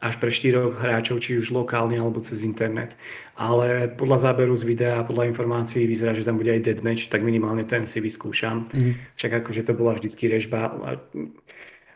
až 0.00 0.14
pre 0.20 0.28
štyroch 0.28 0.78
hráčov, 0.78 1.22
či 1.22 1.38
už 1.40 1.54
lokálne 1.54 1.96
alebo 1.96 2.20
cez 2.20 2.44
internet. 2.44 2.98
Ale 3.38 3.88
podľa 3.94 4.30
záberu 4.30 4.52
z 4.58 4.64
videa 4.66 5.00
a 5.00 5.06
podľa 5.06 5.30
informácií 5.30 5.86
vyzerá, 5.86 6.12
že 6.12 6.26
tam 6.26 6.36
bude 6.36 6.52
aj 6.52 6.64
deadmatch, 6.66 7.08
tak 7.08 7.24
minimálne 7.24 7.64
ten 7.64 7.88
si 7.88 8.02
vyskúšam. 8.02 8.68
Mm. 8.74 9.00
Však 9.16 9.32
akože 9.44 9.62
to 9.64 9.72
bola 9.72 9.96
vždycky 9.96 10.28
režba. 10.28 10.74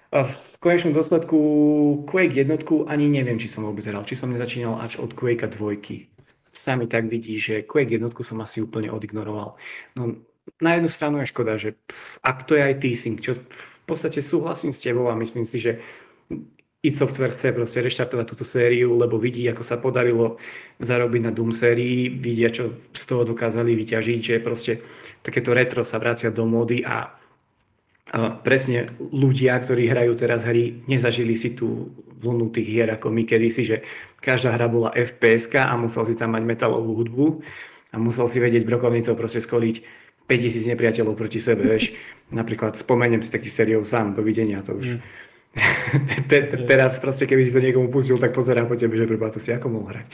A 0.09 0.19
v 0.25 0.37
konečnom 0.63 0.97
dôsledku 0.97 1.37
Quake 2.09 2.33
jednotku 2.33 2.89
ani 2.89 3.13
neviem, 3.13 3.37
či 3.37 3.51
som 3.51 3.69
vôbec 3.69 3.85
hral, 3.85 4.09
či 4.09 4.17
som 4.17 4.33
nezačínal 4.33 4.81
až 4.81 5.05
od 5.05 5.13
Quake 5.13 5.45
dvojky 5.45 6.09
sa 6.59 6.75
mi 6.77 6.91
tak 6.91 7.07
vidí, 7.07 7.39
že 7.39 7.63
Quake 7.63 7.95
jednotku 7.95 8.25
som 8.25 8.41
asi 8.41 8.59
úplne 8.65 8.91
odignoroval. 8.91 9.55
No, 9.95 10.03
na 10.61 10.75
jednu 10.75 10.89
stranu 10.89 11.21
je 11.21 11.31
škoda, 11.31 11.61
že 11.61 11.77
pff, 11.77 12.19
ak 12.25 12.49
to 12.49 12.57
je 12.57 12.63
aj 12.65 12.75
teasing, 12.81 13.17
čo 13.21 13.37
v 13.37 13.79
podstate 13.87 14.25
súhlasím 14.25 14.73
s 14.73 14.83
tebou 14.83 15.07
a 15.13 15.19
myslím 15.21 15.45
si, 15.45 15.61
že 15.61 15.79
id 16.79 16.95
Software 16.95 17.35
chce 17.35 17.51
proste 17.51 17.83
reštartovať 17.83 18.27
túto 18.27 18.47
sériu, 18.47 18.95
lebo 18.95 19.19
vidí, 19.19 19.43
ako 19.51 19.67
sa 19.67 19.83
podarilo 19.83 20.39
zarobiť 20.79 21.21
na 21.27 21.33
Doom 21.35 21.51
sérii, 21.51 22.07
vidia, 22.07 22.55
čo 22.55 22.79
z 22.95 23.03
toho 23.03 23.27
dokázali 23.27 23.75
vyťažiť, 23.75 24.21
že 24.23 24.35
proste 24.39 24.79
takéto 25.19 25.51
retro 25.51 25.83
sa 25.83 25.99
vracia 25.99 26.31
do 26.31 26.47
módy 26.47 26.87
a 26.87 27.19
presne 28.41 28.89
ľudia, 28.99 29.59
ktorí 29.61 29.91
hrajú 29.91 30.17
teraz 30.17 30.47
hry, 30.49 30.81
nezažili 30.89 31.37
si 31.37 31.53
tú 31.53 31.93
vlnu 32.19 32.49
tých 32.51 32.67
hier 32.67 32.89
ako 32.89 33.13
my 33.13 33.23
kedysi, 33.29 33.63
že 33.67 33.77
každá 34.23 34.57
hra 34.57 34.67
bola 34.67 34.91
fps 34.97 35.53
a 35.61 35.77
musel 35.77 36.09
si 36.09 36.15
tam 36.17 36.33
mať 36.33 36.43
metalovú 36.47 36.95
hudbu. 37.05 37.27
a 37.93 37.97
musel 37.97 38.29
si 38.29 38.41
vedieť 38.41 38.69
brokovnicou 38.69 39.17
proste 39.17 39.41
skoliť 39.41 39.77
5000 40.29 40.77
nepriateľov 40.77 41.17
proti 41.17 41.41
sebe, 41.41 41.65
vieš. 41.65 41.97
Napríklad 42.29 42.77
spomeniem 42.77 43.25
si 43.25 43.33
taký 43.33 43.49
sériou 43.49 43.85
sám, 43.85 44.13
dovidenia, 44.13 44.61
to 44.61 44.77
už... 44.77 45.01
Mm. 45.01 45.01
Teraz 46.71 46.99
proste, 47.03 47.27
keby 47.27 47.43
si 47.45 47.55
to 47.55 47.65
niekomu 47.65 47.89
pustil, 47.91 48.19
tak 48.21 48.35
pozerám 48.35 48.69
po 48.71 48.79
tebe, 48.79 48.95
že 48.95 49.09
preba 49.09 49.33
to 49.33 49.43
si 49.43 49.51
ako 49.51 49.67
mohol 49.69 49.95
hrať. 49.95 50.07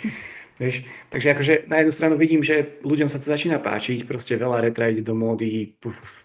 Vieš? 0.54 0.86
Takže 1.10 1.28
akože 1.34 1.52
na 1.66 1.82
jednu 1.82 1.92
stranu 1.92 2.14
vidím, 2.14 2.42
že 2.42 2.78
ľuďom 2.86 3.10
sa 3.10 3.18
to 3.18 3.26
začína 3.26 3.58
páčiť, 3.58 4.06
proste 4.06 4.38
veľa 4.38 4.62
retra 4.62 4.86
ide 4.86 5.02
do 5.02 5.18
módy, 5.18 5.74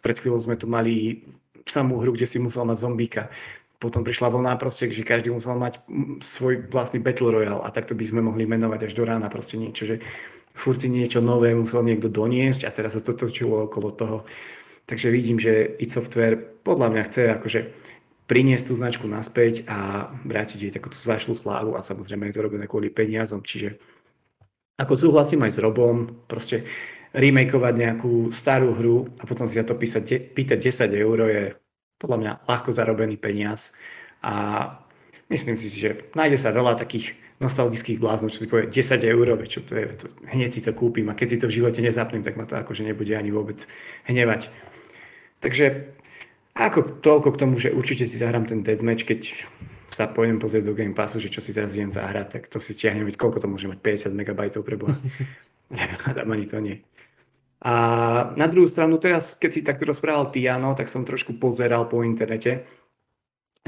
pred 0.05 0.17
chvíľou 0.21 0.37
sme 0.37 0.53
tu 0.53 0.69
mali 0.69 1.25
samú 1.65 1.97
hru, 1.97 2.13
kde 2.13 2.29
si 2.29 2.37
musel 2.37 2.61
mať 2.65 2.77
zombíka, 2.77 3.23
potom 3.81 4.05
prišla 4.05 4.29
vlna 4.29 4.53
proste, 4.59 4.91
že 4.91 5.07
každý 5.07 5.33
musel 5.33 5.57
mať 5.57 5.81
svoj 6.21 6.69
vlastný 6.69 7.01
Battle 7.01 7.31
Royale 7.31 7.63
a 7.63 7.73
takto 7.73 7.97
by 7.97 8.05
sme 8.05 8.21
mohli 8.21 8.43
menovať 8.45 8.91
až 8.91 8.93
do 8.93 9.03
rána 9.07 9.31
proste 9.31 9.57
niečo, 9.57 9.87
že 9.87 10.03
furt 10.51 10.83
niečo 10.83 11.23
nové 11.23 11.55
musel 11.55 11.87
niekto 11.87 12.11
doniesť 12.11 12.67
a 12.67 12.73
teraz 12.75 12.99
sa 12.99 13.01
to 13.01 13.15
točilo 13.15 13.71
okolo 13.71 13.95
toho. 13.95 14.17
Takže 14.83 15.07
vidím, 15.13 15.39
že 15.39 15.79
id 15.79 15.89
Software 15.89 16.35
podľa 16.37 16.87
mňa 16.91 17.01
chce 17.07 17.21
akože 17.39 17.59
priniesť 18.29 18.69
tú 18.69 18.73
značku 18.77 19.09
naspäť 19.09 19.65
a 19.65 20.07
vrátiť 20.21 20.69
jej 20.69 20.73
takú 20.73 20.93
tú 20.93 21.01
zašlú 21.01 21.33
slávu 21.33 21.73
a 21.73 21.81
samozrejme 21.81 22.29
je 22.29 22.35
to 22.37 22.45
robené 22.45 22.69
kvôli 22.69 22.93
peniazom, 22.93 23.41
čiže 23.41 23.81
ako 24.77 24.93
súhlasím 24.93 25.43
aj 25.43 25.57
s 25.57 25.59
Robom, 25.59 26.23
proste 26.29 26.63
remakeovať 27.11 27.73
nejakú 27.73 28.29
starú 28.29 28.77
hru 28.77 29.09
a 29.17 29.25
potom 29.25 29.49
si 29.49 29.57
za 29.57 29.65
to 29.65 29.73
písať, 29.73 30.29
pýtať 30.37 30.61
10 30.61 30.93
eur 30.93 31.17
je 31.25 31.43
podľa 31.97 32.17
mňa 32.21 32.31
ľahko 32.45 32.69
zarobený 32.69 33.17
peniaz 33.17 33.73
a 34.21 34.77
myslím 35.33 35.57
si, 35.57 35.67
že 35.73 36.13
nájde 36.13 36.37
sa 36.37 36.53
veľa 36.53 36.77
takých 36.77 37.17
nostalgických 37.41 37.97
bláznov, 37.97 38.29
čo 38.29 38.45
si 38.45 38.51
povie 38.51 38.69
10 38.69 38.99
eur, 39.03 39.25
čo 39.49 39.65
to 39.65 39.73
je, 39.73 39.85
to, 39.99 40.05
hneď 40.29 40.49
si 40.53 40.61
to 40.61 40.71
kúpim 40.71 41.09
a 41.09 41.17
keď 41.17 41.27
si 41.27 41.37
to 41.41 41.49
v 41.49 41.57
živote 41.59 41.81
nezapnem, 41.81 42.21
tak 42.21 42.37
ma 42.37 42.45
to 42.45 42.61
akože 42.61 42.85
nebude 42.85 43.11
ani 43.17 43.33
vôbec 43.33 43.65
hnevať. 44.05 44.53
Takže 45.39 45.97
ako 46.59 46.99
toľko 46.99 47.29
k 47.31 47.39
tomu, 47.39 47.55
že 47.55 47.71
určite 47.71 48.03
si 48.03 48.19
zahrám 48.19 48.43
ten 48.43 48.59
deathmatch, 48.59 49.07
keď 49.07 49.47
sa 49.89 50.11
pôjdem 50.11 50.37
pozrieť 50.37 50.69
do 50.69 50.75
Game 50.75 50.93
Passu, 50.93 51.17
že 51.17 51.31
čo 51.31 51.39
si 51.39 51.55
teraz 51.55 51.73
idem 51.73 51.89
zahrať, 51.89 52.27
tak 52.29 52.43
to 52.51 52.59
si 52.59 52.75
stiahnem, 52.75 53.07
veď 53.07 53.15
koľko 53.15 53.41
to 53.41 53.47
môže 53.49 53.65
mať, 53.65 53.79
50 54.11 54.13
MB 54.13 54.41
pre 54.61 54.75
boha. 54.77 54.95
tam 56.19 56.29
ani 56.29 56.45
to 56.45 56.59
nie. 56.61 56.83
A 57.59 57.73
na 58.39 58.47
druhú 58.47 58.69
stranu 58.69 59.01
teraz, 59.01 59.35
keď 59.35 59.49
si 59.51 59.65
takto 59.65 59.83
rozprával 59.87 60.31
Tiano, 60.31 60.71
tak 60.77 60.87
som 60.87 61.03
trošku 61.03 61.41
pozeral 61.41 61.89
po 61.89 62.05
internete 62.05 62.63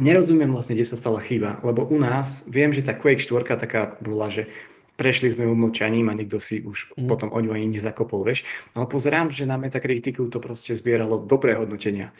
nerozumiem 0.02 0.50
vlastne, 0.50 0.74
kde 0.74 0.90
sa 0.90 0.98
stala 0.98 1.22
chyba, 1.22 1.62
lebo 1.62 1.86
u 1.86 1.98
nás, 2.02 2.48
viem, 2.50 2.74
že 2.74 2.86
tá 2.86 2.98
Quake 2.98 3.22
4 3.22 3.60
taká 3.60 3.98
bola, 4.02 4.34
že 4.34 4.50
prešli 4.98 5.34
sme 5.34 5.50
umlčaním 5.50 6.10
a 6.10 6.18
niekto 6.18 6.42
si 6.42 6.62
už 6.66 6.98
mm. 6.98 7.10
potom 7.10 7.30
o 7.34 7.40
ňu 7.42 7.54
ani 7.54 7.68
nezakopol, 7.78 8.26
vieš. 8.26 8.46
Ale 8.78 8.90
pozerám, 8.90 9.34
že 9.34 9.50
na 9.50 9.58
Metacriticu 9.58 10.30
to 10.30 10.38
proste 10.42 10.78
zbieralo 10.78 11.22
dobré 11.22 11.58
hodnotenia. 11.58 12.14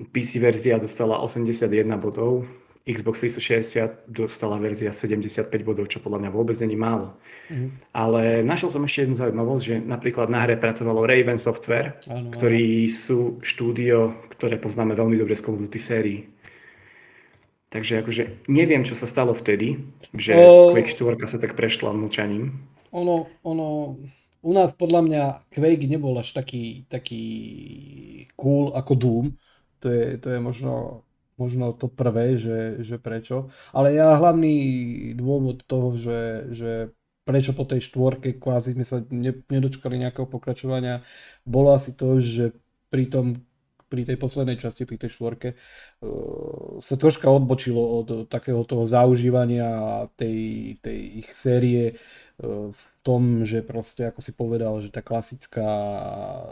PC 0.00 0.42
verzia 0.42 0.82
dostala 0.82 1.22
81 1.22 1.86
bodov, 2.02 2.48
Xbox 2.84 3.24
360 3.24 4.12
dostala 4.12 4.60
verzia 4.60 4.92
75 4.92 5.48
bodov, 5.64 5.88
čo 5.88 6.04
podľa 6.04 6.20
mňa 6.20 6.30
vôbec 6.36 6.52
není 6.60 6.76
málo. 6.76 7.16
Mm. 7.48 7.72
Ale 7.96 8.44
našiel 8.44 8.68
som 8.68 8.84
ešte 8.84 9.08
jednu 9.08 9.16
zaujímavosť, 9.16 9.62
že 9.64 9.74
napríklad 9.80 10.28
na 10.28 10.44
hre 10.44 10.60
pracovalo 10.60 11.08
Raven 11.08 11.40
Software, 11.40 11.96
ano, 12.04 12.28
ktorí 12.28 12.84
sú 12.92 13.40
štúdio, 13.40 14.12
ktoré 14.36 14.60
poznáme 14.60 14.92
veľmi 14.92 15.16
dobre 15.16 15.32
z 15.32 15.40
Call 15.40 15.56
of 15.56 15.64
Duty 15.64 15.80
sérii. 15.80 16.20
Takže 17.72 18.04
akože 18.04 18.46
neviem, 18.52 18.84
čo 18.84 18.92
sa 18.92 19.08
stalo 19.08 19.32
vtedy, 19.32 19.80
že 20.12 20.36
o... 20.36 20.76
Quake 20.76 20.92
4 20.92 21.24
sa 21.24 21.40
tak 21.40 21.56
prešla 21.56 21.96
mlčaním. 21.96 22.52
Ono, 22.92 23.32
ono, 23.42 23.96
u 24.44 24.50
nás 24.52 24.76
podľa 24.76 25.00
mňa 25.08 25.22
Quake 25.48 25.88
nebol 25.88 26.20
až 26.20 26.36
taký, 26.36 26.84
taký 26.92 27.24
cool 28.36 28.76
ako 28.76 28.92
Doom. 28.92 29.26
To 29.84 29.92
je, 29.92 30.16
to 30.16 30.32
je 30.32 30.40
možno, 30.40 31.04
možno 31.36 31.76
to 31.76 31.92
prvé, 31.92 32.40
že, 32.40 32.80
že 32.80 32.96
prečo. 32.96 33.52
Ale 33.76 33.92
ja 33.92 34.16
hlavný 34.16 34.56
dôvod 35.12 35.60
toho, 35.68 35.92
že, 35.92 36.48
že 36.56 36.72
prečo 37.28 37.52
po 37.52 37.68
tej 37.68 37.84
štvorke 37.84 38.40
kvázi 38.40 38.72
sme 38.72 38.84
sa 38.88 39.04
ne, 39.12 39.36
nedočkali 39.44 40.00
nejakého 40.00 40.24
pokračovania, 40.24 41.04
bolo 41.44 41.76
asi 41.76 41.92
to, 41.92 42.16
že 42.16 42.56
pri 42.88 43.12
tom 43.12 43.44
pri 43.84 44.02
tej 44.02 44.18
poslednej 44.18 44.58
časti, 44.58 44.88
pri 44.88 44.98
tej 44.98 45.10
štvorke, 45.14 45.48
uh, 45.54 46.82
sa 46.82 46.98
troška 46.98 47.30
odbočilo 47.30 47.78
od 47.78 48.08
takého 48.26 48.66
toho 48.66 48.90
zaužívania 48.90 49.70
tej, 50.18 50.38
tej 50.82 51.22
ich 51.22 51.30
série 51.30 51.94
uh, 52.42 52.74
v 52.74 52.82
tom, 53.04 53.44
že 53.44 53.60
proste, 53.60 54.08
ako 54.08 54.24
si 54.24 54.32
povedal, 54.32 54.80
že 54.80 54.88
tá 54.88 55.04
klasická 55.04 55.68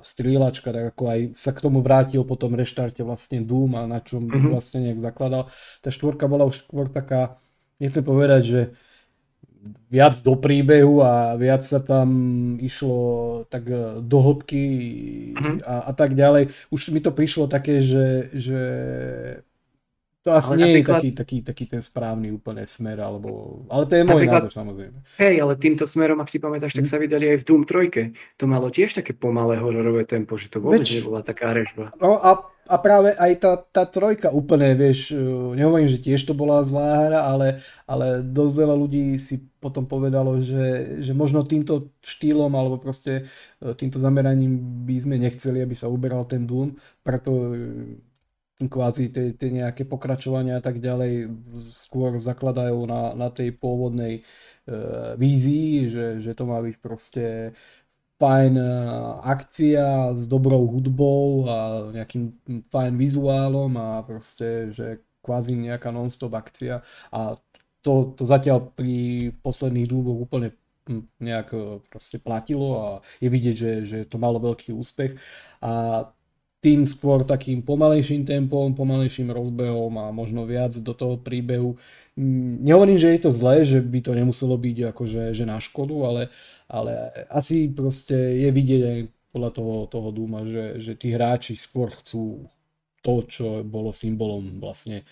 strieľačka, 0.05 0.69
tak 0.69 0.93
ako 0.93 1.03
aj 1.09 1.21
sa 1.33 1.57
k 1.57 1.65
tomu 1.65 1.81
vrátil 1.81 2.21
po 2.29 2.37
tom 2.37 2.53
reštarte 2.53 3.01
vlastne 3.01 3.41
Doom 3.41 3.81
a 3.81 3.89
na 3.89 4.05
čom 4.05 4.29
mm-hmm. 4.29 4.53
vlastne 4.53 4.85
nejak 4.85 5.01
zakladal. 5.01 5.49
Tá 5.81 5.89
štvorka 5.89 6.29
bola 6.29 6.45
už 6.45 6.61
skôr 6.69 6.93
taká, 6.93 7.41
nechcem 7.81 8.05
povedať, 8.05 8.43
že 8.45 8.61
viac 9.89 10.19
do 10.21 10.35
príbehu 10.35 11.01
a 11.01 11.39
viac 11.39 11.63
sa 11.63 11.79
tam 11.79 12.09
išlo 12.59 13.01
tak 13.47 13.65
e, 13.71 14.03
do 14.03 14.19
hĺbky 14.19 14.65
uh-huh. 15.33 15.57
a, 15.63 15.75
a 15.89 15.93
tak 15.95 16.19
ďalej. 16.19 16.51
Už 16.75 16.91
mi 16.91 16.99
to 16.99 17.15
prišlo 17.15 17.47
také, 17.47 17.79
že, 17.79 18.33
že 18.35 18.61
to 20.23 20.31
asi 20.31 20.55
ale 20.55 20.59
nie 20.63 20.67
napríklad... 20.79 21.03
je 21.03 21.03
taký, 21.03 21.11
taký, 21.19 21.37
taký 21.43 21.65
ten 21.67 21.83
správny 21.83 22.31
úplne 22.31 22.63
smer, 22.63 23.03
alebo... 23.03 23.63
ale 23.67 23.91
to 23.91 23.99
je 23.99 24.03
môj 24.07 24.23
napríklad... 24.23 24.43
názor 24.47 24.55
samozrejme. 24.55 24.99
Hej, 25.19 25.35
ale 25.43 25.53
týmto 25.59 25.83
smerom, 25.83 26.23
ak 26.23 26.31
si 26.31 26.39
pamätáš, 26.39 26.79
tak 26.79 26.87
hm? 26.87 26.91
sa 26.95 27.03
vydali 27.03 27.27
aj 27.35 27.39
v 27.43 27.47
Doom 27.51 27.63
3. 27.67 28.39
To 28.39 28.45
malo 28.47 28.71
tiež 28.71 28.95
také 28.95 29.19
pomalé 29.19 29.59
hororové 29.59 30.07
tempo, 30.07 30.39
že 30.39 30.47
to 30.47 30.63
vôbec 30.63 30.87
Več... 30.87 31.03
nebola 31.03 31.27
taká 31.27 31.51
režba. 31.51 31.91
No 31.99 32.23
a, 32.23 32.39
a 32.71 32.77
práve 32.79 33.19
aj 33.19 33.33
tá, 33.43 33.53
tá 33.59 33.83
trojka 33.83 34.31
úplne, 34.31 34.79
vieš, 34.79 35.11
e, 35.11 35.19
nehovorím, 35.59 35.91
že 35.91 35.99
tiež 35.99 36.23
to 36.23 36.39
bola 36.39 36.63
zlá 36.63 37.11
hra, 37.11 37.21
ale, 37.27 37.59
ale 37.91 38.23
dosť 38.23 38.55
veľa 38.63 38.77
ľudí 38.79 39.19
si 39.19 39.43
potom 39.59 39.91
povedalo, 39.91 40.39
že, 40.39 41.03
že 41.03 41.19
možno 41.19 41.43
týmto 41.43 41.91
štýlom 42.07 42.55
alebo 42.55 42.79
proste 42.79 43.27
e, 43.59 43.75
týmto 43.75 43.99
zameraním 43.99 44.87
by 44.87 45.03
sme 45.03 45.19
nechceli, 45.19 45.67
aby 45.67 45.75
sa 45.75 45.91
uberal 45.91 46.23
ten 46.31 46.47
Doom, 46.47 46.79
preto 47.03 47.59
kvázi 48.69 49.11
tie, 49.15 49.33
tie 49.33 49.51
nejaké 49.51 49.87
pokračovania 49.89 50.59
a 50.59 50.65
tak 50.65 50.83
ďalej 50.83 51.31
skôr 51.73 52.19
zakladajú 52.19 52.85
na, 52.85 53.15
na 53.15 53.29
tej 53.31 53.55
pôvodnej 53.57 54.21
e, 54.21 54.23
vízii, 55.17 55.89
že, 55.89 56.07
že 56.21 56.33
to 56.35 56.45
má 56.45 56.59
byť 56.61 56.77
proste 56.83 57.57
fajn 58.23 58.55
e, 58.55 58.71
akcia 59.27 60.15
s 60.15 60.31
dobrou 60.31 60.63
hudbou 60.71 61.51
a 61.51 61.57
nejakým 61.91 62.37
fajn 62.71 62.93
vizuálom 62.95 63.73
a 63.79 64.07
proste, 64.07 64.71
že 64.71 65.03
kvázi 65.23 65.59
nejaká 65.59 65.91
non-stop 65.91 66.35
akcia. 66.35 66.83
A 67.11 67.39
to, 67.83 68.15
to 68.15 68.23
zatiaľ 68.23 68.71
pri 68.75 69.31
posledných 69.43 69.91
dúboch 69.91 70.27
úplne 70.31 70.55
nejak 71.19 71.49
e, 71.55 71.83
proste 71.91 72.19
platilo 72.19 72.69
a 72.79 72.87
je 73.23 73.29
vidieť, 73.31 73.57
že, 73.57 73.73
že 73.87 73.99
to 74.07 74.19
malo 74.19 74.39
veľký 74.43 74.75
úspech. 74.75 75.19
A 75.63 76.07
tým 76.63 76.87
skôr 76.87 77.27
takým 77.27 77.59
pomalejším 77.59 78.23
tempom, 78.23 78.71
pomalejším 78.79 79.35
rozbehom 79.35 79.99
a 79.99 80.15
možno 80.15 80.47
viac 80.47 80.71
do 80.79 80.95
toho 80.95 81.19
príbehu. 81.19 81.75
Mm, 82.15 82.63
nehovorím, 82.63 83.03
že 83.03 83.11
je 83.19 83.21
to 83.27 83.35
zlé, 83.35 83.67
že 83.67 83.83
by 83.83 83.99
to 83.99 84.15
nemuselo 84.15 84.55
byť 84.55 84.95
akože 84.95 85.35
že 85.35 85.43
na 85.43 85.59
škodu, 85.59 85.97
ale, 86.07 86.23
ale 86.71 87.11
asi 87.27 87.67
proste 87.67 88.15
je 88.15 88.51
vidieť 88.55 88.83
aj 88.87 88.99
podľa 89.35 89.51
toho, 89.51 89.75
toho 89.91 90.09
Duma, 90.15 90.47
že, 90.47 90.79
že 90.79 90.95
tí 90.95 91.11
hráči 91.11 91.59
skôr 91.59 91.91
chcú 91.99 92.47
to, 93.03 93.27
čo 93.27 93.67
bolo 93.67 93.91
symbolom 93.91 94.63
vlastne 94.63 95.03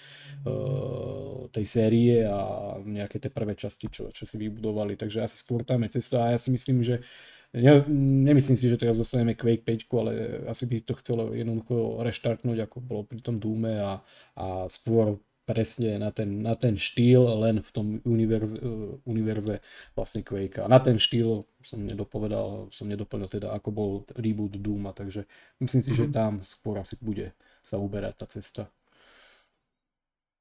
uh, 0.47 1.51
tej 1.51 1.67
série 1.67 2.23
a 2.23 2.79
nejaké 2.79 3.19
tie 3.19 3.35
prvé 3.35 3.59
časti, 3.59 3.91
čo, 3.91 4.15
čo 4.15 4.23
si 4.23 4.39
vybudovali. 4.39 4.95
Takže 4.95 5.27
asi 5.27 5.35
skôr 5.35 5.67
tam 5.67 5.83
je 5.83 5.99
cesta 5.99 6.31
a 6.31 6.31
ja 6.31 6.39
si 6.39 6.55
myslím, 6.55 6.87
že 6.87 7.03
uh, 7.03 7.05
Ne, 7.51 7.83
nemyslím 8.23 8.55
si, 8.55 8.71
že 8.71 8.79
teraz 8.79 8.95
dostaneme 8.95 9.35
Quake 9.35 9.67
5, 9.67 9.91
ale 9.99 10.13
asi 10.47 10.71
by 10.71 10.87
to 10.87 10.95
chcelo 11.03 11.35
jednoducho 11.35 11.99
reštartnúť, 11.99 12.63
ako 12.63 12.77
bolo 12.79 13.03
pri 13.03 13.19
tom 13.19 13.43
Dúme 13.43 13.75
a, 13.83 13.99
a 14.39 14.71
skôr 14.71 15.19
presne 15.51 15.99
na 15.99 16.15
ten, 16.15 16.47
na 16.47 16.55
ten 16.55 16.79
štýl, 16.79 17.27
len 17.43 17.59
v 17.59 17.71
tom 17.75 17.87
univerze, 18.07 18.55
univerze 19.03 19.59
vlastne 19.99 20.23
Quake. 20.23 20.63
A 20.63 20.71
na 20.71 20.79
ten 20.79 20.95
štýl 20.95 21.43
som 21.67 21.83
nedopovedal, 21.83 22.71
som 22.71 22.87
nedoplnil 22.87 23.27
teda, 23.27 23.51
ako 23.51 23.69
bol 23.75 23.91
reboot 24.15 24.55
Dooma, 24.55 24.95
takže 24.95 25.27
myslím 25.59 25.83
si, 25.83 25.91
mm-hmm. 25.91 26.07
že 26.07 26.07
mhm. 26.07 26.15
tam 26.15 26.33
skôr 26.47 26.79
asi 26.79 26.95
bude 27.03 27.35
sa 27.67 27.83
uberať 27.83 28.15
tá 28.15 28.27
cesta. 28.31 28.63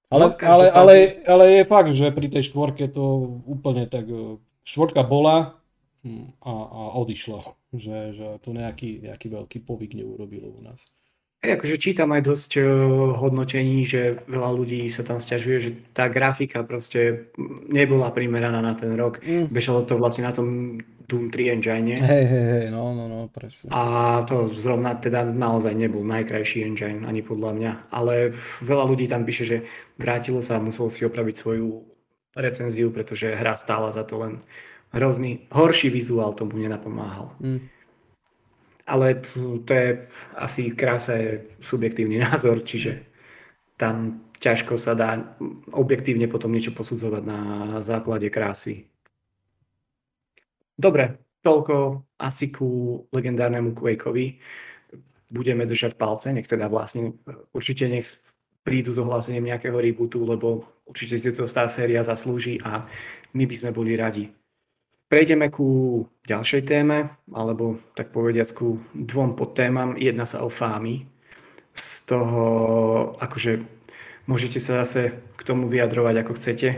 Ale, 0.09 0.33
no, 0.33 0.41
ale, 0.41 0.65
ale, 0.73 0.93
ale 1.25 1.43
je 1.57 1.63
fakt, 1.69 1.93
že 1.93 2.09
pri 2.09 2.27
tej 2.29 2.49
štvorke 2.49 2.89
to 2.89 3.41
úplne 3.45 3.85
tak, 3.85 4.09
štvorka 4.65 5.05
bola, 5.05 5.57
a, 6.43 6.51
a 6.51 6.81
odišlo, 6.99 7.55
že, 7.75 8.15
že 8.15 8.25
to 8.39 8.55
nejaký, 8.55 9.03
nejaký 9.03 9.27
veľký 9.27 9.57
povyk 9.67 9.99
neurobilo 9.99 10.47
u 10.49 10.61
nás. 10.63 10.91
Hej, 11.39 11.55
akože 11.55 11.75
čítam 11.79 12.11
aj 12.11 12.27
dosť 12.27 12.51
uh, 12.59 12.67
hodnotení, 13.15 13.87
že 13.87 14.19
veľa 14.27 14.51
ľudí 14.59 14.91
sa 14.91 15.07
tam 15.07 15.23
stiažuje, 15.23 15.57
že 15.63 15.71
tá 15.95 16.11
grafika 16.11 16.67
proste 16.67 17.31
nebola 17.71 18.11
primeraná 18.11 18.59
na 18.59 18.75
ten 18.75 18.91
rok. 18.99 19.23
Mm. 19.23 19.47
Bežalo 19.47 19.87
to 19.87 19.95
vlastne 19.95 20.27
na 20.27 20.35
tom 20.35 20.79
Doom 21.09 21.31
3 21.31 21.55
engine. 21.55 21.95
Hej, 21.95 22.25
hej, 22.27 22.45
hej, 22.53 22.65
no, 22.69 22.91
no, 22.91 23.07
no, 23.07 23.19
presne. 23.31 23.71
A 23.71 24.19
to 24.27 24.51
zrovna 24.51 24.99
teda 24.99 25.25
naozaj 25.25 25.73
nebol 25.73 26.05
najkrajší 26.05 26.67
engine, 26.67 27.07
ani 27.07 27.23
podľa 27.23 27.51
mňa. 27.55 27.71
Ale 27.89 28.35
veľa 28.61 28.83
ľudí 28.85 29.07
tam 29.09 29.25
píše, 29.25 29.43
že 29.47 29.57
vrátilo 29.95 30.43
sa 30.43 30.59
a 30.59 30.63
muselo 30.63 30.91
si 30.91 31.07
opraviť 31.07 31.35
svoju 31.39 31.81
recenziu, 32.37 32.93
pretože 32.93 33.31
hra 33.31 33.57
stála 33.57 33.89
za 33.89 34.05
to 34.05 34.21
len 34.21 34.43
hrozný, 34.91 35.47
horší 35.51 35.89
vizuál 35.89 36.33
tomu 36.33 36.57
nenapomáhal. 36.57 37.35
Mm 37.39 37.79
ale 38.89 39.21
to 39.65 39.73
je 39.73 40.09
asi 40.35 40.73
krása 40.73 41.13
subjektívny 41.61 42.17
názor, 42.25 42.65
čiže 42.65 43.05
tam 43.77 44.25
ťažko 44.41 44.75
sa 44.75 44.97
dá 44.97 45.37
objektívne 45.71 46.27
potom 46.27 46.51
niečo 46.51 46.73
posudzovať 46.73 47.23
na 47.23 47.39
základe 47.79 48.27
krásy. 48.33 48.89
Dobre, 50.79 51.19
toľko 51.43 52.07
asi 52.19 52.51
ku 52.51 53.03
legendárnemu 53.11 53.75
Quakeovi. 53.75 54.39
Budeme 55.29 55.67
držať 55.67 55.99
palce, 55.99 56.31
nech 56.33 56.47
teda 56.47 56.71
vlastne 56.71 57.19
určite 57.53 57.85
nech 57.91 58.07
prídu 58.63 58.95
s 58.95 58.99
ohlásením 58.99 59.51
nejakého 59.51 59.75
rebootu, 59.75 60.23
lebo 60.23 60.65
určite 60.87 61.19
si 61.19 61.29
to 61.35 61.45
tá 61.45 61.67
séria 61.67 62.01
zaslúži 62.01 62.63
a 62.63 62.87
my 63.35 63.43
by 63.43 63.55
sme 63.55 63.71
boli 63.75 63.93
radi. 63.99 64.31
Prejdeme 65.09 65.49
ku 65.49 66.05
ďalšej 66.29 66.69
téme, 66.69 67.09
alebo 67.33 67.81
tak 67.97 68.13
povediac 68.13 68.45
ku 68.53 68.77
dvom 68.93 69.33
podtémam. 69.33 69.97
Jedna 69.97 70.29
sa 70.29 70.45
o 70.45 70.53
fámy. 70.53 71.09
Z 71.73 72.13
toho, 72.13 72.45
akože 73.17 73.65
môžete 74.29 74.61
sa 74.61 74.85
zase 74.85 75.17
k 75.33 75.41
tomu 75.41 75.65
vyjadrovať 75.65 76.15
ako 76.21 76.33
chcete, 76.37 76.69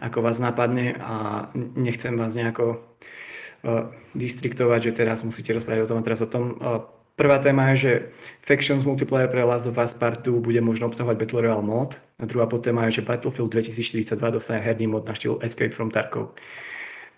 ako 0.00 0.24
vás 0.24 0.40
napadne 0.40 0.96
a 0.96 1.44
nechcem 1.76 2.16
vás 2.16 2.32
nejako 2.32 2.80
uh, 2.80 3.92
distriktovať, 4.16 4.80
že 4.88 4.96
teraz 5.04 5.20
musíte 5.20 5.52
rozprávať 5.52 5.84
o 5.84 5.90
tom 5.92 6.00
a 6.00 6.06
teraz 6.08 6.24
o 6.24 6.28
tom. 6.32 6.56
Uh, 6.56 6.88
prvá 7.20 7.36
téma 7.36 7.76
je, 7.76 7.76
že 7.76 7.92
Factions 8.40 8.80
multiplayer 8.88 9.28
pre 9.28 9.44
Last 9.44 9.68
of 9.68 9.76
Us 9.76 9.92
Part 9.92 10.24
2 10.24 10.40
bude 10.40 10.60
možno 10.64 10.88
obsahovať 10.88 11.20
Battle 11.20 11.44
Royale 11.44 11.60
mod. 11.60 12.00
A 12.16 12.24
druhá 12.24 12.48
podtéma 12.48 12.88
je, 12.88 13.04
že 13.04 13.06
Battlefield 13.06 13.52
2042 13.52 14.16
dostane 14.32 14.64
herný 14.64 14.88
mod 14.88 15.04
na 15.04 15.12
štýl 15.12 15.36
Escape 15.44 15.76
from 15.76 15.92
Tarkov. 15.92 16.32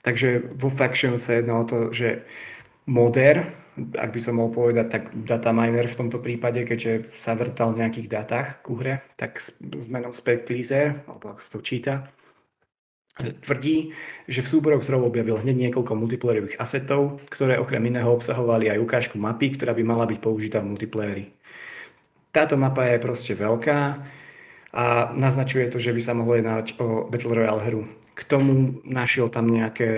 Takže 0.06 0.54
vo 0.54 0.70
Faction 0.70 1.18
sa 1.18 1.34
jedná 1.34 1.58
o 1.58 1.66
to, 1.66 1.90
že 1.90 2.22
moder, 2.86 3.42
ak 3.98 4.14
by 4.14 4.20
som 4.22 4.38
mohol 4.38 4.54
povedať, 4.54 4.86
tak 4.86 5.02
data 5.26 5.50
miner 5.50 5.90
v 5.90 5.98
tomto 5.98 6.22
prípade, 6.22 6.62
keďže 6.62 7.10
sa 7.10 7.34
vrtal 7.34 7.74
v 7.74 7.82
nejakých 7.82 8.08
datách 8.08 8.62
ku 8.62 8.78
hre, 8.78 9.02
tak 9.18 9.42
s, 9.42 9.58
s 9.58 9.86
menom 9.90 10.14
Spectleaser, 10.14 11.02
alebo 11.10 11.34
ako 11.34 11.40
sa 11.42 11.50
to 11.50 11.60
číta, 11.60 11.94
tvrdí, 13.18 13.96
že 14.30 14.46
v 14.46 14.50
súboroch 14.54 14.86
zrov 14.86 15.02
objavil 15.08 15.42
hneď 15.42 15.68
niekoľko 15.68 15.98
multiplayerových 15.98 16.60
asetov, 16.62 17.18
ktoré 17.32 17.58
okrem 17.58 17.82
iného 17.90 18.06
obsahovali 18.12 18.70
aj 18.70 18.78
ukážku 18.78 19.16
mapy, 19.18 19.58
ktorá 19.58 19.74
by 19.74 19.82
mala 19.82 20.06
byť 20.06 20.18
použitá 20.22 20.62
v 20.62 20.70
multiplayeri. 20.70 21.24
Táto 22.30 22.60
mapa 22.60 22.84
je 22.86 23.00
proste 23.00 23.32
veľká 23.32 23.78
a 24.76 25.16
naznačuje 25.16 25.72
to, 25.72 25.80
že 25.80 25.96
by 25.96 26.00
sa 26.04 26.12
mohlo 26.12 26.36
jednať 26.36 26.76
o 26.76 27.08
Battle 27.08 27.32
Royale 27.32 27.64
hru. 27.64 27.82
K 28.12 28.20
tomu 28.28 28.84
našiel 28.84 29.32
tam 29.32 29.48
nejaké, 29.48 29.88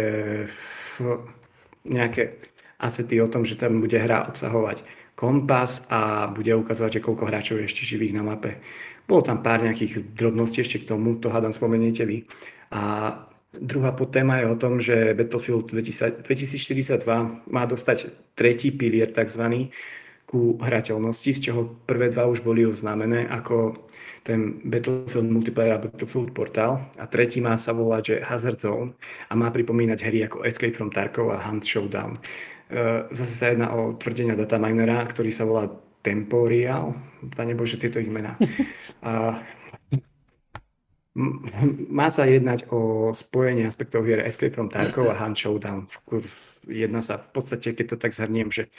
nejaké 1.83 2.39
asety 2.79 3.19
o 3.19 3.27
tom, 3.27 3.43
že 3.43 3.59
tam 3.59 3.83
bude 3.83 3.99
hra 3.99 4.31
obsahovať 4.31 4.87
kompas 5.19 5.91
a 5.91 6.31
bude 6.31 6.55
ukazovať, 6.55 7.03
že 7.03 7.05
koľko 7.05 7.27
hráčov 7.27 7.59
je 7.59 7.67
ešte 7.67 7.83
živých 7.83 8.15
na 8.15 8.23
mape. 8.23 8.63
Bolo 9.03 9.27
tam 9.27 9.43
pár 9.43 9.67
nejakých 9.67 10.15
drobností 10.15 10.63
ešte 10.63 10.87
k 10.87 10.95
tomu, 10.95 11.19
to 11.19 11.27
hádam 11.27 11.51
spomeniete 11.51 12.07
vy. 12.07 12.23
A 12.71 13.11
druhá 13.51 13.91
podtéma 13.91 14.39
je 14.39 14.47
o 14.47 14.61
tom, 14.61 14.79
že 14.79 15.19
Battlefield 15.19 15.75
2042 15.75 17.03
má 17.51 17.63
dostať 17.67 18.15
tretí 18.39 18.71
pilier 18.71 19.11
tzv. 19.11 19.75
ku 20.23 20.55
hrateľnosti, 20.63 21.31
z 21.35 21.41
čoho 21.51 21.67
prvé 21.83 22.15
dva 22.15 22.31
už 22.31 22.47
boli 22.47 22.63
oznámené 22.63 23.27
ako 23.27 23.88
ten 24.29 24.61
Battlefield 24.61 25.33
Multiplayer 25.33 25.73
a 25.73 25.81
Battlefield 25.81 26.37
Portal 26.37 26.85
a 27.01 27.09
tretí 27.09 27.41
má 27.41 27.57
sa 27.57 27.73
volať, 27.73 28.03
že 28.05 28.17
Hazard 28.29 28.61
Zone 28.61 28.93
a 29.27 29.33
má 29.33 29.49
pripomínať 29.49 29.99
hry 30.05 30.29
ako 30.29 30.45
Escape 30.45 30.77
from 30.77 30.93
Tarkov 30.93 31.33
a 31.33 31.41
Hunt 31.41 31.65
Showdown. 31.65 32.21
E, 32.69 33.09
zase 33.09 33.33
sa 33.33 33.49
jedná 33.49 33.73
o 33.73 33.97
tvrdenia 33.97 34.37
dataminera, 34.37 35.01
ktorý 35.09 35.33
sa 35.33 35.49
volá 35.49 35.73
Temporial. 36.05 36.93
Pane 37.33 37.57
Bože, 37.57 37.81
tieto 37.81 37.99
mená. 38.05 38.37
A 39.03 39.41
má 41.91 42.07
sa 42.13 42.29
jednať 42.29 42.71
o 42.71 43.11
spojenie 43.11 43.67
aspektov 43.67 44.07
hier 44.07 44.23
Escape 44.23 44.55
from 44.55 44.71
Tarkov 44.71 45.11
a 45.11 45.19
Hunt 45.19 45.35
Showdown. 45.35 45.91
Jedná 46.69 47.03
sa 47.03 47.19
v 47.19 47.29
podstate, 47.33 47.75
keď 47.75 47.97
to 47.97 47.97
tak 47.99 48.15
zhrniem, 48.15 48.53
že 48.53 48.71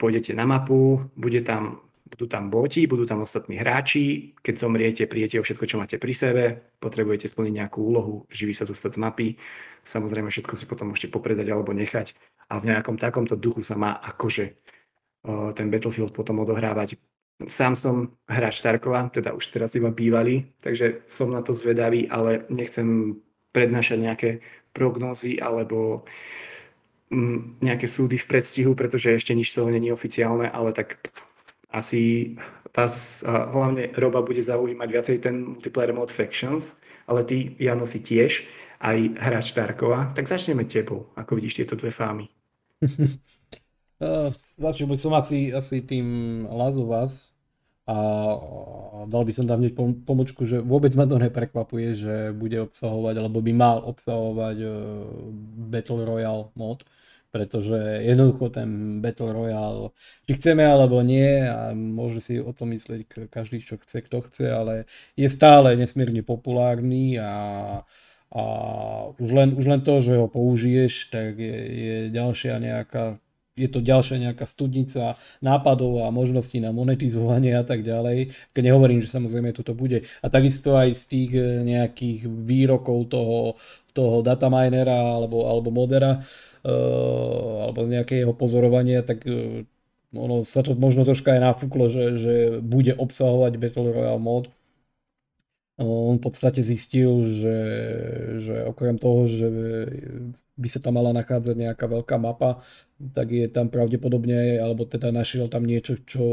pôjdete 0.00 0.34
na 0.34 0.42
mapu, 0.42 1.06
bude 1.14 1.46
tam 1.46 1.85
budú 2.06 2.30
tam 2.30 2.48
boti, 2.48 2.86
budú 2.86 3.02
tam 3.02 3.26
ostatní 3.26 3.58
hráči, 3.58 4.34
keď 4.38 4.54
zomriete, 4.62 5.10
prijete 5.10 5.42
o 5.42 5.44
všetko, 5.44 5.64
čo 5.66 5.76
máte 5.82 5.98
pri 5.98 6.14
sebe, 6.14 6.44
potrebujete 6.78 7.26
splniť 7.26 7.54
nejakú 7.58 7.82
úlohu, 7.82 8.14
živý 8.30 8.54
sa 8.54 8.62
dostať 8.62 8.90
z 8.94 9.02
mapy, 9.02 9.28
samozrejme 9.82 10.30
všetko 10.30 10.54
si 10.54 10.64
potom 10.70 10.94
môžete 10.94 11.10
popredať 11.10 11.50
alebo 11.50 11.74
nechať. 11.74 12.14
A 12.46 12.62
v 12.62 12.70
nejakom 12.70 12.94
takomto 12.94 13.34
duchu 13.34 13.66
sa 13.66 13.74
má 13.74 13.98
akože 13.98 14.54
ten 15.58 15.66
Battlefield 15.66 16.14
potom 16.14 16.38
odohrávať. 16.46 16.94
Sám 17.50 17.76
som 17.76 18.16
hráč 18.30 18.62
Tarkova, 18.64 19.10
teda 19.12 19.36
už 19.36 19.52
teraz 19.52 19.76
iba 19.76 19.92
bývalý, 19.92 20.48
takže 20.62 21.04
som 21.10 21.28
na 21.28 21.42
to 21.42 21.52
zvedavý, 21.52 22.08
ale 22.08 22.48
nechcem 22.48 23.18
prednášať 23.52 23.98
nejaké 24.00 24.30
prognózy 24.72 25.36
alebo 25.36 26.06
mm, 27.12 27.60
nejaké 27.60 27.84
súdy 27.90 28.16
v 28.16 28.28
predstihu, 28.28 28.72
pretože 28.72 29.12
ešte 29.12 29.36
nič 29.36 29.52
toho 29.52 29.68
není 29.68 29.92
oficiálne, 29.92 30.48
ale 30.48 30.72
tak 30.72 31.12
asi 31.70 32.34
vás 32.76 33.24
hlavne 33.26 33.96
Roba 33.96 34.20
bude 34.20 34.44
zaujímať 34.44 34.88
viacej 34.88 35.16
ten 35.24 35.56
multiplayer 35.56 35.96
mode 35.96 36.12
Factions, 36.12 36.76
ale 37.08 37.24
ty, 37.24 37.56
Jano, 37.56 37.88
si 37.88 38.04
tiež 38.04 38.44
aj 38.84 39.16
hráč 39.16 39.56
Tarkova. 39.56 40.12
Tak 40.12 40.28
začneme 40.28 40.68
tebou, 40.68 41.08
ako 41.16 41.40
vidíš 41.40 41.64
tieto 41.64 41.74
dve 41.80 41.88
fámy. 41.88 42.28
Začal 44.60 44.86
by 44.92 44.96
som 45.00 45.16
asi, 45.16 45.56
asi 45.56 45.80
tým 45.80 46.44
Us 46.52 47.32
a 47.86 47.96
dal 49.08 49.22
by 49.24 49.32
som 49.32 49.46
tam 49.48 49.62
hneď 49.62 49.72
pomočku, 50.04 50.44
že 50.44 50.60
vôbec 50.60 50.92
ma 50.98 51.08
to 51.08 51.16
neprekvapuje, 51.16 51.88
že 51.96 52.14
bude 52.36 52.60
obsahovať, 52.66 53.14
alebo 53.16 53.38
by 53.40 53.52
mal 53.54 53.78
obsahovať 53.86 54.56
uh, 54.58 54.72
Battle 55.70 56.02
Royale 56.02 56.50
mod 56.58 56.82
pretože 57.30 57.76
jednoducho 58.06 58.48
ten 58.48 59.00
Battle 59.02 59.32
Royale, 59.32 59.90
či 60.24 60.32
chceme 60.38 60.64
alebo 60.64 61.02
nie, 61.02 61.44
a 61.44 61.74
môže 61.74 62.22
si 62.22 62.34
o 62.40 62.52
tom 62.54 62.72
myslieť 62.72 63.28
každý, 63.28 63.60
čo 63.60 63.76
chce, 63.76 64.06
kto 64.06 64.24
chce, 64.30 64.46
ale 64.52 64.74
je 65.18 65.28
stále 65.28 65.74
nesmierne 65.76 66.22
populárny 66.22 67.18
a, 67.18 67.34
a 68.32 68.42
už, 69.18 69.30
len, 69.30 69.48
už 69.58 69.64
len 69.66 69.80
to, 69.82 70.00
že 70.00 70.16
ho 70.16 70.30
použiješ, 70.30 71.12
tak 71.12 71.36
je, 71.36 71.56
je 71.66 71.96
ďalšia 72.14 72.58
nejaká 72.62 73.18
je 73.56 73.72
to 73.72 73.80
ďalšia 73.80 74.20
nejaká 74.20 74.44
studnica 74.44 75.16
nápadov 75.40 76.04
a 76.04 76.12
možností 76.12 76.60
na 76.60 76.76
monetizovanie 76.76 77.56
a 77.56 77.64
tak 77.64 77.80
ďalej. 77.80 78.36
Keď 78.52 78.62
nehovorím, 78.62 79.00
že 79.00 79.08
samozrejme 79.08 79.56
toto 79.56 79.72
bude. 79.72 80.04
A 80.20 80.28
takisto 80.28 80.76
aj 80.76 80.92
z 80.92 81.02
tých 81.08 81.30
eh, 81.40 81.64
nejakých 81.64 82.28
výrokov 82.28 83.08
toho, 83.08 83.56
toho 83.96 84.20
dataminera 84.20 85.16
alebo, 85.16 85.48
alebo 85.48 85.72
modera, 85.72 86.20
Eh, 86.20 86.55
alebo 86.66 87.86
nejaké 87.86 88.20
jeho 88.22 88.34
pozorovania, 88.34 89.06
tak 89.06 89.22
eh, 89.26 89.64
ono 90.14 90.42
sa 90.42 90.62
to 90.62 90.74
možno 90.74 91.04
troška 91.04 91.34
aj 91.36 91.40
nafúklo, 91.42 91.86
že, 91.92 92.04
že 92.16 92.34
bude 92.62 92.94
obsahovať 92.96 93.52
Battle 93.60 93.92
Royale 93.92 94.22
mod. 94.22 94.50
On 95.76 96.16
v 96.16 96.24
podstate 96.24 96.64
zistil, 96.64 97.20
že, 97.36 97.58
že 98.40 98.54
okrem 98.64 98.96
toho, 98.96 99.28
že 99.28 99.48
by 100.56 100.68
sa 100.72 100.80
tam 100.80 100.96
mala 100.96 101.12
nachádzať 101.12 101.52
nejaká 101.52 101.84
veľká 101.84 102.16
mapa, 102.16 102.64
tak 103.12 103.28
je 103.28 103.44
tam 103.52 103.68
pravdepodobne, 103.68 104.56
alebo 104.56 104.88
teda 104.88 105.12
našiel 105.12 105.52
tam 105.52 105.68
niečo, 105.68 106.00
čo 106.08 106.24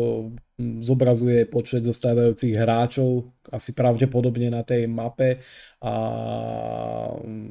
zobrazuje 0.60 1.50
počet 1.50 1.82
zostávajúcich 1.82 2.54
hráčov, 2.54 3.34
asi 3.50 3.74
pravdepodobne 3.74 4.54
na 4.54 4.62
tej 4.62 4.86
mape 4.86 5.42
a 5.82 5.94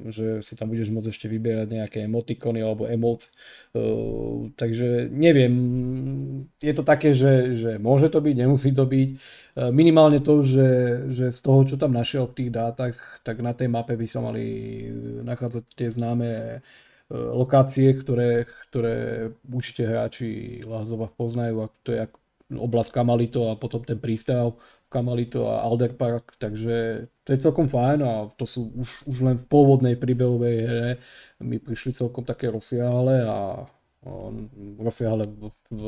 že 0.07 0.39
si 0.39 0.55
tam 0.55 0.71
budeš 0.71 0.95
môcť 0.95 1.11
ešte 1.11 1.27
vyberať 1.27 1.69
nejaké 1.69 1.99
emotikony 2.07 2.63
alebo 2.63 2.87
emoc. 2.87 3.27
Takže 4.55 5.11
neviem, 5.11 5.55
je 6.63 6.73
to 6.73 6.87
také, 6.87 7.11
že, 7.11 7.59
že 7.59 7.71
môže 7.83 8.07
to 8.07 8.23
byť, 8.23 8.35
nemusí 8.39 8.71
to 8.71 8.87
byť. 8.87 9.09
Minimálne 9.75 10.23
to, 10.23 10.47
že, 10.47 10.71
že 11.11 11.27
z 11.35 11.41
toho, 11.43 11.67
čo 11.67 11.75
tam 11.75 11.93
našiel 11.93 12.31
v 12.31 12.39
tých 12.39 12.51
dátach, 12.55 12.95
tak 13.27 13.43
na 13.43 13.51
tej 13.51 13.67
mape 13.67 13.99
by 13.99 14.07
sa 14.07 14.23
mali 14.23 14.47
nachádzať 15.27 15.65
tie 15.75 15.91
známe 15.91 16.63
lokácie, 17.13 17.93
ktoré, 17.93 18.49
ktoré 18.73 19.29
určite 19.45 19.85
hráči 19.85 20.63
Lazova 20.65 21.13
poznajú 21.13 21.67
a 21.67 21.73
to 21.85 21.93
je 21.93 21.99
oblasť 22.59 22.91
Kamalito 22.93 23.53
a 23.53 23.59
potom 23.59 23.85
ten 23.85 24.01
prístav 24.01 24.57
Kamalito 24.93 25.49
a 25.49 25.65
Alder 25.65 25.97
Park, 25.97 26.37
takže 26.37 27.09
to 27.25 27.29
je 27.33 27.39
celkom 27.41 27.71
fajn 27.71 27.99
a 28.05 28.13
to 28.37 28.45
sú 28.45 28.73
už, 28.77 28.89
už 29.09 29.19
len 29.25 29.37
v 29.41 29.49
pôvodnej 29.49 29.95
príbehovej 29.97 30.57
hre. 30.69 30.91
Mi 31.41 31.57
prišli 31.57 31.97
celkom 31.97 32.27
také 32.29 32.53
rozsiahle 32.53 33.25
a, 33.25 33.65
a 34.05 34.11
rozsiahle 34.77 35.25
v, 35.25 35.49
v 35.73 35.85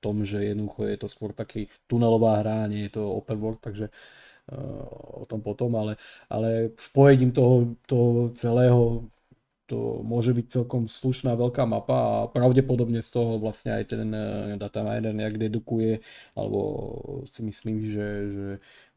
tom, 0.00 0.24
že 0.24 0.40
jednoducho 0.40 0.88
je 0.88 0.96
to 0.96 1.08
skôr 1.12 1.30
taký 1.36 1.68
tunelová 1.84 2.40
hra, 2.40 2.70
nie 2.72 2.88
je 2.88 2.96
to 2.96 3.04
open 3.04 3.36
world, 3.36 3.60
takže 3.60 3.92
uh, 3.92 5.20
o 5.20 5.24
tom 5.28 5.44
potom, 5.44 5.76
ale, 5.76 6.00
ale 6.32 6.72
spojením 6.80 7.36
toho, 7.36 7.76
toho 7.84 8.32
celého 8.32 9.04
to 9.70 10.02
môže 10.02 10.34
byť 10.34 10.46
celkom 10.50 10.90
slušná 10.90 11.38
veľká 11.38 11.62
mapa 11.62 11.94
a 11.94 12.14
pravdepodobne 12.26 12.98
z 12.98 13.10
toho 13.14 13.38
vlastne 13.38 13.78
aj 13.78 13.94
ten 13.94 14.10
eh, 14.10 14.58
data 14.58 14.82
miner 14.82 15.14
nejak 15.14 15.38
dedukuje, 15.38 16.02
alebo 16.34 16.58
si 17.30 17.46
myslím, 17.46 17.86
že, 17.86 18.08
že 18.34 18.48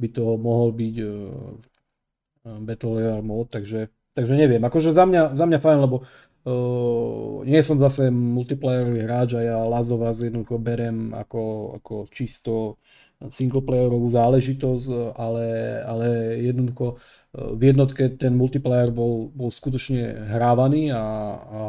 by 0.02 0.08
to 0.10 0.24
mohol 0.42 0.74
byť 0.74 0.96
uh, 1.06 2.58
Battle 2.66 2.98
Royale 2.98 3.22
mod, 3.22 3.54
takže, 3.54 3.94
takže 4.18 4.34
neviem, 4.34 4.60
akože 4.66 4.90
za 4.90 5.06
mňa, 5.06 5.38
za 5.38 5.46
mňa 5.46 5.60
fajn, 5.62 5.80
lebo 5.86 6.02
uh, 6.02 7.46
nie 7.46 7.62
som 7.62 7.78
zase 7.78 8.10
multiplayerový 8.10 9.06
hráč 9.06 9.38
a 9.38 9.42
ja 9.46 9.58
Last 9.62 9.94
of 9.94 10.02
jednoducho 10.02 10.58
berem 10.58 11.14
ako, 11.14 11.78
ako 11.80 11.94
čisto 12.10 12.82
singleplayerovú 13.24 14.10
záležitosť, 14.12 15.16
ale, 15.16 15.80
ale 15.86 16.08
jednoducho 16.44 17.00
v 17.34 17.62
jednotke 17.66 18.14
ten 18.14 18.38
multiplayer 18.38 18.94
bol, 18.94 19.34
bol 19.34 19.50
skutočne 19.50 20.30
hrávaný 20.30 20.94
a, 20.94 21.02
a, 21.02 21.64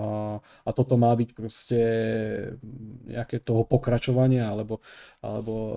a 0.44 0.70
toto 0.76 1.00
má 1.00 1.08
byť 1.16 1.30
proste 1.32 1.80
nejaké 3.08 3.40
toho 3.40 3.64
pokračovania 3.64 4.44
alebo, 4.44 4.84
alebo 5.24 5.52
e, 5.56 5.76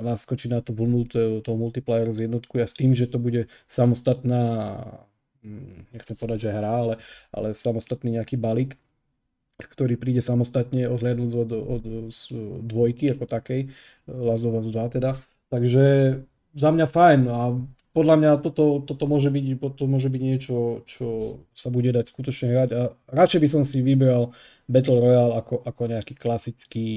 naskočiť 0.00 0.48
na 0.48 0.64
tú 0.64 0.72
vlnu 0.72 1.12
toho 1.44 1.56
multiplayeru 1.60 2.08
z 2.16 2.24
jednotku 2.24 2.56
a 2.56 2.64
s 2.64 2.72
tým, 2.72 2.96
že 2.96 3.04
to 3.04 3.20
bude 3.20 3.52
samostatná 3.68 4.44
hm, 5.44 5.92
nechcem 5.92 6.16
povedať, 6.16 6.48
že 6.48 6.56
hra, 6.56 6.72
ale, 6.72 6.94
ale 7.28 7.52
samostatný 7.52 8.16
nejaký 8.16 8.40
balík, 8.40 8.80
ktorý 9.60 10.00
príde 10.00 10.24
samostatne 10.24 10.88
odhľadnúť 10.88 11.30
od, 11.36 11.50
od, 11.52 11.82
od 11.84 12.16
dvojky 12.64 13.12
ako 13.12 13.28
takej, 13.28 13.68
Last 14.08 14.48
of 14.48 14.56
Us 14.56 14.72
2 14.72 14.96
teda. 14.96 15.20
Takže 15.52 15.84
za 16.56 16.68
mňa 16.72 16.86
fajn 16.88 17.20
a 17.28 17.40
podľa 17.98 18.14
mňa 18.14 18.30
toto, 18.46 18.78
toto, 18.86 19.04
môže 19.10 19.26
byť, 19.26 19.58
to 19.74 19.84
môže 19.90 20.06
byť 20.06 20.22
niečo, 20.22 20.86
čo 20.86 21.42
sa 21.50 21.66
bude 21.66 21.90
dať 21.90 22.06
skutočne 22.06 22.54
hrať 22.54 22.70
a 22.70 22.94
radšej 23.10 23.40
by 23.42 23.48
som 23.50 23.62
si 23.66 23.82
vybral 23.82 24.30
Battle 24.70 25.02
Royale 25.02 25.34
ako, 25.42 25.66
ako 25.66 25.82
nejaký 25.90 26.14
klasický, 26.14 26.88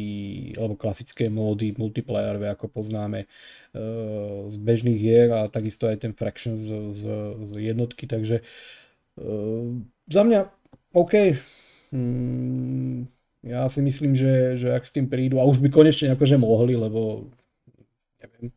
alebo 0.62 0.78
klasické 0.78 1.26
módy 1.26 1.74
multiplayer, 1.74 2.38
ako 2.54 2.70
poznáme 2.70 3.26
uh, 3.26 4.46
z 4.46 4.56
bežných 4.62 5.00
hier 5.02 5.34
a 5.34 5.50
takisto 5.50 5.90
aj 5.90 6.06
ten 6.06 6.14
Fraction 6.14 6.54
z, 6.54 6.94
z, 6.94 7.02
z 7.50 7.54
jednotky, 7.74 8.06
takže 8.06 8.46
uh, 9.18 9.74
za 10.06 10.22
mňa 10.22 10.54
OK. 10.94 11.34
Hmm, 11.90 13.10
ja 13.42 13.66
si 13.74 13.82
myslím, 13.82 14.14
že, 14.14 14.62
že 14.62 14.70
ak 14.70 14.86
s 14.86 14.94
tým 14.94 15.10
prídu, 15.10 15.42
a 15.42 15.50
už 15.50 15.64
by 15.66 15.74
konečne 15.74 16.14
akože 16.14 16.38
mohli, 16.38 16.78
lebo 16.78 17.26
neviem, 18.22 18.54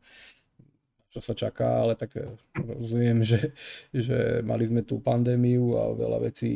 čo 1.14 1.22
sa 1.22 1.38
čaká, 1.38 1.86
ale 1.86 1.94
tak 1.94 2.18
eh, 2.18 2.26
rozumiem, 2.58 3.22
že, 3.22 3.54
že 3.94 4.42
mali 4.42 4.66
sme 4.66 4.82
tú 4.82 4.98
pandémiu 4.98 5.78
a 5.78 5.94
veľa 5.94 6.18
vecí, 6.26 6.52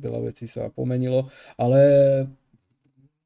veľa 0.00 0.32
vecí 0.32 0.48
sa 0.48 0.72
pomenilo, 0.72 1.28
ale 1.60 1.80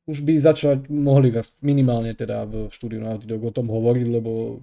už 0.03 0.27
by 0.27 0.35
začať 0.35 0.91
mohli 0.91 1.31
minimálne 1.63 2.11
teda 2.19 2.43
v 2.43 2.67
štúdiu 2.75 2.99
Dog 3.23 3.47
o 3.47 3.55
tom 3.55 3.71
hovoriť, 3.71 4.07
lebo 4.11 4.59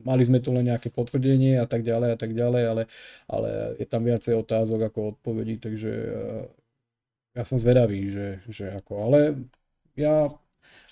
mali 0.00 0.24
sme 0.24 0.40
tu 0.40 0.56
len 0.56 0.64
nejaké 0.64 0.88
potvrdenie 0.88 1.60
a 1.60 1.68
tak 1.68 1.84
ďalej 1.84 2.16
a 2.16 2.18
tak 2.18 2.32
ďalej, 2.32 2.62
ale, 2.64 2.82
ale 3.28 3.76
je 3.76 3.84
tam 3.84 4.00
viacej 4.08 4.40
otázok 4.40 4.88
ako 4.88 5.20
odpovedí, 5.20 5.60
takže 5.60 5.92
eh, 5.92 6.44
ja 7.36 7.44
som 7.44 7.60
zvedavý, 7.60 8.08
že, 8.08 8.28
že 8.48 8.64
ako, 8.72 8.92
ale 9.04 9.18
ja 9.92 10.32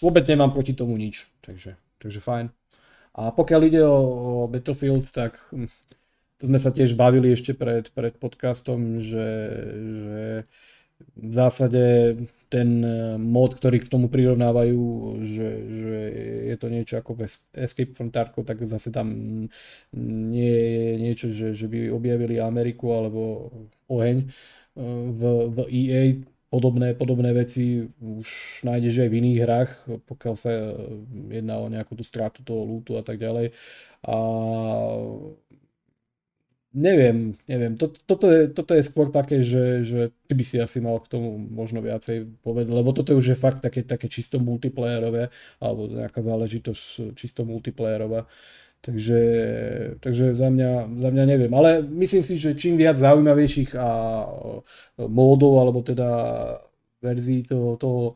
vôbec 0.04 0.28
nemám 0.28 0.52
proti 0.52 0.76
tomu 0.76 1.00
nič, 1.00 1.24
takže, 1.40 1.80
takže 1.96 2.20
fajn. 2.20 2.46
A 3.16 3.32
pokiaľ 3.32 3.60
ide 3.64 3.80
o, 3.80 3.96
o 4.44 4.48
Battlefield, 4.52 5.08
tak 5.08 5.40
hm, 5.48 5.72
to 6.36 6.44
sme 6.44 6.60
sa 6.60 6.68
tiež 6.68 6.92
bavili 6.92 7.32
ešte 7.32 7.56
pred, 7.56 7.88
pred 7.96 8.12
podcastom, 8.20 9.00
že, 9.00 9.28
že 9.80 10.20
v 11.16 11.32
zásade 11.32 11.84
ten 12.48 12.68
eh, 12.84 13.16
mod, 13.16 13.56
ktorý 13.56 13.84
k 13.84 13.92
tomu 13.92 14.08
prirovnávajú, 14.08 14.80
že, 15.24 15.48
že 15.64 15.98
je 16.52 16.56
to 16.56 16.66
niečo 16.72 16.94
ako 17.00 17.24
Escape 17.52 17.92
from 17.92 18.08
Tarkov, 18.12 18.48
tak 18.48 18.64
zase 18.64 18.92
tam 18.92 19.08
nie 19.96 20.56
je 20.56 20.92
niečo, 21.00 21.26
že, 21.32 21.52
že 21.52 21.66
by 21.68 21.92
objavili 21.92 22.40
Ameriku 22.40 22.92
alebo 22.96 23.52
oheň 23.88 24.16
eh, 24.24 24.30
v, 25.12 25.20
v 25.52 25.58
EA 25.72 26.02
podobné, 26.50 26.94
podobné 26.94 27.30
veci 27.34 27.90
už 27.98 28.26
nájdeš 28.62 29.02
aj 29.02 29.08
v 29.10 29.18
iných 29.18 29.38
hrách, 29.42 29.70
pokiaľ 30.06 30.34
sa 30.38 30.50
jedná 31.30 31.58
o 31.58 31.66
nejakú 31.66 31.98
tú 31.98 32.04
stratu 32.06 32.46
toho 32.46 32.62
lútu 32.62 32.94
a 32.94 33.02
tak 33.02 33.18
ďalej. 33.18 33.50
A 34.06 34.16
neviem, 36.76 37.34
neviem. 37.48 37.74
Toto, 37.80 38.28
je, 38.30 38.52
toto 38.52 38.72
je 38.76 38.82
skôr 38.84 39.08
také, 39.08 39.40
že, 39.40 39.82
že 39.82 40.00
ty 40.28 40.32
by 40.36 40.44
si 40.44 40.56
asi 40.60 40.78
mal 40.84 41.00
k 41.00 41.08
tomu 41.08 41.34
možno 41.40 41.80
viacej 41.80 42.44
povedať, 42.44 42.68
lebo 42.70 42.92
toto 42.92 43.16
už 43.16 43.34
je 43.34 43.38
fakt 43.38 43.64
také, 43.64 43.82
také 43.82 44.06
čisto 44.12 44.36
multiplayerové, 44.36 45.32
alebo 45.58 45.88
nejaká 45.88 46.20
záležitosť 46.20 47.16
čisto 47.16 47.48
multiplayerová. 47.48 48.28
Takže, 48.86 49.20
takže 49.98 50.30
za, 50.38 50.46
mňa, 50.46 50.94
za 50.94 51.10
mňa 51.10 51.24
neviem. 51.26 51.50
Ale 51.50 51.82
myslím 51.82 52.22
si, 52.22 52.38
že 52.38 52.54
čím 52.54 52.78
viac 52.78 52.94
zaujímavejších 52.94 53.74
a 53.74 53.90
módov, 55.10 55.58
alebo 55.58 55.82
teda 55.82 56.06
verzií 57.02 57.42
toho, 57.42 57.74
toho 57.76 58.14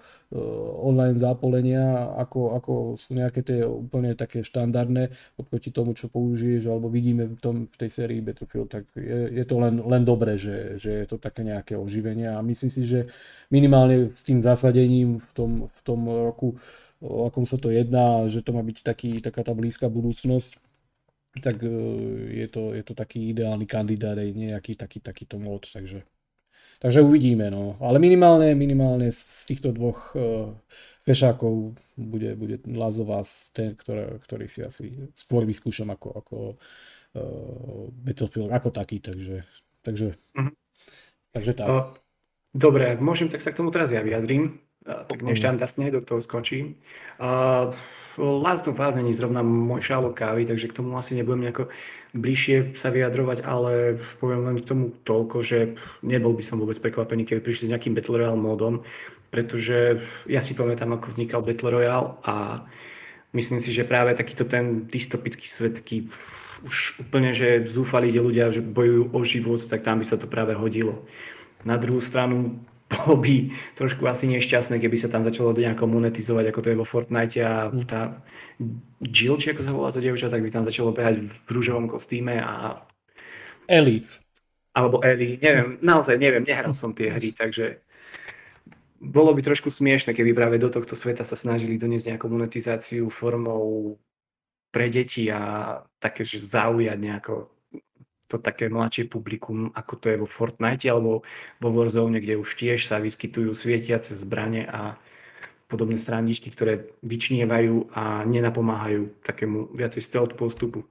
online 0.86 1.18
zápolenia, 1.18 2.14
ako, 2.16 2.54
ako 2.54 2.72
sú 2.94 3.18
nejaké 3.18 3.42
tie 3.42 3.66
úplne 3.66 4.14
také 4.14 4.46
štandardné 4.46 5.10
oproti 5.42 5.74
tomu, 5.74 5.92
čo 5.98 6.06
použiješ, 6.06 6.70
alebo 6.70 6.86
vidíme 6.86 7.26
v, 7.26 7.40
tom, 7.42 7.56
v 7.66 7.76
tej 7.76 7.90
sérii 7.90 8.22
Battlefield, 8.22 8.70
tak 8.70 8.86
je, 8.94 9.36
je 9.36 9.44
to 9.44 9.58
len, 9.58 9.82
len 9.82 10.06
dobré, 10.06 10.38
že, 10.38 10.78
že 10.78 11.02
je 11.02 11.06
to 11.10 11.18
také 11.18 11.42
nejaké 11.42 11.74
oživenie 11.74 12.30
a 12.30 12.38
myslím 12.46 12.70
si, 12.70 12.86
že 12.86 13.10
minimálne 13.50 14.14
s 14.14 14.22
tým 14.22 14.38
zasadením 14.38 15.18
v 15.18 15.30
tom, 15.34 15.50
v 15.66 15.80
tom 15.82 16.00
roku 16.06 16.54
o 17.00 17.26
akom 17.26 17.48
sa 17.48 17.56
to 17.56 17.72
jedná, 17.72 18.28
že 18.28 18.44
to 18.44 18.52
má 18.52 18.60
byť 18.60 18.84
taký, 18.84 19.10
taká 19.24 19.40
tá 19.40 19.56
blízka 19.56 19.88
budúcnosť, 19.88 20.60
tak 21.40 21.64
e, 21.64 21.72
je 22.44 22.46
to, 22.52 22.76
je 22.76 22.84
to 22.84 22.92
taký 22.92 23.32
ideálny 23.32 23.64
kandidát 23.64 24.20
aj 24.20 24.30
nejaký 24.36 24.76
taký, 24.76 25.00
takýto 25.00 25.40
mod, 25.40 25.64
takže, 25.64 26.04
takže 26.78 27.00
uvidíme, 27.00 27.48
no. 27.48 27.80
Ale 27.80 27.96
minimálne, 27.96 28.52
minimálne 28.52 29.08
z 29.08 29.42
týchto 29.48 29.72
dvoch 29.72 30.12
uh, 30.12 30.52
fešákov 31.08 31.78
bude, 31.96 32.36
bude 32.36 32.60
Lazovás 32.68 33.48
ten, 33.56 33.72
ktoré, 33.72 34.20
ktorý 34.20 34.46
si 34.50 34.60
asi 34.60 35.08
skôr 35.16 35.48
vyskúšam 35.48 35.88
ako, 35.88 36.08
ako 36.20 36.36
uh, 37.16 37.88
Battlefield 37.96 38.52
ako 38.52 38.68
taký, 38.74 39.00
takže, 39.00 39.46
takže, 39.80 40.18
mm-hmm. 40.36 40.54
takže 41.32 41.52
tak. 41.56 41.68
Dobre, 42.50 42.90
ak 42.90 42.98
môžem, 42.98 43.30
tak 43.30 43.40
sa 43.40 43.54
k 43.54 43.62
tomu 43.62 43.70
teraz 43.70 43.94
ja 43.94 44.02
vyjadrím 44.02 44.58
tak 44.84 45.20
neštandardne 45.20 45.92
do 45.92 46.00
toho 46.00 46.20
skočím. 46.24 46.80
Uh, 47.20 47.72
Last 48.20 48.68
of 48.68 48.80
Us 48.80 48.94
není 48.96 49.14
zrovna 49.14 49.40
môj 49.40 49.80
šálok 49.80 50.18
kávy, 50.18 50.44
takže 50.44 50.68
k 50.68 50.76
tomu 50.76 50.98
asi 50.98 51.14
nebudem 51.14 51.46
nejako 51.46 51.72
bližšie 52.12 52.74
sa 52.74 52.90
vyjadrovať, 52.90 53.46
ale 53.46 53.96
poviem 54.18 54.44
len 54.44 54.56
k 54.58 54.66
tomu 54.66 54.92
toľko, 55.06 55.36
že 55.40 55.58
nebol 56.02 56.34
by 56.34 56.42
som 56.42 56.58
vôbec 56.58 56.76
prekvapený, 56.82 57.24
keby 57.24 57.40
prišli 57.40 57.70
s 57.70 57.72
nejakým 57.72 57.94
Battle 57.94 58.18
Royale 58.18 58.36
modom, 58.36 58.82
pretože 59.30 60.02
ja 60.26 60.42
si 60.42 60.58
pamätám, 60.58 60.90
ako 60.90 61.14
vznikal 61.14 61.40
Battle 61.40 61.70
Royale 61.70 62.18
a 62.26 62.66
myslím 63.32 63.62
si, 63.62 63.70
že 63.70 63.86
práve 63.86 64.12
takýto 64.18 64.44
ten 64.44 64.90
dystopický 64.90 65.46
svet, 65.46 65.80
už 66.60 67.00
úplne, 67.00 67.32
že 67.32 67.64
zúfali 67.72 68.12
ľudia, 68.12 68.52
že 68.52 68.60
bojujú 68.60 69.16
o 69.16 69.20
život, 69.24 69.64
tak 69.64 69.80
tam 69.80 70.02
by 70.02 70.04
sa 70.04 70.20
to 70.20 70.28
práve 70.28 70.52
hodilo. 70.52 71.08
Na 71.64 71.80
druhú 71.80 72.04
stranu 72.04 72.60
bolo 72.90 73.22
by 73.22 73.54
trošku 73.78 74.02
asi 74.10 74.26
nešťastné, 74.26 74.82
keby 74.82 74.96
sa 74.98 75.06
tam 75.06 75.22
začalo 75.22 75.54
nejako 75.54 75.86
monetizovať, 75.86 76.44
ako 76.50 76.60
to 76.60 76.70
je 76.74 76.80
vo 76.82 76.86
Fortnite 76.86 77.40
a 77.46 77.70
mm. 77.70 77.86
tá 77.86 78.18
Jill, 78.98 79.38
či 79.38 79.54
ako 79.54 79.62
sa 79.62 79.70
volá 79.70 79.94
to 79.94 80.02
dievča, 80.02 80.26
tak 80.26 80.42
by 80.42 80.50
tam 80.50 80.66
začalo 80.66 80.90
behať 80.90 81.22
v 81.22 81.48
rúžovom 81.54 81.86
kostýme 81.86 82.42
a... 82.42 82.82
Ellie. 83.70 84.02
Alebo 84.74 84.98
Ellie, 85.06 85.38
neviem, 85.38 85.78
naozaj 85.78 86.18
neviem, 86.18 86.42
nehral 86.42 86.74
som 86.74 86.90
tie 86.90 87.14
hry, 87.14 87.30
takže 87.30 87.78
bolo 89.00 89.32
by 89.32 89.40
trošku 89.40 89.70
smiešne, 89.70 90.12
keby 90.12 90.34
práve 90.36 90.60
do 90.60 90.68
tohto 90.68 90.98
sveta 90.98 91.22
sa 91.22 91.38
snažili 91.38 91.80
doniesť 91.80 92.14
nejakú 92.14 92.26
monetizáciu 92.28 93.08
formou 93.08 93.96
pre 94.70 94.90
deti 94.90 95.30
a 95.30 95.74
také, 95.98 96.22
že 96.22 96.42
zaujať 96.42 96.98
nejako 96.98 97.50
to 98.30 98.38
také 98.38 98.70
mladšie 98.70 99.10
publikum, 99.10 99.74
ako 99.74 99.98
to 99.98 100.06
je 100.14 100.20
vo 100.22 100.28
Fortnite 100.30 100.86
alebo 100.86 101.26
vo 101.58 101.68
Warzone, 101.74 102.22
kde 102.22 102.38
už 102.38 102.54
tiež 102.54 102.86
sa 102.86 103.02
vyskytujú 103.02 103.50
svietiace 103.50 104.14
zbranie 104.14 104.70
a 104.70 104.94
podobné 105.66 105.98
straničky, 105.98 106.50
ktoré 106.50 106.90
vyčnievajú 107.02 107.94
a 107.94 108.22
nenapomáhajú 108.26 109.22
takému 109.26 109.74
viacej 109.74 110.02
stealth 110.02 110.34
postupu. 110.38 110.86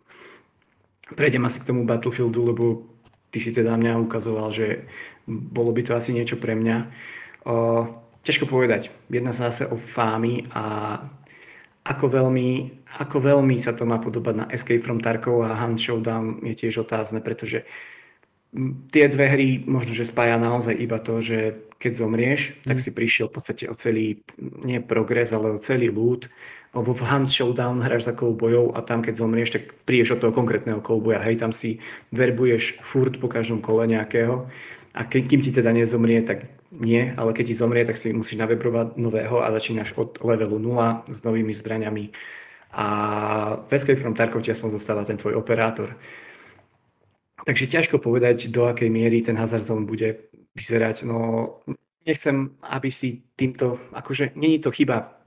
Prejdem 1.16 1.44
asi 1.48 1.64
k 1.64 1.68
tomu 1.72 1.88
Battlefieldu, 1.88 2.40
lebo 2.52 2.88
ty 3.32 3.44
si 3.44 3.52
teda 3.52 3.76
mňa 3.76 4.00
ukazoval, 4.04 4.52
že 4.52 4.88
bolo 5.28 5.76
by 5.76 5.82
to 5.84 5.96
asi 5.96 6.16
niečo 6.16 6.40
pre 6.40 6.56
mňa. 6.56 6.78
O, 7.44 7.88
ťažko 8.24 8.48
povedať. 8.48 8.94
Jedná 9.12 9.36
sa 9.36 9.52
zase 9.52 9.68
o 9.68 9.76
fámy 9.76 10.48
a 10.54 10.64
ako 11.84 12.06
veľmi, 12.08 12.79
ako 12.98 13.18
veľmi 13.22 13.60
sa 13.62 13.78
to 13.78 13.86
má 13.86 14.02
podobať 14.02 14.34
na 14.34 14.46
Escape 14.50 14.82
from 14.82 14.98
Tarkov 14.98 15.46
a 15.46 15.54
Hunt 15.54 15.78
Showdown 15.78 16.42
je 16.42 16.56
tiež 16.58 16.82
otázne, 16.88 17.22
pretože 17.22 17.70
tie 18.90 19.06
dve 19.06 19.30
hry 19.30 19.48
možno, 19.62 19.94
že 19.94 20.10
spája 20.10 20.42
naozaj 20.42 20.74
iba 20.74 20.98
to, 20.98 21.22
že 21.22 21.70
keď 21.78 21.92
zomrieš, 21.96 22.58
tak 22.66 22.82
mm. 22.82 22.84
si 22.84 22.92
prišiel 22.92 23.26
v 23.30 23.36
podstate 23.38 23.64
o 23.70 23.76
celý, 23.78 24.26
nie 24.66 24.82
progres, 24.82 25.30
ale 25.32 25.54
o 25.54 25.62
celý 25.62 25.94
loot. 25.94 26.28
Lebo 26.70 26.94
v 26.94 27.02
Hunt 27.02 27.30
Showdown 27.30 27.82
hráš 27.82 28.10
za 28.10 28.14
koubojov 28.14 28.78
a 28.78 28.86
tam 28.86 29.02
keď 29.02 29.18
zomrieš, 29.18 29.58
tak 29.58 29.74
prídeš 29.90 30.18
od 30.18 30.22
toho 30.22 30.34
konkrétneho 30.34 30.82
kouboja. 30.86 31.18
Hej, 31.26 31.42
tam 31.42 31.50
si 31.50 31.82
verbuješ 32.14 32.78
furt 32.86 33.18
po 33.18 33.26
každom 33.26 33.58
kole 33.58 33.90
nejakého. 33.90 34.46
A 34.94 35.02
ke, 35.06 35.26
kým 35.26 35.42
ti 35.42 35.50
teda 35.50 35.74
nezomrie, 35.74 36.22
tak 36.22 36.46
nie, 36.70 37.10
ale 37.18 37.34
keď 37.34 37.46
ti 37.50 37.56
zomrie, 37.58 37.82
tak 37.86 37.98
si 37.98 38.14
musíš 38.14 38.38
navebrovať 38.38 39.02
nového 39.02 39.42
a 39.42 39.50
začínaš 39.50 39.98
od 39.98 40.22
levelu 40.22 40.62
0 40.62 41.10
s 41.10 41.26
novými 41.26 41.54
zbraniami. 41.58 42.14
A 42.74 42.86
v 43.66 43.72
Escape 43.74 44.00
from 44.00 44.14
Tarkov 44.14 44.46
ti 44.46 44.54
aspoň 44.54 44.78
zostáva 44.78 45.02
ten 45.02 45.18
tvoj 45.18 45.38
operátor. 45.38 45.98
Takže 47.46 47.72
ťažko 47.72 47.98
povedať, 47.98 48.52
do 48.54 48.68
akej 48.70 48.92
miery 48.92 49.26
ten 49.26 49.40
Hazard 49.40 49.66
Zone 49.66 49.88
bude 49.88 50.30
vyzerať. 50.54 51.08
No, 51.08 51.18
nechcem, 52.06 52.56
aby 52.62 52.90
si 52.92 53.26
týmto, 53.34 53.80
akože 53.96 54.36
není 54.36 54.60
to 54.60 54.70
chyba 54.70 55.18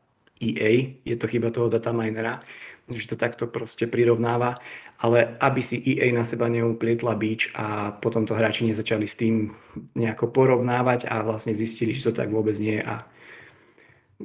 EA, 0.42 0.98
je 1.06 1.16
to 1.16 1.26
chyba 1.30 1.54
toho 1.54 1.70
dataminera, 1.70 2.42
že 2.90 3.14
to 3.14 3.16
takto 3.16 3.46
proste 3.46 3.86
prirovnáva, 3.86 4.58
ale 4.98 5.38
aby 5.38 5.62
si 5.62 5.78
EA 5.82 6.10
na 6.10 6.26
seba 6.26 6.50
neuplietla 6.50 7.14
bič 7.14 7.54
a 7.54 7.94
potom 7.94 8.26
to 8.26 8.34
hráči 8.34 8.66
nezačali 8.66 9.06
s 9.06 9.18
tým 9.18 9.54
nejako 9.94 10.34
porovnávať 10.34 11.06
a 11.06 11.22
vlastne 11.22 11.54
zistili, 11.54 11.94
že 11.94 12.10
to 12.10 12.22
tak 12.22 12.30
vôbec 12.30 12.58
nie 12.58 12.82
je 12.82 12.86
a 12.86 13.06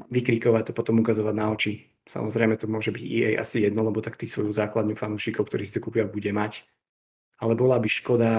vykrikovať 0.10 0.70
to, 0.70 0.72
potom 0.74 1.02
ukazovať 1.02 1.36
na 1.38 1.50
oči. 1.54 1.97
Samozrejme 2.08 2.56
to 2.56 2.72
môže 2.72 2.96
byť 2.96 3.04
EA 3.04 3.30
asi 3.44 3.68
jedno, 3.68 3.84
lebo 3.84 4.00
tak 4.00 4.16
tí 4.16 4.26
svoju 4.26 4.56
základňu 4.56 4.96
fanúšikov, 4.96 5.48
ktorí 5.48 5.68
si 5.68 5.76
to 5.76 5.84
kúpia, 5.84 6.08
bude 6.08 6.32
mať 6.32 6.64
ale 7.38 7.54
bola 7.54 7.78
by 7.78 7.90
škoda 7.90 8.32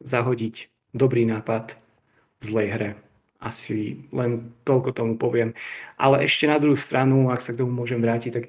zahodiť 0.00 0.54
dobrý 0.96 1.28
nápad 1.28 1.76
v 2.40 2.42
zlej 2.42 2.68
hre. 2.72 2.90
Asi 3.38 4.02
len 4.10 4.50
toľko 4.66 4.90
tomu 4.96 5.14
poviem. 5.14 5.54
Ale 5.94 6.26
ešte 6.26 6.50
na 6.50 6.58
druhú 6.58 6.74
stranu, 6.74 7.30
ak 7.30 7.44
sa 7.44 7.54
k 7.54 7.62
tomu 7.62 7.70
môžem 7.70 8.02
vrátiť, 8.02 8.32
tak 8.34 8.44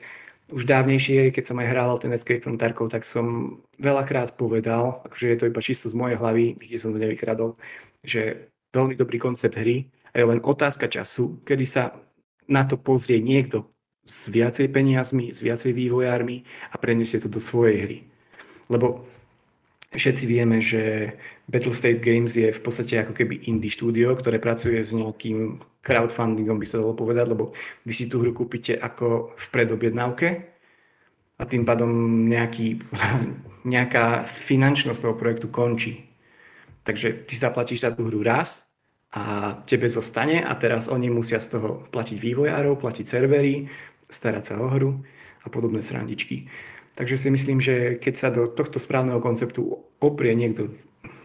už 0.49 0.65
dávnejšie, 0.65 1.29
keď 1.29 1.43
som 1.45 1.61
aj 1.61 1.69
hrával 1.69 2.01
ten 2.01 2.09
Escape 2.09 2.41
from 2.41 2.57
Tarkov, 2.57 2.89
tak 2.89 3.05
som 3.05 3.59
veľakrát 3.77 4.33
povedal, 4.33 5.05
akože 5.05 5.25
je 5.29 5.37
to 5.37 5.45
iba 5.45 5.61
čisto 5.61 5.85
z 5.93 5.93
mojej 5.93 6.17
hlavy, 6.17 6.57
kde 6.57 6.77
som 6.81 6.89
to 6.89 6.97
nevykradol, 6.97 7.53
že 8.01 8.49
veľmi 8.73 8.97
dobrý 8.97 9.21
koncept 9.21 9.53
hry 9.53 9.85
a 10.09 10.15
je 10.17 10.25
len 10.25 10.41
otázka 10.41 10.89
času, 10.89 11.37
kedy 11.45 11.65
sa 11.69 11.93
na 12.49 12.65
to 12.65 12.81
pozrie 12.81 13.21
niekto 13.21 13.69
s 14.03 14.31
viacej 14.31 14.71
peniazmi, 14.73 15.29
s 15.29 15.43
viacej 15.45 15.75
vývojármi 15.75 16.43
a 16.71 16.75
preniesie 16.81 17.21
to 17.21 17.29
do 17.29 17.41
svojej 17.41 17.77
hry. 17.85 17.97
Lebo 18.69 19.05
Všetci 19.89 20.29
vieme, 20.29 20.61
že 20.61 21.17
Battle 21.49 21.73
State 21.73 22.05
Games 22.05 22.37
je 22.37 22.53
v 22.53 22.61
podstate 22.61 23.01
ako 23.01 23.17
keby 23.17 23.49
indie 23.49 23.73
štúdio, 23.73 24.13
ktoré 24.13 24.37
pracuje 24.37 24.77
s 24.77 24.93
nejakým 24.93 25.65
crowdfundingom, 25.81 26.61
by 26.61 26.67
sa 26.69 26.77
dalo 26.77 26.93
povedať, 26.93 27.33
lebo 27.33 27.57
vy 27.89 27.93
si 27.97 28.05
tú 28.05 28.21
hru 28.21 28.29
kúpite 28.29 28.77
ako 28.77 29.33
v 29.33 29.45
predobjednávke 29.49 30.27
a 31.41 31.43
tým 31.49 31.65
pádom 31.65 31.89
nejaký, 32.29 32.85
nejaká 33.73 34.29
finančnosť 34.29 35.01
toho 35.01 35.17
projektu 35.17 35.49
končí. 35.49 36.05
Takže 36.85 37.25
ty 37.25 37.33
zaplatíš 37.33 37.81
za 37.81 37.89
tú 37.89 38.05
hru 38.05 38.21
raz 38.21 38.68
a 39.09 39.57
tebe 39.65 39.89
zostane 39.89 40.45
a 40.45 40.53
teraz 40.53 40.85
oni 40.85 41.09
musia 41.09 41.41
z 41.41 41.57
toho 41.57 41.89
platiť 41.89 42.17
vývojárov, 42.21 42.77
platiť 42.77 43.05
servery, 43.09 43.65
starať 44.05 44.43
sa 44.45 44.55
o 44.61 44.69
hru 44.69 45.01
a 45.41 45.47
podobné 45.49 45.81
srandičky. 45.81 46.45
Takže 46.93 47.17
si 47.17 47.27
myslím, 47.33 47.57
že 47.57 47.97
keď 47.97 48.13
sa 48.13 48.29
do 48.29 48.51
tohto 48.51 48.77
správneho 48.77 49.17
konceptu 49.23 49.65
oprie 49.97 50.35
niekto 50.37 50.69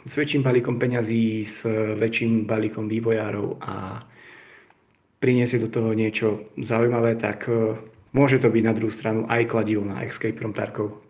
s 0.05 0.15
väčším 0.17 0.45
balíkom 0.45 0.81
peňazí, 0.81 1.45
s 1.45 1.69
väčším 1.99 2.49
balíkom 2.49 2.89
vývojárov 2.89 3.61
a 3.61 4.05
priniesie 5.21 5.61
do 5.61 5.73
toho 5.73 5.97
niečo 5.97 6.53
zaujímavé, 6.61 7.17
tak 7.17 7.49
e, 7.49 7.81
môže 8.13 8.41
to 8.41 8.53
byť 8.53 8.63
na 8.65 8.77
druhú 8.77 8.93
stranu 8.93 9.25
aj 9.25 9.49
kladivo 9.49 9.85
na 9.85 10.05
Escape 10.05 10.37
from 10.37 10.53
Tarkov. 10.53 11.04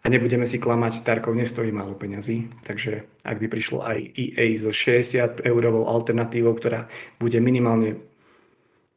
A 0.00 0.08
nebudeme 0.08 0.48
si 0.48 0.56
klamať, 0.56 1.04
Tarkov 1.04 1.36
nestojí 1.36 1.68
málo 1.68 1.92
peňazí, 1.92 2.48
takže 2.64 3.04
ak 3.20 3.36
by 3.36 3.46
prišlo 3.52 3.84
aj 3.84 3.98
EA 4.16 4.56
so 4.56 4.72
60 4.72 5.44
eurovou 5.44 5.84
alternatívou, 5.92 6.56
ktorá 6.56 6.88
bude 7.20 7.36
minimálne 7.36 8.00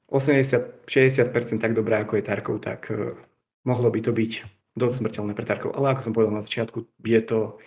80-60% 0.08 1.60
tak 1.60 1.76
dobrá, 1.76 2.08
ako 2.08 2.16
je 2.16 2.24
Tarkov, 2.24 2.56
tak 2.64 2.88
e, 2.88 3.20
mohlo 3.68 3.92
by 3.92 4.00
to 4.00 4.16
byť 4.16 4.32
dosť 4.80 4.96
smrteľné 5.04 5.34
pre 5.36 5.44
Tarkov. 5.44 5.76
Ale 5.76 5.92
ako 5.92 6.02
som 6.08 6.14
povedal 6.16 6.40
na 6.40 6.46
začiatku, 6.46 6.88
je 7.04 7.22
to 7.26 7.60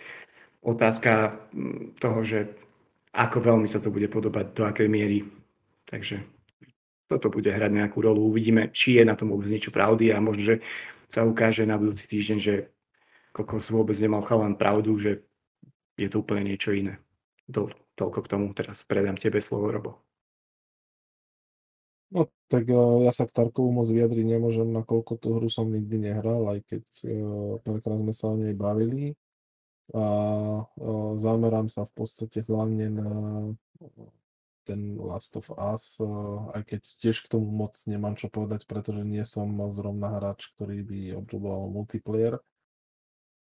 otázka 0.65 1.37
toho, 2.01 2.19
že 2.25 2.49
ako 3.13 3.37
veľmi 3.37 3.69
sa 3.69 3.77
to 3.77 3.93
bude 3.93 4.09
podobať, 4.09 4.45
do 4.57 4.63
akej 4.65 4.89
miery. 4.89 5.29
Takže 5.85 6.25
toto 7.07 7.31
bude 7.31 7.53
hrať 7.53 7.71
nejakú 7.71 8.03
rolu. 8.03 8.27
Uvidíme, 8.27 8.73
či 8.73 8.97
je 8.97 9.03
na 9.07 9.15
tom 9.15 9.31
vôbec 9.31 9.47
niečo 9.47 9.71
pravdy 9.71 10.11
a 10.11 10.19
možno, 10.19 10.55
že 10.55 10.55
sa 11.07 11.23
ukáže 11.23 11.63
na 11.63 11.79
budúci 11.79 12.03
týždeň, 12.03 12.37
že 12.39 12.53
kokos 13.31 13.69
vôbec 13.69 13.97
nemal 13.97 14.21
chalan 14.25 14.57
pravdu, 14.57 14.97
že 14.97 15.11
je 15.97 16.07
to 16.09 16.21
úplne 16.21 16.45
niečo 16.45 16.73
iné. 16.73 17.01
Do, 17.47 17.71
toľko 17.97 18.19
k 18.23 18.31
tomu. 18.31 18.45
Teraz 18.53 18.85
predám 18.85 19.17
tebe 19.17 19.41
slovo, 19.41 19.73
Robo. 19.73 19.91
No 22.07 22.31
tak 22.47 22.71
uh, 22.71 23.03
ja 23.03 23.11
sa 23.11 23.27
k 23.27 23.35
Tarkovu 23.35 23.67
moc 23.75 23.87
vyjadriť 23.91 24.23
nemôžem, 24.23 24.71
nakoľko 24.71 25.19
tú 25.19 25.35
hru 25.35 25.51
som 25.51 25.67
nikdy 25.67 26.07
nehral, 26.07 26.47
aj 26.47 26.63
keď 26.63 26.83
uh, 27.03 27.59
párkrát 27.59 27.99
sme 27.99 28.13
sa 28.15 28.31
o 28.31 28.39
nej 28.39 28.55
bavili. 28.55 29.19
A 29.91 30.03
uh, 30.63 31.11
zamerám 31.19 31.67
sa 31.67 31.83
v 31.83 31.91
podstate 31.95 32.43
hlavne 32.47 32.87
na 32.91 33.09
ten 34.67 34.99
Last 34.99 35.31
of 35.39 35.47
Us, 35.55 35.95
aj 36.51 36.59
keď 36.67 36.81
tiež 36.99 37.23
k 37.23 37.31
tomu 37.31 37.47
moc 37.47 37.79
nemám 37.87 38.19
čo 38.19 38.27
povedať, 38.27 38.67
pretože 38.67 38.99
nie 39.07 39.23
som 39.23 39.47
zrovna 39.71 40.19
hráč, 40.19 40.51
ktorý 40.59 40.83
by 40.83 40.99
obľúboval 41.23 41.71
multiplayer. 41.71 42.35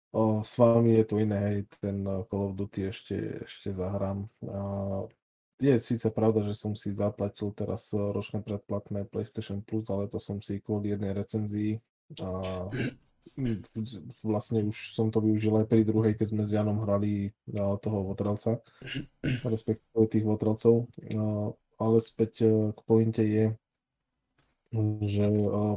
Uh, 0.10 0.42
s 0.42 0.58
vami 0.58 0.98
je 0.98 1.06
to 1.06 1.16
iné, 1.22 1.38
hej, 1.38 1.60
ten 1.78 2.02
Call 2.04 2.50
of 2.50 2.58
Duty 2.58 2.90
ešte, 2.90 3.46
ešte 3.46 3.70
zahrám. 3.74 4.26
Uh, 4.42 5.06
je 5.60 5.76
síce 5.76 6.08
pravda, 6.08 6.40
že 6.48 6.56
som 6.56 6.72
si 6.72 6.96
zaplatil 6.96 7.52
teraz 7.52 7.92
eh, 7.92 8.00
ročné 8.00 8.40
predplatné 8.40 9.06
PlayStation 9.12 9.60
Plus, 9.60 9.92
ale 9.92 10.08
to 10.08 10.18
som 10.18 10.40
si 10.40 10.64
kvôli 10.64 10.96
jednej 10.96 11.12
recenzii 11.12 11.84
a 12.24 12.28
vlastne 14.26 14.66
už 14.66 14.96
som 14.96 15.12
to 15.14 15.22
využil 15.22 15.54
aj 15.60 15.68
pri 15.70 15.86
druhej, 15.86 16.18
keď 16.18 16.28
sme 16.32 16.44
s 16.48 16.56
Janom 16.56 16.80
hrali 16.80 17.30
eh, 17.30 17.76
toho 17.84 18.08
Votrelca, 18.08 18.64
respektíve 19.44 20.08
tých 20.08 20.24
Votrelcov. 20.26 20.88
Eh, 21.04 21.48
ale 21.80 21.98
späť 22.04 22.44
k 22.76 22.80
pointe 22.84 23.24
je, 23.24 23.56
že 25.02 25.26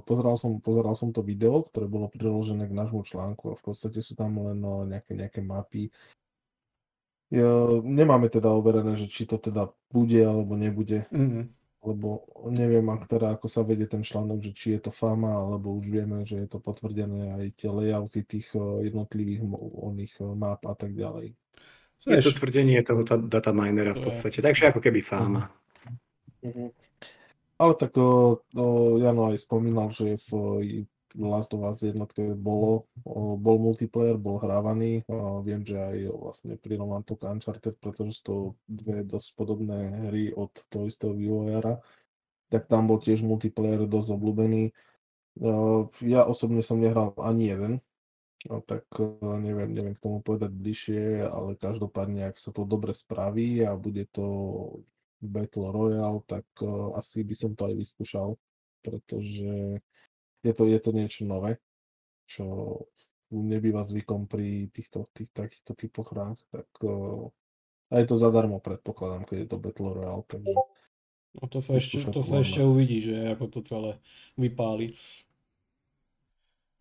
pozeral 0.04 0.36
som, 0.36 0.60
pozeral 0.60 0.92
som 0.92 1.16
to 1.16 1.24
video, 1.24 1.64
ktoré 1.64 1.88
bolo 1.88 2.12
priložené 2.12 2.68
k 2.68 2.76
nášmu 2.76 3.04
článku 3.08 3.52
a 3.52 3.58
v 3.58 3.62
podstate 3.64 4.04
sú 4.04 4.12
tam 4.12 4.36
len 4.44 4.60
nejaké, 4.88 5.16
nejaké 5.16 5.40
mapy 5.40 5.88
nemáme 7.80 8.28
teda 8.28 8.52
overené, 8.52 8.92
že 8.96 9.08
či 9.08 9.24
to 9.24 9.40
teda 9.40 9.72
bude 9.88 10.20
alebo 10.20 10.52
nebude. 10.52 11.08
Mm-hmm. 11.08 11.44
Lebo 11.82 12.08
neviem, 12.46 12.86
ak 12.94 13.10
teda, 13.10 13.34
ako 13.34 13.50
sa 13.50 13.66
vedie 13.66 13.90
ten 13.90 14.06
článok, 14.06 14.38
že 14.38 14.52
či 14.54 14.66
je 14.78 14.86
to 14.86 14.92
fama, 14.94 15.34
alebo 15.34 15.74
už 15.74 15.90
vieme, 15.90 16.22
že 16.22 16.46
je 16.46 16.46
to 16.46 16.62
potvrdené 16.62 17.34
aj 17.34 17.44
tie 17.58 17.70
layouty 17.72 18.22
tých 18.22 18.54
eh, 18.54 18.86
jednotlivých 18.86 19.42
oných 19.82 20.14
eh, 20.22 20.24
map 20.38 20.62
a 20.62 20.74
tak 20.78 20.94
ďalej. 20.94 21.34
Je 22.02 22.22
to 22.22 22.34
tvrdenie 22.34 22.82
toho 22.82 23.06
dataminera 23.06 23.94
v 23.94 24.10
podstate, 24.10 24.42
takže 24.42 24.74
ako 24.74 24.82
keby 24.82 25.00
fáma. 25.02 25.46
Mm-hmm. 26.42 26.68
Ale 27.62 27.78
tak 27.78 27.94
o, 27.94 28.42
o, 28.58 28.64
Jano 28.98 29.30
aj 29.30 29.38
spomínal, 29.38 29.94
že 29.94 30.18
v 30.18 30.82
Last 31.14 31.54
of 31.54 31.62
Us 31.62 31.84
jednotke 31.84 32.34
bolo, 32.34 32.88
bol 33.38 33.56
multiplayer, 33.60 34.16
bol 34.16 34.40
hrávaný. 34.40 35.04
Viem, 35.44 35.62
že 35.62 35.76
aj 35.76 35.96
vlastne 36.08 36.52
pri 36.56 36.80
to 36.80 37.14
Uncharted, 37.20 37.76
pretože 37.78 38.18
sú 38.18 38.22
to 38.24 38.34
dve 38.64 39.04
dosť 39.04 39.28
podobné 39.36 40.08
hry 40.08 40.32
od 40.32 40.50
toho 40.72 40.88
istého 40.88 41.12
vývojára, 41.12 41.78
tak 42.48 42.66
tam 42.66 42.88
bol 42.88 42.96
tiež 42.96 43.20
multiplayer 43.22 43.84
dosť 43.84 44.08
obľúbený. 44.16 44.72
Ja 46.02 46.24
osobne 46.24 46.64
som 46.64 46.80
nehral 46.80 47.12
ani 47.20 47.52
jeden, 47.52 47.72
no, 48.48 48.64
tak 48.64 48.88
neviem, 49.20 49.72
neviem 49.72 49.94
k 49.96 50.04
tomu 50.04 50.24
povedať 50.24 50.52
bližšie, 50.52 51.28
ale 51.28 51.60
každopádne, 51.60 52.32
ak 52.32 52.40
sa 52.40 52.56
to 52.56 52.64
dobre 52.64 52.96
spraví 52.96 53.64
a 53.68 53.76
bude 53.76 54.08
to 54.12 54.24
Battle 55.22 55.70
Royale, 55.70 56.20
tak 56.26 56.44
uh, 56.60 56.98
asi 56.98 57.22
by 57.22 57.34
som 57.38 57.54
to 57.54 57.70
aj 57.70 57.74
vyskúšal, 57.78 58.34
pretože 58.82 59.78
je 60.42 60.52
to, 60.52 60.66
je 60.66 60.78
to 60.82 60.90
niečo 60.90 61.22
nové, 61.22 61.62
čo 62.26 62.44
nebýva 63.30 63.86
zvykom 63.86 64.26
pri 64.26 64.68
týchto 64.74 65.08
tých, 65.14 65.30
takýchto 65.30 65.72
typoch 65.78 66.10
hrách, 66.12 66.40
tak 66.50 66.68
uh, 66.82 67.30
a 67.92 68.00
je 68.00 68.06
to 68.08 68.16
zadarmo, 68.16 68.56
predpokladám, 68.56 69.28
keď 69.28 69.36
je 69.44 69.48
to 69.48 69.56
Battle 69.60 69.92
Royale, 69.92 70.24
takže... 70.24 70.52
No 71.32 71.48
to 71.48 71.64
sa, 71.64 71.80
ešte, 71.80 71.96
to 72.12 72.20
sa 72.20 72.44
ešte 72.44 72.60
uvidí, 72.60 73.00
že 73.00 73.32
ako 73.32 73.44
to 73.48 73.60
celé 73.64 73.90
vypáli. 74.36 74.92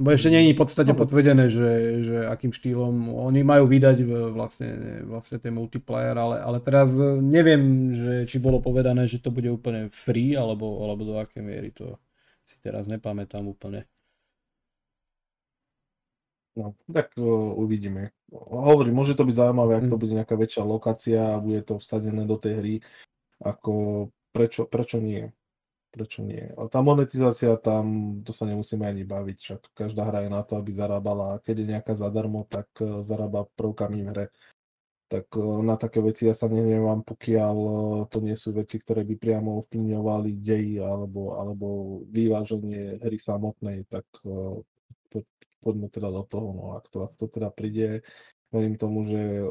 Bo 0.01 0.17
ešte 0.17 0.33
je 0.33 0.49
v 0.49 0.57
podstate 0.57 0.97
potvrdené, 0.97 1.53
že, 1.53 1.69
že 2.01 2.17
akým 2.25 2.49
štýlom 2.49 3.13
oni 3.13 3.45
majú 3.45 3.69
vydať 3.69 4.01
vlastne, 4.33 4.69
vlastne 5.05 5.37
ten 5.37 5.53
multiplayer, 5.53 6.17
ale, 6.17 6.41
ale 6.41 6.57
teraz 6.57 6.97
neviem, 7.21 7.93
že 7.93 8.13
či 8.25 8.41
bolo 8.41 8.57
povedané, 8.57 9.05
že 9.05 9.21
to 9.21 9.29
bude 9.29 9.45
úplne 9.45 9.93
free, 9.93 10.33
alebo, 10.33 10.81
alebo 10.81 11.05
do 11.05 11.15
aké 11.21 11.45
miery 11.45 11.69
to 11.69 12.01
si 12.49 12.57
teraz 12.65 12.89
nepamätám 12.89 13.45
úplne. 13.45 13.85
No, 16.57 16.75
tak 16.91 17.15
uh, 17.15 17.55
uvidíme. 17.55 18.11
Hovorím, 18.33 18.99
môže 18.99 19.15
to 19.15 19.23
byť 19.23 19.35
zaujímavé, 19.37 19.79
ak 19.79 19.87
to 19.87 19.95
mm. 19.95 20.01
bude 20.01 20.13
nejaká 20.19 20.35
väčšia 20.35 20.63
lokácia 20.67 21.21
a 21.35 21.39
bude 21.39 21.63
to 21.63 21.79
vsadené 21.79 22.27
do 22.27 22.35
tej 22.35 22.53
hry, 22.59 22.75
ako 23.39 24.07
prečo, 24.35 24.67
prečo 24.67 24.99
nie? 24.99 25.31
Prečo 25.91 26.23
nie? 26.23 26.47
A 26.55 26.71
tá 26.71 26.79
monetizácia 26.79 27.53
tam, 27.59 28.17
to 28.23 28.31
sa 28.31 28.47
nemusíme 28.47 28.87
ani 28.87 29.03
baviť, 29.03 29.37
však 29.37 29.61
každá 29.75 30.07
hra 30.07 30.25
je 30.25 30.31
na 30.31 30.41
to, 30.41 30.55
aby 30.55 30.71
zarábala 30.71 31.35
a 31.35 31.41
keď 31.43 31.55
je 31.61 31.71
nejaká 31.75 31.93
zadarmo, 31.93 32.47
tak 32.47 32.71
e, 32.79 33.03
zarába 33.03 33.45
prvkami 33.59 33.99
v 34.01 34.09
hre. 34.09 34.25
Tak 35.11 35.27
e, 35.35 35.43
na 35.67 35.75
také 35.75 35.99
veci 35.99 36.31
ja 36.31 36.33
sa 36.33 36.47
neviem, 36.47 36.87
pokiaľ 37.03 37.55
e, 37.59 37.71
to 38.07 38.17
nie 38.23 38.33
sú 38.39 38.55
veci, 38.55 38.79
ktoré 38.79 39.03
by 39.03 39.15
priamo 39.19 39.59
ovplyvňovali 39.59 40.31
deji 40.39 40.79
alebo, 40.79 41.35
alebo 41.35 41.67
vyváženie 42.07 43.03
hry 43.03 43.19
samotnej, 43.19 43.83
tak 43.91 44.07
poďme 45.61 45.87
teda 45.93 46.09
do 46.09 46.23
toho, 46.25 46.47
no 46.57 46.63
ak 46.73 46.89
to, 46.89 47.05
ak 47.05 47.13
to 47.21 47.29
teda 47.29 47.53
príde, 47.53 48.01
verím 48.49 48.81
tomu, 48.81 49.05
že 49.05 49.45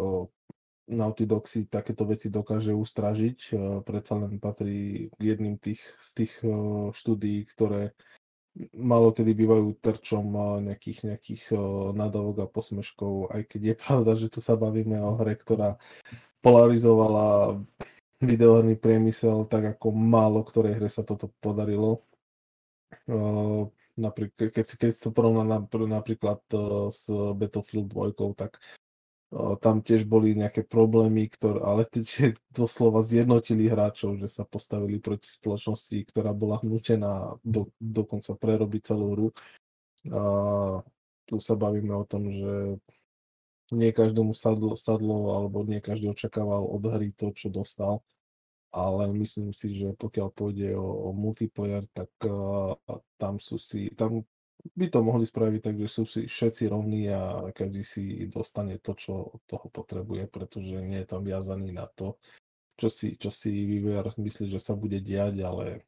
Si 1.46 1.70
takéto 1.70 2.02
veci 2.02 2.34
dokáže 2.34 2.74
ustražiť. 2.74 3.38
Eh, 3.54 3.58
predsa 3.86 4.18
len 4.18 4.42
patrí 4.42 5.06
k 5.14 5.20
jedným 5.22 5.54
tých, 5.62 5.78
z 6.02 6.08
tých 6.22 6.32
eh, 6.42 6.50
štúdií, 6.90 7.46
ktoré 7.46 7.94
malo 8.74 9.14
kedy 9.14 9.30
bývajú 9.30 9.78
terčom 9.78 10.26
eh, 10.34 10.74
nejakých, 10.74 10.98
nejakých 11.06 11.42
nadávok 11.94 12.42
a 12.42 12.50
posmeškov, 12.50 13.30
aj 13.30 13.42
keď 13.46 13.60
je 13.62 13.74
pravda, 13.78 14.12
že 14.18 14.26
tu 14.34 14.42
sa 14.42 14.58
bavíme 14.58 14.98
o 14.98 15.14
hre, 15.22 15.38
ktorá 15.38 15.78
polarizovala 16.42 17.62
videoherný 18.20 18.74
priemysel 18.76 19.46
tak 19.46 19.78
ako 19.78 19.94
málo 19.94 20.44
ktorej 20.44 20.76
hre 20.76 20.90
sa 20.90 21.06
toto 21.06 21.32
podarilo. 21.40 22.02
Napríklad, 23.96 24.50
keď 24.50 24.66
keď 24.76 24.90
to 24.96 25.08
porovná 25.14 25.44
napríklad 25.70 26.42
s 26.90 27.08
Battlefield 27.08 27.88
2, 27.92 28.34
tak 28.36 28.60
tam 29.62 29.78
tiež 29.78 30.10
boli 30.10 30.34
nejaké 30.34 30.66
problémy, 30.66 31.30
ktoré, 31.30 31.62
ale 31.62 31.86
tie 31.86 32.34
doslova 32.50 32.98
zjednotili 32.98 33.70
hráčov, 33.70 34.18
že 34.18 34.26
sa 34.26 34.42
postavili 34.42 34.98
proti 34.98 35.30
spoločnosti, 35.30 35.94
ktorá 36.10 36.34
bola 36.34 36.58
hnútená 36.58 37.38
do, 37.46 37.70
dokonca 37.78 38.34
prerobiť 38.34 38.82
celú 38.82 39.06
hru. 39.14 39.28
A 40.10 40.22
tu 41.30 41.38
sa 41.38 41.54
bavíme 41.54 41.94
o 41.94 42.02
tom, 42.02 42.26
že 42.26 42.52
nie 43.70 43.94
každému 43.94 44.34
sadlo, 44.34 44.74
sadlo 44.74 45.38
alebo 45.38 45.62
nie 45.62 45.78
každý 45.78 46.10
očakával 46.10 46.66
od 46.66 46.82
hry 46.90 47.14
to, 47.14 47.30
čo 47.30 47.54
dostal. 47.54 48.02
Ale 48.74 49.10
myslím 49.14 49.54
si, 49.54 49.78
že 49.78 49.94
pokiaľ 49.94 50.30
pôjde 50.30 50.74
o, 50.74 51.10
o 51.10 51.14
multiplayer, 51.14 51.86
tak 51.90 52.10
uh, 52.26 52.74
tam 53.18 53.38
sú 53.38 53.58
si, 53.58 53.90
tam 53.94 54.26
by 54.76 54.86
to 54.92 55.00
mohli 55.00 55.24
spraviť 55.24 55.60
tak, 55.60 55.74
že 55.80 55.88
sú 55.88 56.02
si 56.04 56.28
všetci 56.28 56.68
rovní 56.68 57.08
a 57.08 57.48
každý 57.52 57.82
si 57.84 58.02
dostane 58.28 58.76
to, 58.76 58.92
čo 58.92 59.40
od 59.40 59.42
toho 59.48 59.66
potrebuje, 59.72 60.28
pretože 60.28 60.76
nie 60.84 61.00
je 61.00 61.08
tam 61.08 61.24
viazaný 61.24 61.72
na 61.72 61.88
to, 61.88 62.20
čo 62.76 62.88
si, 62.92 63.16
čo 63.16 63.32
si 63.32 63.52
vývojár 63.52 64.08
myslí, 64.08 64.52
že 64.52 64.60
sa 64.60 64.76
bude 64.76 65.00
diať, 65.00 65.40
ale 65.40 65.84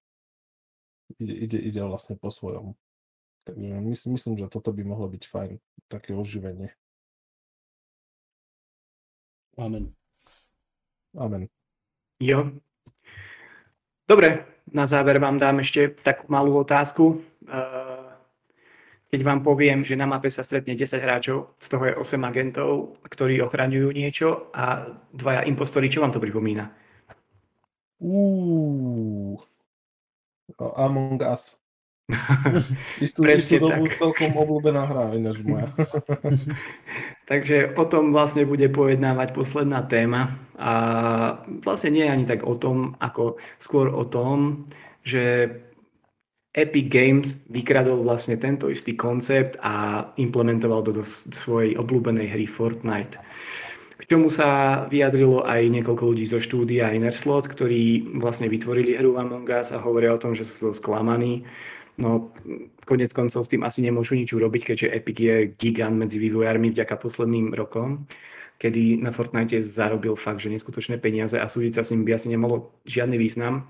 ide, 1.21 1.35
ide, 1.37 1.59
ide 1.61 1.81
vlastne 1.85 2.17
po 2.17 2.33
svojom. 2.33 2.73
Takže 3.45 3.81
myslím, 3.83 4.11
myslím, 4.17 4.35
že 4.39 4.53
toto 4.53 4.71
by 4.73 4.83
mohlo 4.87 5.09
byť 5.11 5.25
fajn, 5.29 5.53
také 5.91 6.15
oživenie. 6.15 6.73
Amen. 9.61 9.93
Amen. 11.13 11.45
Jo. 12.23 12.57
Dobre, 14.09 14.49
na 14.73 14.89
záver 14.89 15.21
vám 15.21 15.37
dám 15.37 15.61
ešte 15.61 15.93
takú 16.01 16.33
malú 16.33 16.57
otázku. 16.65 17.21
Uh 17.45 17.92
keď 19.13 19.21
vám 19.29 19.45
poviem, 19.45 19.85
že 19.85 19.93
na 19.93 20.09
mape 20.09 20.33
sa 20.33 20.41
stretne 20.41 20.73
10 20.73 20.97
hráčov, 21.05 21.53
z 21.61 21.67
toho 21.69 21.85
je 21.85 21.95
8 22.01 22.17
agentov, 22.25 22.97
ktorí 23.05 23.45
ochraňujú 23.45 23.93
niečo 23.93 24.49
a 24.57 24.89
dvaja 25.13 25.45
impostori, 25.45 25.93
čo 25.93 26.01
vám 26.01 26.17
to 26.17 26.23
pripomína? 26.25 26.73
Uh, 28.01 29.37
Among 30.57 31.21
Us. 31.21 31.61
Istú, 33.05 33.25
istú 33.29 33.69
dobu 33.69 33.85
tak. 33.89 34.01
celkom 34.01 34.33
obľúbená 34.33 34.89
hra, 34.89 35.13
ináč 35.13 35.45
moja. 35.45 35.69
Takže 37.31 37.77
o 37.77 37.85
tom 37.85 38.17
vlastne 38.17 38.49
bude 38.49 38.65
pojednávať 38.73 39.37
posledná 39.37 39.85
téma 39.85 40.41
a 40.57 40.75
vlastne 41.61 41.93
nie 41.95 42.05
je 42.05 42.13
ani 42.17 42.25
tak 42.25 42.49
o 42.49 42.57
tom, 42.57 42.97
ako 42.97 43.37
skôr 43.61 43.93
o 43.93 44.09
tom, 44.09 44.67
že 45.05 45.53
Epic 46.53 46.93
Games 46.93 47.41
vykradol 47.49 48.05
vlastne 48.05 48.37
tento 48.37 48.69
istý 48.69 48.93
koncept 48.93 49.57
a 49.65 50.05
implementoval 50.21 50.85
do, 50.85 51.01
do 51.01 51.05
svojej 51.07 51.81
obľúbenej 51.81 52.29
hry 52.29 52.45
Fortnite. 52.45 53.17
K 53.97 54.03
čomu 54.05 54.29
sa 54.29 54.83
vyjadrilo 54.85 55.49
aj 55.49 55.73
niekoľko 55.73 56.05
ľudí 56.13 56.29
zo 56.29 56.43
štúdia 56.43 56.93
Innerslot, 56.93 57.49
ktorí 57.49 58.13
vlastne 58.21 58.53
vytvorili 58.53 58.99
hru 59.01 59.17
Among 59.17 59.49
Us 59.49 59.73
a 59.73 59.81
hovoria 59.81 60.13
o 60.13 60.21
tom, 60.21 60.37
že 60.37 60.45
sú 60.45 60.77
sklamaní. 60.77 61.49
No, 61.97 62.35
konec 62.85 63.17
koncov 63.17 63.49
s 63.49 63.53
tým 63.53 63.65
asi 63.65 63.81
nemôžu 63.81 64.19
nič 64.19 64.33
urobiť, 64.37 64.75
keďže 64.75 64.93
Epic 64.93 65.17
je 65.17 65.37
gigant 65.57 65.97
medzi 65.97 66.21
vývojármi 66.21 66.69
vďaka 66.69 67.01
posledným 67.01 67.57
rokom, 67.57 68.05
kedy 68.61 69.01
na 69.01 69.09
Fortnite 69.09 69.65
zarobil 69.65 70.17
fakt, 70.21 70.45
že 70.45 70.53
neskutočné 70.53 71.01
peniaze 71.01 71.41
a 71.41 71.49
súdiť 71.49 71.81
sa 71.81 71.83
s 71.85 71.97
ním 71.97 72.05
by 72.05 72.17
asi 72.17 72.29
nemalo 72.29 72.77
žiadny 72.85 73.17
význam. 73.17 73.69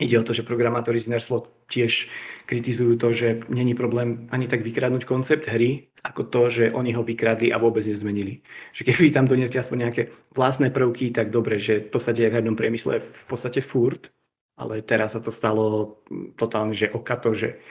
Ide 0.00 0.18
o 0.18 0.26
to, 0.26 0.32
že 0.32 0.46
programátori 0.46 0.98
z 0.98 1.12
Innerslot 1.12 1.68
tiež 1.68 2.08
kritizujú 2.48 2.96
to, 2.96 3.12
že 3.12 3.44
není 3.52 3.76
problém 3.76 4.26
ani 4.32 4.48
tak 4.48 4.64
vykradnúť 4.64 5.04
koncept 5.04 5.46
hry, 5.46 5.92
ako 6.02 6.22
to, 6.26 6.42
že 6.50 6.64
oni 6.74 6.96
ho 6.96 7.06
vykradli 7.06 7.54
a 7.54 7.60
vôbec 7.60 7.84
nezmenili. 7.86 8.42
Že 8.74 8.92
keby 8.92 9.14
tam 9.14 9.30
doniesli 9.30 9.60
aspoň 9.60 9.78
nejaké 9.78 10.02
vlastné 10.34 10.74
prvky, 10.74 11.14
tak 11.14 11.30
dobre, 11.30 11.60
že 11.62 11.84
to 11.86 12.02
sa 12.02 12.10
deje 12.10 12.32
v 12.32 12.36
hernom 12.40 12.58
priemysle 12.58 12.98
v 12.98 13.24
podstate 13.28 13.62
furt, 13.62 14.10
ale 14.58 14.82
teraz 14.82 15.14
sa 15.14 15.20
to 15.22 15.30
stalo 15.30 15.98
totálne, 16.34 16.74
že 16.74 16.90
okato, 16.90 17.36
že 17.36 17.62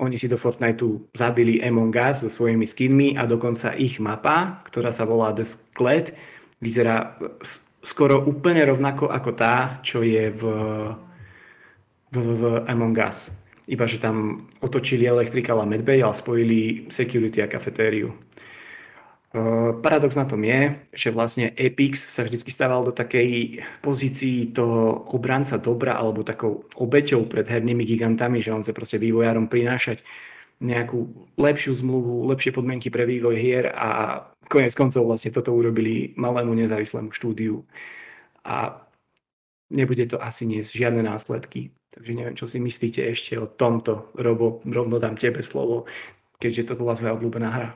oni 0.00 0.16
si 0.16 0.28
do 0.28 0.40
Fortniteu 0.40 1.08
zabili 1.12 1.60
Among 1.60 1.92
Us 1.92 2.24
so 2.24 2.28
svojimi 2.32 2.64
skinmi 2.64 3.20
a 3.20 3.28
dokonca 3.28 3.76
ich 3.76 4.00
mapa, 4.00 4.64
ktorá 4.64 4.88
sa 4.92 5.04
volá 5.04 5.32
The 5.36 5.44
Sklet, 5.44 6.16
vyzerá 6.60 7.20
skoro 7.84 8.20
úplne 8.24 8.64
rovnako 8.64 9.12
ako 9.12 9.30
tá, 9.36 9.80
čo 9.84 10.00
je 10.04 10.32
v 10.32 10.44
v 12.10 12.64
Among 12.66 12.98
Us. 12.98 13.30
Iba, 13.70 13.86
že 13.86 14.02
tam 14.02 14.46
otočili 14.58 15.06
Electrical 15.06 15.62
a 15.62 15.66
Medbay 15.68 16.02
a 16.02 16.10
spojili 16.10 16.90
security 16.90 17.38
a 17.42 17.46
kafetériu. 17.46 18.10
Uh, 19.30 19.78
paradox 19.78 20.18
na 20.18 20.26
tom 20.26 20.42
je, 20.42 20.74
že 20.90 21.14
vlastne 21.14 21.54
Epix 21.54 22.02
sa 22.02 22.26
vždy 22.26 22.50
stával 22.50 22.82
do 22.82 22.90
takej 22.90 23.62
pozícii 23.78 24.50
toho 24.50 25.06
obranca 25.14 25.54
dobra 25.54 25.94
alebo 25.94 26.26
takou 26.26 26.66
obeťou 26.74 27.30
pred 27.30 27.46
hernými 27.46 27.86
gigantami, 27.86 28.42
že 28.42 28.50
on 28.50 28.66
chce 28.66 28.74
proste 28.74 28.98
vývojárom 28.98 29.46
prinášať 29.46 30.02
nejakú 30.58 31.30
lepšiu 31.38 31.78
zmluvu, 31.78 32.26
lepšie 32.26 32.50
podmienky 32.50 32.90
pre 32.90 33.06
vývoj 33.06 33.38
hier 33.38 33.70
a 33.70 34.18
konec 34.50 34.74
koncov 34.74 35.06
vlastne 35.06 35.30
toto 35.30 35.54
urobili 35.54 36.10
malému 36.18 36.50
nezávislému 36.52 37.14
štúdiu. 37.14 37.62
A 38.42 38.82
nebude 39.70 40.10
to 40.10 40.18
asi 40.18 40.42
niesť 40.42 40.74
žiadne 40.74 41.06
následky. 41.06 41.70
Takže 41.90 42.10
neviem, 42.14 42.38
čo 42.38 42.46
si 42.46 42.62
myslíte 42.62 43.02
ešte 43.02 43.34
o 43.34 43.50
tomto. 43.50 44.14
Robo, 44.14 44.62
rovno 44.62 45.02
dám 45.02 45.18
tebe 45.18 45.42
slovo, 45.42 45.90
keďže 46.38 46.70
to 46.70 46.74
bola 46.78 46.94
tvoja 46.94 47.18
obľúbená 47.18 47.48
hra. 47.50 47.70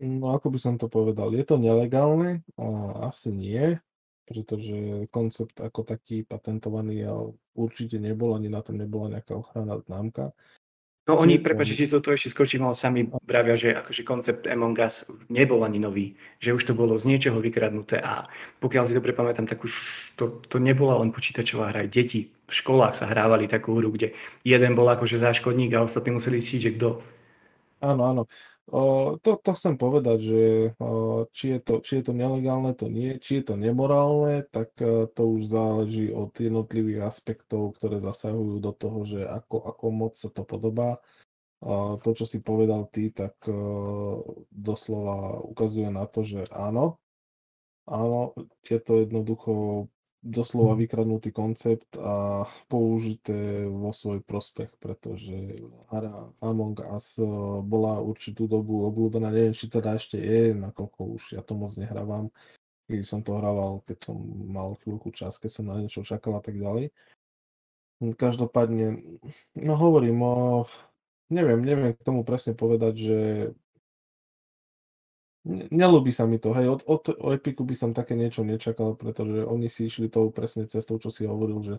No 0.00 0.32
ako 0.32 0.48
by 0.48 0.58
som 0.58 0.74
to 0.80 0.88
povedal, 0.88 1.28
je 1.36 1.44
to 1.44 1.60
nelegálne? 1.60 2.40
A 2.56 2.66
asi 3.12 3.28
nie, 3.36 3.76
pretože 4.24 5.04
koncept 5.12 5.60
ako 5.60 5.84
taký 5.84 6.24
patentovaný 6.24 7.04
určite 7.52 8.00
nebol, 8.00 8.32
ani 8.32 8.48
na 8.48 8.64
tom 8.64 8.80
nebola 8.80 9.12
nejaká 9.12 9.36
ochranná 9.36 9.76
známka. 9.84 10.32
No 11.08 11.16
oni, 11.16 11.40
prepáčte, 11.40 11.74
že 11.74 11.96
toto 11.96 12.12
ešte 12.12 12.30
skočím, 12.30 12.68
ale 12.68 12.76
sami 12.76 13.08
pravia, 13.24 13.56
že 13.56 13.72
akože 13.72 14.02
koncept 14.04 14.44
Among 14.46 14.78
Us 14.78 15.08
nebol 15.32 15.64
ani 15.64 15.80
nový, 15.80 16.14
že 16.38 16.52
už 16.52 16.62
to 16.70 16.72
bolo 16.76 16.94
z 17.00 17.08
niečoho 17.08 17.40
vykradnuté 17.40 17.98
a 17.98 18.28
pokiaľ 18.60 18.84
si 18.84 18.94
dobre 18.94 19.16
pamätám, 19.16 19.48
tak 19.48 19.64
už 19.64 19.72
to, 20.14 20.44
to 20.46 20.60
nebola 20.60 21.00
len 21.00 21.10
počítačová 21.10 21.72
hra. 21.72 21.88
Deti 21.88 22.28
v 22.30 22.52
školách 22.52 22.94
sa 22.94 23.08
hrávali 23.08 23.48
takú 23.48 23.80
hru, 23.80 23.90
kde 23.90 24.12
jeden 24.44 24.76
bol 24.76 24.86
akože 24.92 25.18
záškodník 25.18 25.72
a 25.74 25.82
ostatní 25.82 26.20
museli 26.20 26.38
cítiť, 26.38 26.60
že 26.62 26.74
kto. 26.76 26.88
Áno, 27.80 28.02
áno. 28.04 28.22
To, 28.70 29.32
to 29.34 29.50
chcem 29.58 29.74
povedať, 29.74 30.18
že 30.22 30.42
či, 31.34 31.58
je 31.58 31.60
to, 31.60 31.74
či 31.82 31.98
je 31.98 32.04
to 32.06 32.14
nelegálne, 32.14 32.70
to 32.70 32.86
nie. 32.86 33.18
Či 33.18 33.42
je 33.42 33.44
to 33.50 33.54
nemorálne, 33.58 34.46
tak 34.46 34.70
to 35.10 35.22
už 35.26 35.50
záleží 35.50 36.14
od 36.14 36.30
jednotlivých 36.38 37.02
aspektov, 37.02 37.74
ktoré 37.74 37.98
zasahujú 37.98 38.62
do 38.62 38.70
toho, 38.70 39.02
že 39.02 39.26
ako, 39.26 39.74
ako 39.74 39.84
moc 39.90 40.14
sa 40.14 40.30
to 40.30 40.46
podobá. 40.46 41.02
To, 41.98 42.08
čo 42.14 42.22
si 42.22 42.38
povedal 42.38 42.86
ty, 42.94 43.10
tak 43.10 43.34
doslova 44.54 45.42
ukazuje 45.42 45.90
na 45.90 46.06
to, 46.06 46.22
že 46.22 46.46
áno, 46.54 47.02
áno, 47.90 48.38
je 48.62 48.78
to 48.78 49.02
jednoducho 49.02 49.90
doslova 50.20 50.76
vykradnutý 50.76 51.32
koncept 51.32 51.96
a 51.96 52.44
použité 52.68 53.64
vo 53.64 53.88
svoj 53.88 54.20
prospech, 54.20 54.68
pretože 54.76 55.56
hra 55.88 56.28
Among 56.44 56.76
Us 56.84 57.16
eh, 57.16 57.24
bola 57.64 58.04
určitú 58.04 58.44
dobu 58.44 58.84
obľúbená, 58.84 59.32
neviem, 59.32 59.56
či 59.56 59.72
teda 59.72 59.96
ešte 59.96 60.20
je, 60.20 60.52
nakoľko 60.52 61.00
už 61.16 61.22
ja 61.40 61.42
to 61.42 61.56
moc 61.56 61.72
nehrávam, 61.80 62.28
keď 62.84 63.08
som 63.08 63.20
to 63.24 63.32
hrával, 63.32 63.80
keď 63.88 63.98
som 64.12 64.16
mal 64.50 64.76
chvíľku 64.84 65.08
čas, 65.16 65.40
keď 65.40 65.50
som 65.50 65.64
na 65.72 65.80
niečo 65.80 66.04
čakal 66.04 66.36
a 66.36 66.42
tak 66.44 66.60
ďalej. 66.60 66.92
Každopádne, 68.00 69.00
no 69.60 69.72
hovorím 69.76 70.18
o, 70.24 70.34
neviem, 71.28 71.60
neviem 71.60 71.92
k 71.92 72.00
tomu 72.04 72.24
presne 72.24 72.56
povedať, 72.56 72.94
že 72.96 73.18
Nelúbi 75.48 76.12
sa 76.12 76.28
mi 76.28 76.36
to, 76.36 76.52
hej, 76.52 76.68
od, 76.68 76.84
od, 76.84 77.16
o 77.16 77.32
Epiku 77.32 77.64
by 77.64 77.72
som 77.72 77.96
také 77.96 78.12
niečo 78.12 78.44
nečakal, 78.44 78.92
pretože 78.92 79.40
oni 79.48 79.72
si 79.72 79.88
išli 79.88 80.12
tou 80.12 80.28
presne 80.28 80.68
cestou, 80.68 81.00
čo 81.00 81.08
si 81.08 81.24
hovoril, 81.24 81.64
že 81.64 81.74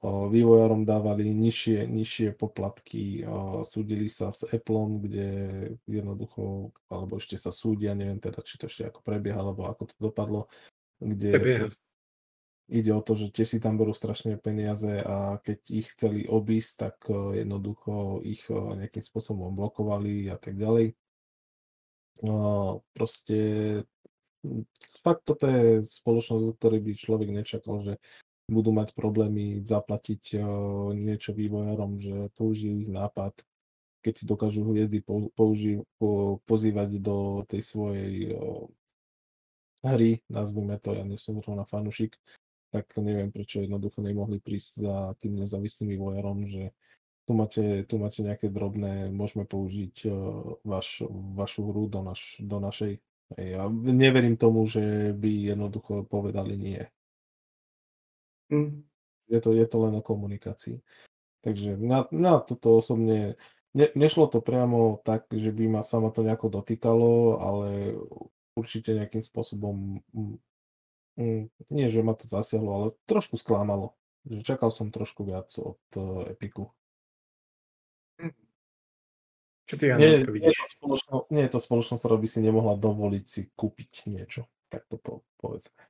o, 0.00 0.32
vývojárom 0.32 0.88
dávali 0.88 1.28
nižšie, 1.36 1.84
nižšie 1.84 2.32
poplatky, 2.32 3.20
o, 3.28 3.60
súdili 3.60 4.08
sa 4.08 4.32
s 4.32 4.48
Appleom, 4.48 5.04
kde 5.04 5.28
jednoducho, 5.84 6.72
alebo 6.88 7.20
ešte 7.20 7.36
sa 7.36 7.52
súdia, 7.52 7.92
neviem 7.92 8.16
teda, 8.24 8.40
či 8.40 8.56
to 8.56 8.72
ešte 8.72 8.88
ako 8.88 9.04
prebieha, 9.04 9.36
alebo 9.36 9.68
ako 9.68 9.92
to 9.92 9.96
dopadlo, 10.00 10.40
kde 10.96 11.68
ide 12.72 12.88
o 12.96 13.04
to, 13.04 13.20
že 13.20 13.36
tie 13.36 13.44
si 13.44 13.60
tam 13.60 13.76
berú 13.76 13.92
strašne 13.92 14.40
peniaze 14.40 15.04
a 15.04 15.36
keď 15.44 15.58
ich 15.68 15.92
chceli 15.92 16.24
obísť, 16.24 16.72
tak 16.80 16.96
jednoducho 17.36 18.24
ich 18.24 18.48
nejakým 18.48 19.04
spôsobom 19.04 19.52
blokovali 19.52 20.32
a 20.32 20.40
tak 20.40 20.56
ďalej. 20.56 20.96
No, 22.24 22.80
proste 22.96 23.36
fakt 25.04 25.28
toto 25.28 25.44
je 25.44 25.84
spoločnosť, 25.84 26.44
do 26.48 26.52
ktorej 26.56 26.80
by 26.80 26.92
človek 26.96 27.28
nečakal, 27.28 27.84
že 27.84 27.94
budú 28.48 28.72
mať 28.72 28.96
problémy 28.96 29.60
zaplatiť 29.60 30.40
niečo 30.96 31.36
vývojárom, 31.36 32.00
že 32.00 32.32
použijú 32.36 32.80
ich 32.80 32.92
nápad, 32.92 33.36
keď 34.04 34.12
si 34.16 34.24
dokážu 34.28 34.64
hviezdy 34.68 35.00
použi- 35.36 35.84
po, 35.96 36.40
pozývať 36.44 37.00
do 37.00 37.44
tej 37.48 37.60
svojej 37.64 38.36
hry, 39.84 40.20
nazvime 40.28 40.76
to, 40.80 40.96
ja 40.96 41.04
nie 41.04 41.20
som 41.20 41.40
na 41.40 41.64
fanušik, 41.64 42.16
tak 42.72 42.88
neviem, 43.00 43.32
prečo 43.32 43.64
jednoducho 43.64 44.00
nemohli 44.00 44.40
prísť 44.40 44.72
za 44.80 44.96
tým 45.20 45.40
nezávislým 45.44 45.96
vývojárom, 45.96 46.48
že 46.48 46.72
tu 47.24 47.32
máte, 47.32 47.84
tu 47.88 47.96
máte 47.96 48.20
nejaké 48.20 48.52
drobné, 48.52 49.08
môžeme 49.08 49.48
použiť 49.48 49.94
uh, 50.06 50.14
vaš, 50.64 51.04
vašu 51.36 51.64
hru 51.72 51.88
do, 51.88 52.04
naš, 52.04 52.36
do 52.40 52.60
našej. 52.60 53.00
Ja 53.40 53.66
neverím 53.72 54.36
tomu, 54.36 54.68
že 54.68 55.16
by 55.16 55.56
jednoducho 55.56 56.04
povedali 56.04 56.54
nie. 56.60 56.82
Mm. 58.52 58.84
Je, 59.32 59.40
to, 59.40 59.56
je 59.56 59.64
to 59.64 59.76
len 59.80 59.96
o 59.96 60.02
komunikácii. 60.04 60.84
Takže 61.40 61.80
na, 61.80 62.04
na 62.12 62.40
toto 62.44 62.76
osobne, 62.76 63.40
ne, 63.72 63.86
nešlo 63.96 64.28
to 64.28 64.44
priamo 64.44 65.00
tak, 65.04 65.28
že 65.32 65.48
by 65.52 65.80
ma 65.80 65.82
sama 65.82 66.12
to 66.12 66.20
nejako 66.20 66.52
dotýkalo, 66.60 67.40
ale 67.40 67.96
určite 68.54 68.92
nejakým 68.92 69.24
spôsobom, 69.24 70.04
mm, 70.12 70.36
mm, 71.16 71.42
nie 71.72 71.86
že 71.88 72.00
ma 72.04 72.12
to 72.12 72.28
zasiahlo, 72.28 72.70
ale 72.70 72.86
trošku 73.08 73.40
sklamalo. 73.40 73.96
Že 74.24 74.40
čakal 74.40 74.72
som 74.72 74.88
trošku 74.88 75.24
viac 75.24 75.52
od 75.60 75.80
uh, 76.00 76.24
Epiku. 76.32 76.72
Čo 79.64 79.74
ty, 79.80 79.84
Jano, 79.88 80.04
to 80.24 80.32
vidíš? 80.32 80.44
Nie 80.44 80.52
je 80.52 80.60
to, 80.60 80.68
spoločnosť, 80.76 81.24
nie 81.32 81.42
je 81.42 81.52
to 81.52 81.60
spoločnosť, 81.60 82.00
ktorá 82.04 82.16
by 82.20 82.28
si 82.28 82.38
nemohla 82.44 82.74
dovoliť 82.76 83.24
si 83.24 83.40
kúpiť 83.56 84.12
niečo. 84.12 84.44
Tak 84.68 84.84
to 84.92 85.00
po, 85.00 85.24
povedzme. 85.40 85.80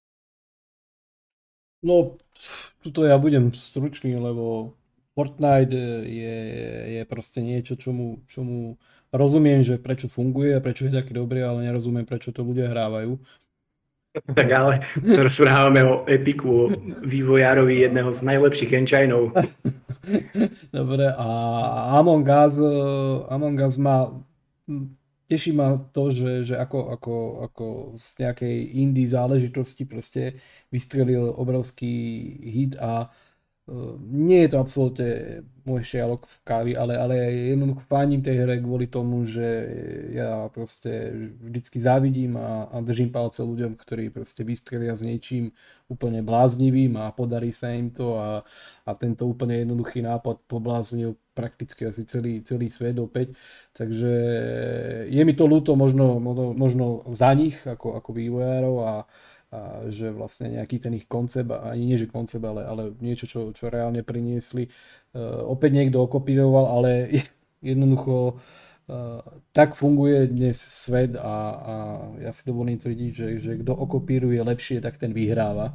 No, 1.85 2.17
tuto 2.81 3.05
ja 3.05 3.19
budem 3.21 3.53
stručný, 3.53 4.17
lebo 4.17 4.73
Fortnite 5.15 6.07
je, 6.07 6.37
je 6.99 7.03
proste 7.05 7.45
niečo, 7.45 7.77
čomu, 7.77 8.25
čomu 8.27 8.81
rozumiem, 9.15 9.63
že 9.63 9.79
prečo 9.79 10.11
funguje 10.11 10.57
a 10.57 10.65
prečo 10.65 10.89
je 10.89 10.97
taký 10.97 11.15
dobrý, 11.15 11.45
ale 11.45 11.69
nerozumiem, 11.69 12.09
prečo 12.09 12.35
to 12.35 12.43
ľudia 12.43 12.73
hrávajú. 12.73 13.21
Tak 14.15 14.49
ale 14.55 14.87
sa 15.11 15.27
rozprávame 15.27 15.83
o 15.83 16.07
Epiku, 16.07 16.47
o 16.47 16.65
vývojárovi 17.03 17.83
jedného 17.83 18.15
z 18.15 18.21
najlepších 18.23 18.71
engineov. 18.79 19.35
Dobre, 20.71 21.11
a 21.11 21.29
Among 21.99 22.23
Us, 22.23 22.55
Among 23.27 23.59
Us 23.59 23.75
má, 23.75 24.15
teší 25.27 25.51
ma 25.51 25.75
to, 25.91 26.15
že, 26.15 26.47
že 26.47 26.55
ako, 26.55 26.95
ako, 26.95 27.17
ako 27.51 27.67
z 27.99 28.07
nejakej 28.23 28.57
indie 28.79 29.11
záležitosti 29.11 29.83
proste 29.83 30.39
vystrelil 30.71 31.35
obrovský 31.35 31.91
hit 32.45 32.79
a 32.79 33.11
nie 34.13 34.45
je 34.45 34.53
to 34.53 34.61
absolútne 34.61 35.41
môj 35.65 35.81
šialok 35.81 36.29
v 36.29 36.37
kávi, 36.45 36.73
ale, 36.77 37.01
ale 37.01 37.17
jednoducho 37.57 37.81
fánim 37.89 38.21
tej 38.21 38.45
hre 38.45 38.61
kvôli 38.61 38.85
tomu, 38.85 39.25
že 39.25 39.49
ja 40.13 40.53
proste 40.53 41.09
vždycky 41.41 41.81
závidím 41.81 42.37
a, 42.37 42.69
a 42.69 42.85
držím 42.85 43.09
palce 43.09 43.41
ľuďom, 43.41 43.81
ktorí 43.81 44.13
proste 44.13 44.45
vystrelia 44.45 44.93
s 44.93 45.01
niečím 45.01 45.57
úplne 45.89 46.21
bláznivým 46.21 47.01
a 47.01 47.09
podarí 47.17 47.57
sa 47.57 47.73
im 47.73 47.89
to 47.89 48.21
a, 48.21 48.45
a 48.85 48.91
tento 48.93 49.25
úplne 49.25 49.65
jednoduchý 49.65 50.05
nápad 50.05 50.45
pobláznil 50.45 51.17
prakticky 51.33 51.89
asi 51.89 52.05
celý, 52.05 52.45
celý 52.45 52.69
svet 52.69 53.01
opäť. 53.01 53.33
Takže 53.73 54.13
je 55.09 55.23
mi 55.25 55.33
to 55.33 55.49
ľúto 55.49 55.73
možno, 55.73 56.21
možno, 56.21 56.53
možno 56.53 56.85
za 57.17 57.33
nich 57.33 57.57
ako, 57.65 57.97
ako 57.97 58.11
vývojárov 58.13 58.77
a, 58.85 58.95
a 59.55 59.87
že 59.95 60.11
vlastne 60.11 60.51
nejaký 60.51 60.83
ten 60.83 60.99
ich 60.99 61.07
koncept, 61.07 61.55
ani 61.55 61.95
nie 61.95 61.99
že 62.01 62.11
koncept, 62.11 62.43
ale, 62.43 62.67
ale 62.67 62.83
niečo, 62.99 63.31
čo, 63.31 63.41
čo 63.55 63.71
reálne 63.71 64.03
priniesli, 64.03 64.67
uh, 64.67 65.47
opäť 65.47 65.79
niekto 65.79 66.03
okopíroval, 66.03 66.67
ale 66.67 66.91
jednoducho 67.63 68.35
uh, 68.35 69.23
tak 69.55 69.79
funguje 69.79 70.27
dnes 70.27 70.59
svet 70.59 71.15
a, 71.15 71.37
a 71.55 71.75
ja 72.19 72.35
si 72.35 72.43
dovolím 72.43 72.83
tvrdiť, 72.83 73.11
že, 73.15 73.29
že 73.39 73.53
kto 73.63 73.71
okopíruje 73.79 74.43
lepšie, 74.43 74.83
tak 74.83 74.99
ten 74.99 75.15
vyhráva. 75.15 75.71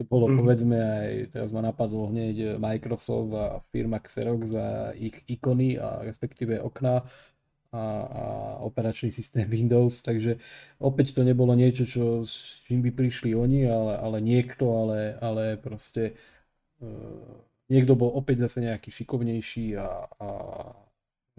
To 0.00 0.08
bolo 0.08 0.26
mm. 0.32 0.36
povedzme 0.40 0.78
aj, 0.80 1.10
teraz 1.30 1.50
ma 1.54 1.62
napadlo 1.62 2.10
hneď 2.10 2.58
Microsoft 2.58 3.30
a 3.38 3.62
firma 3.70 4.02
Xerox 4.02 4.56
za 4.56 4.90
ich 4.98 5.14
ikony 5.30 5.78
a 5.78 6.02
respektíve 6.02 6.58
okná 6.58 7.06
a, 7.72 7.84
a 8.04 8.24
operačný 8.60 9.08
systém 9.08 9.48
Windows, 9.48 10.04
takže 10.04 10.36
opäť 10.76 11.16
to 11.16 11.24
nebolo 11.24 11.56
niečo, 11.56 11.88
čo, 11.88 12.04
s 12.22 12.60
čím 12.68 12.84
by 12.84 12.92
prišli 12.92 13.32
oni, 13.32 13.64
ale, 13.64 13.96
ale 13.96 14.18
niekto, 14.20 14.68
ale, 14.68 15.16
ale 15.16 15.56
proste 15.56 16.12
uh, 16.84 17.32
niekto 17.72 17.96
bol 17.96 18.12
opäť 18.12 18.44
zase 18.44 18.68
nejaký 18.68 18.92
šikovnejší 18.92 19.80
a, 19.80 20.04
a 20.20 20.28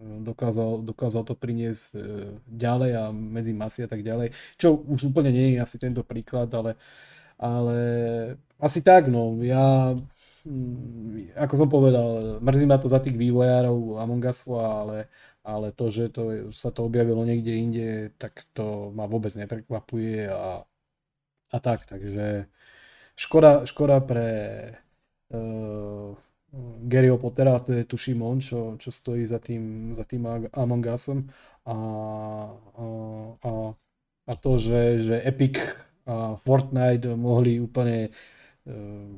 dokázal, 0.02 0.82
dokázal 0.82 1.22
to 1.22 1.38
priniesť 1.38 1.86
uh, 1.94 2.02
ďalej 2.50 2.92
a 2.98 3.04
medzi 3.14 3.54
masy 3.54 3.86
a 3.86 3.90
tak 3.90 4.02
ďalej, 4.02 4.34
čo 4.58 4.74
už 4.74 5.14
úplne 5.14 5.30
nie 5.30 5.54
je 5.54 5.62
asi 5.62 5.78
tento 5.78 6.02
príklad, 6.02 6.50
ale, 6.58 6.82
ale 7.38 7.78
asi 8.58 8.82
tak, 8.82 9.06
no, 9.06 9.38
ja 9.46 9.94
hm, 10.50 11.38
ako 11.38 11.54
som 11.62 11.70
povedal, 11.70 12.42
mrzí 12.42 12.66
ma 12.66 12.82
to 12.82 12.90
za 12.90 12.98
tých 12.98 13.14
vývojárov 13.14 14.02
Among 14.02 14.26
Usu, 14.26 14.58
ale 14.58 15.14
ale 15.44 15.76
to, 15.76 15.92
že 15.92 16.10
to, 16.10 16.50
sa 16.56 16.72
to 16.72 16.88
objavilo 16.88 17.28
niekde 17.28 17.52
inde, 17.52 17.88
tak 18.16 18.48
to 18.56 18.96
ma 18.96 19.06
vôbec 19.06 19.36
neprekvapuje 19.36 20.32
a, 20.32 20.64
a 21.52 21.58
tak, 21.60 21.84
takže 21.84 22.48
škoda, 23.20 23.68
škoda 23.68 24.00
pre 24.00 24.30
uh, 25.36 26.16
Garyho 26.88 27.18
Pottera, 27.18 27.60
to 27.60 27.74
je 27.74 27.84
tuším 27.84 28.22
on, 28.22 28.38
čo, 28.40 28.80
čo 28.80 28.94
stojí 28.94 29.26
za 29.26 29.42
tým, 29.42 29.92
za 29.98 30.06
tým 30.06 30.48
Among 30.54 30.86
Usom. 30.86 31.28
A, 31.66 31.76
a, 33.42 33.52
a, 34.30 34.34
to, 34.38 34.62
že, 34.62 35.02
že 35.02 35.16
Epic 35.26 35.58
a 36.06 36.38
Fortnite 36.38 37.18
mohli 37.18 37.58
úplne 37.58 38.14
uh, 38.70 39.10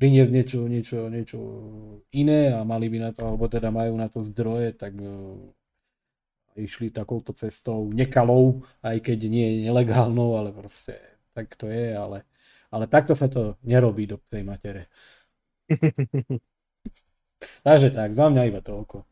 priniesť 0.00 0.32
niečo, 0.32 0.58
niečo, 0.64 0.98
niečo 1.12 1.38
iné 2.16 2.56
a 2.56 2.64
mali 2.64 2.88
by 2.88 2.98
na 3.04 3.10
to, 3.12 3.28
alebo 3.28 3.44
teda 3.52 3.68
majú 3.68 3.92
na 4.00 4.08
to 4.08 4.24
zdroje, 4.24 4.72
tak 4.72 4.96
uh, 4.96 5.36
išli 6.56 6.88
takouto 6.88 7.36
cestou 7.36 7.92
nekalou, 7.92 8.64
aj 8.80 8.96
keď 9.04 9.18
nie 9.28 9.44
je 9.44 9.68
nelegálnou, 9.68 10.40
ale 10.40 10.56
proste 10.56 10.96
tak 11.36 11.52
to 11.60 11.68
je, 11.68 11.92
ale, 11.92 12.24
ale 12.72 12.88
takto 12.88 13.12
sa 13.12 13.28
to 13.28 13.60
nerobí 13.60 14.08
do 14.08 14.16
tej 14.24 14.40
matere. 14.40 14.88
Takže 17.66 17.92
tak, 17.92 18.16
za 18.16 18.32
mňa 18.32 18.48
iba 18.48 18.60
toľko. 18.64 19.04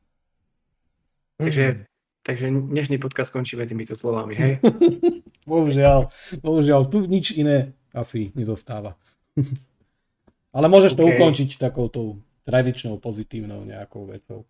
Takže, 1.39 1.86
takže 2.27 2.51
dnešný 2.51 2.98
podcast 2.98 3.31
skončíme 3.31 3.62
týmito 3.65 3.94
slovami, 3.94 4.35
hej? 4.35 4.52
bohužiaľ, 5.51 6.10
bohužiaľ, 6.43 6.90
tu 6.90 7.06
nič 7.06 7.36
iné 7.36 7.73
asi 7.94 8.32
nezostáva. 8.35 8.98
Ale 10.53 10.66
môžeš 10.66 10.97
okay. 10.97 11.01
to 11.01 11.11
ukončiť 11.12 11.49
takouto 11.61 12.01
tradičnou, 12.49 12.97
pozitívnou 12.97 13.65
nejakou 13.69 14.09
vecou. 14.09 14.49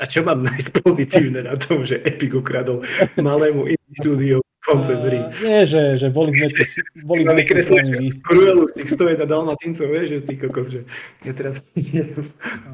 A 0.00 0.08
čo 0.08 0.24
mám 0.24 0.40
nájsť 0.42 0.82
pozitívne 0.82 1.44
na 1.44 1.54
tom, 1.54 1.84
že 1.84 2.00
Epic 2.00 2.32
ukradol 2.32 2.82
malému 3.20 3.70
štúdiu 4.00 4.40
koncept 4.64 5.04
hry? 5.04 5.20
Nie, 5.44 5.68
že, 5.68 6.00
že 6.00 6.08
boli 6.08 6.32
sme 6.32 6.48
tu, 6.48 6.62
boli 7.04 7.22
sme 7.28 7.44
tu 7.44 7.76
Kruelu 8.24 8.64
z 8.66 8.72
tých 8.82 8.88
101 8.96 9.28
dalmatincov, 9.28 9.84
vieš, 9.92 10.06
že 10.08 10.18
ty 10.24 10.34
kokos, 10.40 10.68
že 10.72 10.80
ja 11.22 11.32
teraz 11.36 11.70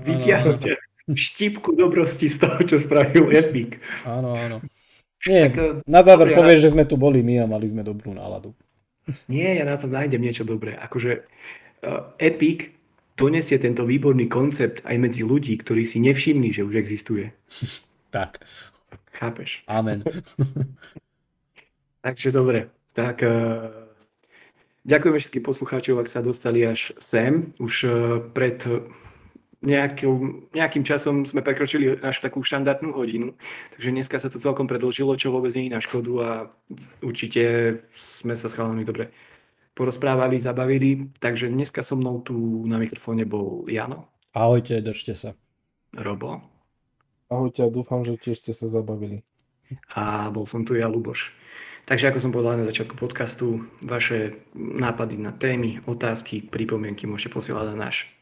vyťahnuť 0.07 0.79
štipku 1.11 1.75
dobrosti 1.75 2.29
z 2.29 2.37
toho, 2.45 2.59
čo 2.65 2.77
spravil 2.79 3.33
Epic. 3.33 3.81
Áno, 4.07 4.37
áno. 4.37 4.59
Nie, 5.27 5.51
tak, 5.51 5.83
na 5.83 6.01
záver 6.07 6.31
povieš, 6.39 6.62
že 6.62 6.73
sme 6.79 6.87
tu 6.87 6.95
boli 6.95 7.27
my 7.27 7.43
a 7.43 7.51
mali 7.51 7.66
sme 7.66 7.83
dobrú 7.83 8.15
náladu. 8.15 8.55
Nie, 9.27 9.59
ja 9.59 9.65
na 9.65 9.81
tom 9.81 9.91
nájdem 9.91 10.20
niečo 10.20 10.45
dobré. 10.45 10.77
Akože 10.77 11.25
Epic 12.19 12.79
donesie 13.19 13.59
tento 13.59 13.83
výborný 13.83 14.31
koncept 14.31 14.87
aj 14.87 14.97
medzi 14.97 15.27
ľudí, 15.27 15.59
ktorí 15.59 15.83
si 15.83 15.99
nevšimli, 15.99 16.55
že 16.55 16.63
už 16.63 16.79
existuje. 16.79 17.35
tak. 18.15 18.39
Chápeš? 19.11 19.67
Amen. 19.67 20.07
Takže 22.07 22.31
dobre. 22.31 22.71
Tak 22.95 23.27
uh, 23.27 23.91
ďakujeme 24.87 25.19
všetkým 25.19 25.45
poslucháčov, 25.45 25.99
ak 25.99 26.09
sa 26.09 26.23
dostali 26.23 26.63
až 26.63 26.95
sem. 27.03 27.51
Už 27.59 27.75
uh, 27.85 27.91
pred 28.31 28.63
nejakou, 29.59 30.47
nejakým 30.55 30.87
časom 30.87 31.27
sme 31.27 31.43
prekročili 31.43 31.99
našu 31.99 32.23
takú 32.23 32.47
štandardnú 32.47 32.95
hodinu, 32.95 33.35
takže 33.75 33.91
dneska 33.91 34.23
sa 34.23 34.31
to 34.31 34.39
celkom 34.39 34.71
predlžilo, 34.71 35.19
čo 35.19 35.35
vôbec 35.35 35.51
nie 35.59 35.67
je 35.67 35.75
na 35.75 35.83
škodu 35.83 36.13
a 36.23 36.31
určite 37.03 37.43
sme 37.91 38.39
sa 38.39 38.47
s 38.47 38.55
chalami 38.55 38.87
dobre 38.87 39.11
porozprávali, 39.79 40.43
zabavili. 40.43 41.15
Takže 41.23 41.47
dneska 41.47 41.87
so 41.87 41.95
mnou 41.95 42.19
tu 42.27 42.35
na 42.67 42.83
mikrofóne 42.83 43.23
bol 43.23 43.63
Jano. 43.71 44.11
Ahojte, 44.35 44.83
držte 44.83 45.15
sa. 45.15 45.31
Robo. 45.95 46.43
Ahojte 47.31 47.63
a 47.63 47.71
dúfam, 47.71 48.03
že 48.03 48.19
tiež 48.19 48.43
ste 48.43 48.51
sa 48.51 48.67
zabavili. 48.67 49.23
A 49.95 50.35
bol 50.35 50.51
som 50.51 50.67
tu 50.67 50.75
ja, 50.75 50.91
Luboš. 50.91 51.39
Takže 51.89 52.13
ako 52.13 52.19
som 52.21 52.33
povedal 52.35 52.61
na 52.61 52.69
začiatku 52.69 53.01
podcastu, 53.01 53.65
vaše 53.81 54.45
nápady 54.57 55.17
na 55.17 55.33
témy, 55.33 55.81
otázky, 55.89 56.45
pripomienky 56.45 57.09
môžete 57.09 57.33
posielať 57.33 57.73
na 57.73 57.89
náš 57.89 58.13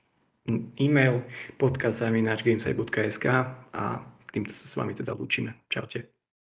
e-mail 0.79 1.27
podcast.gamesite.sk 1.59 3.27
a 3.75 3.85
týmto 4.31 4.55
sa 4.55 4.67
s 4.71 4.75
vami 4.79 4.95
teda 4.95 5.19
lúčime. 5.19 5.59
Čaute. 5.67 6.16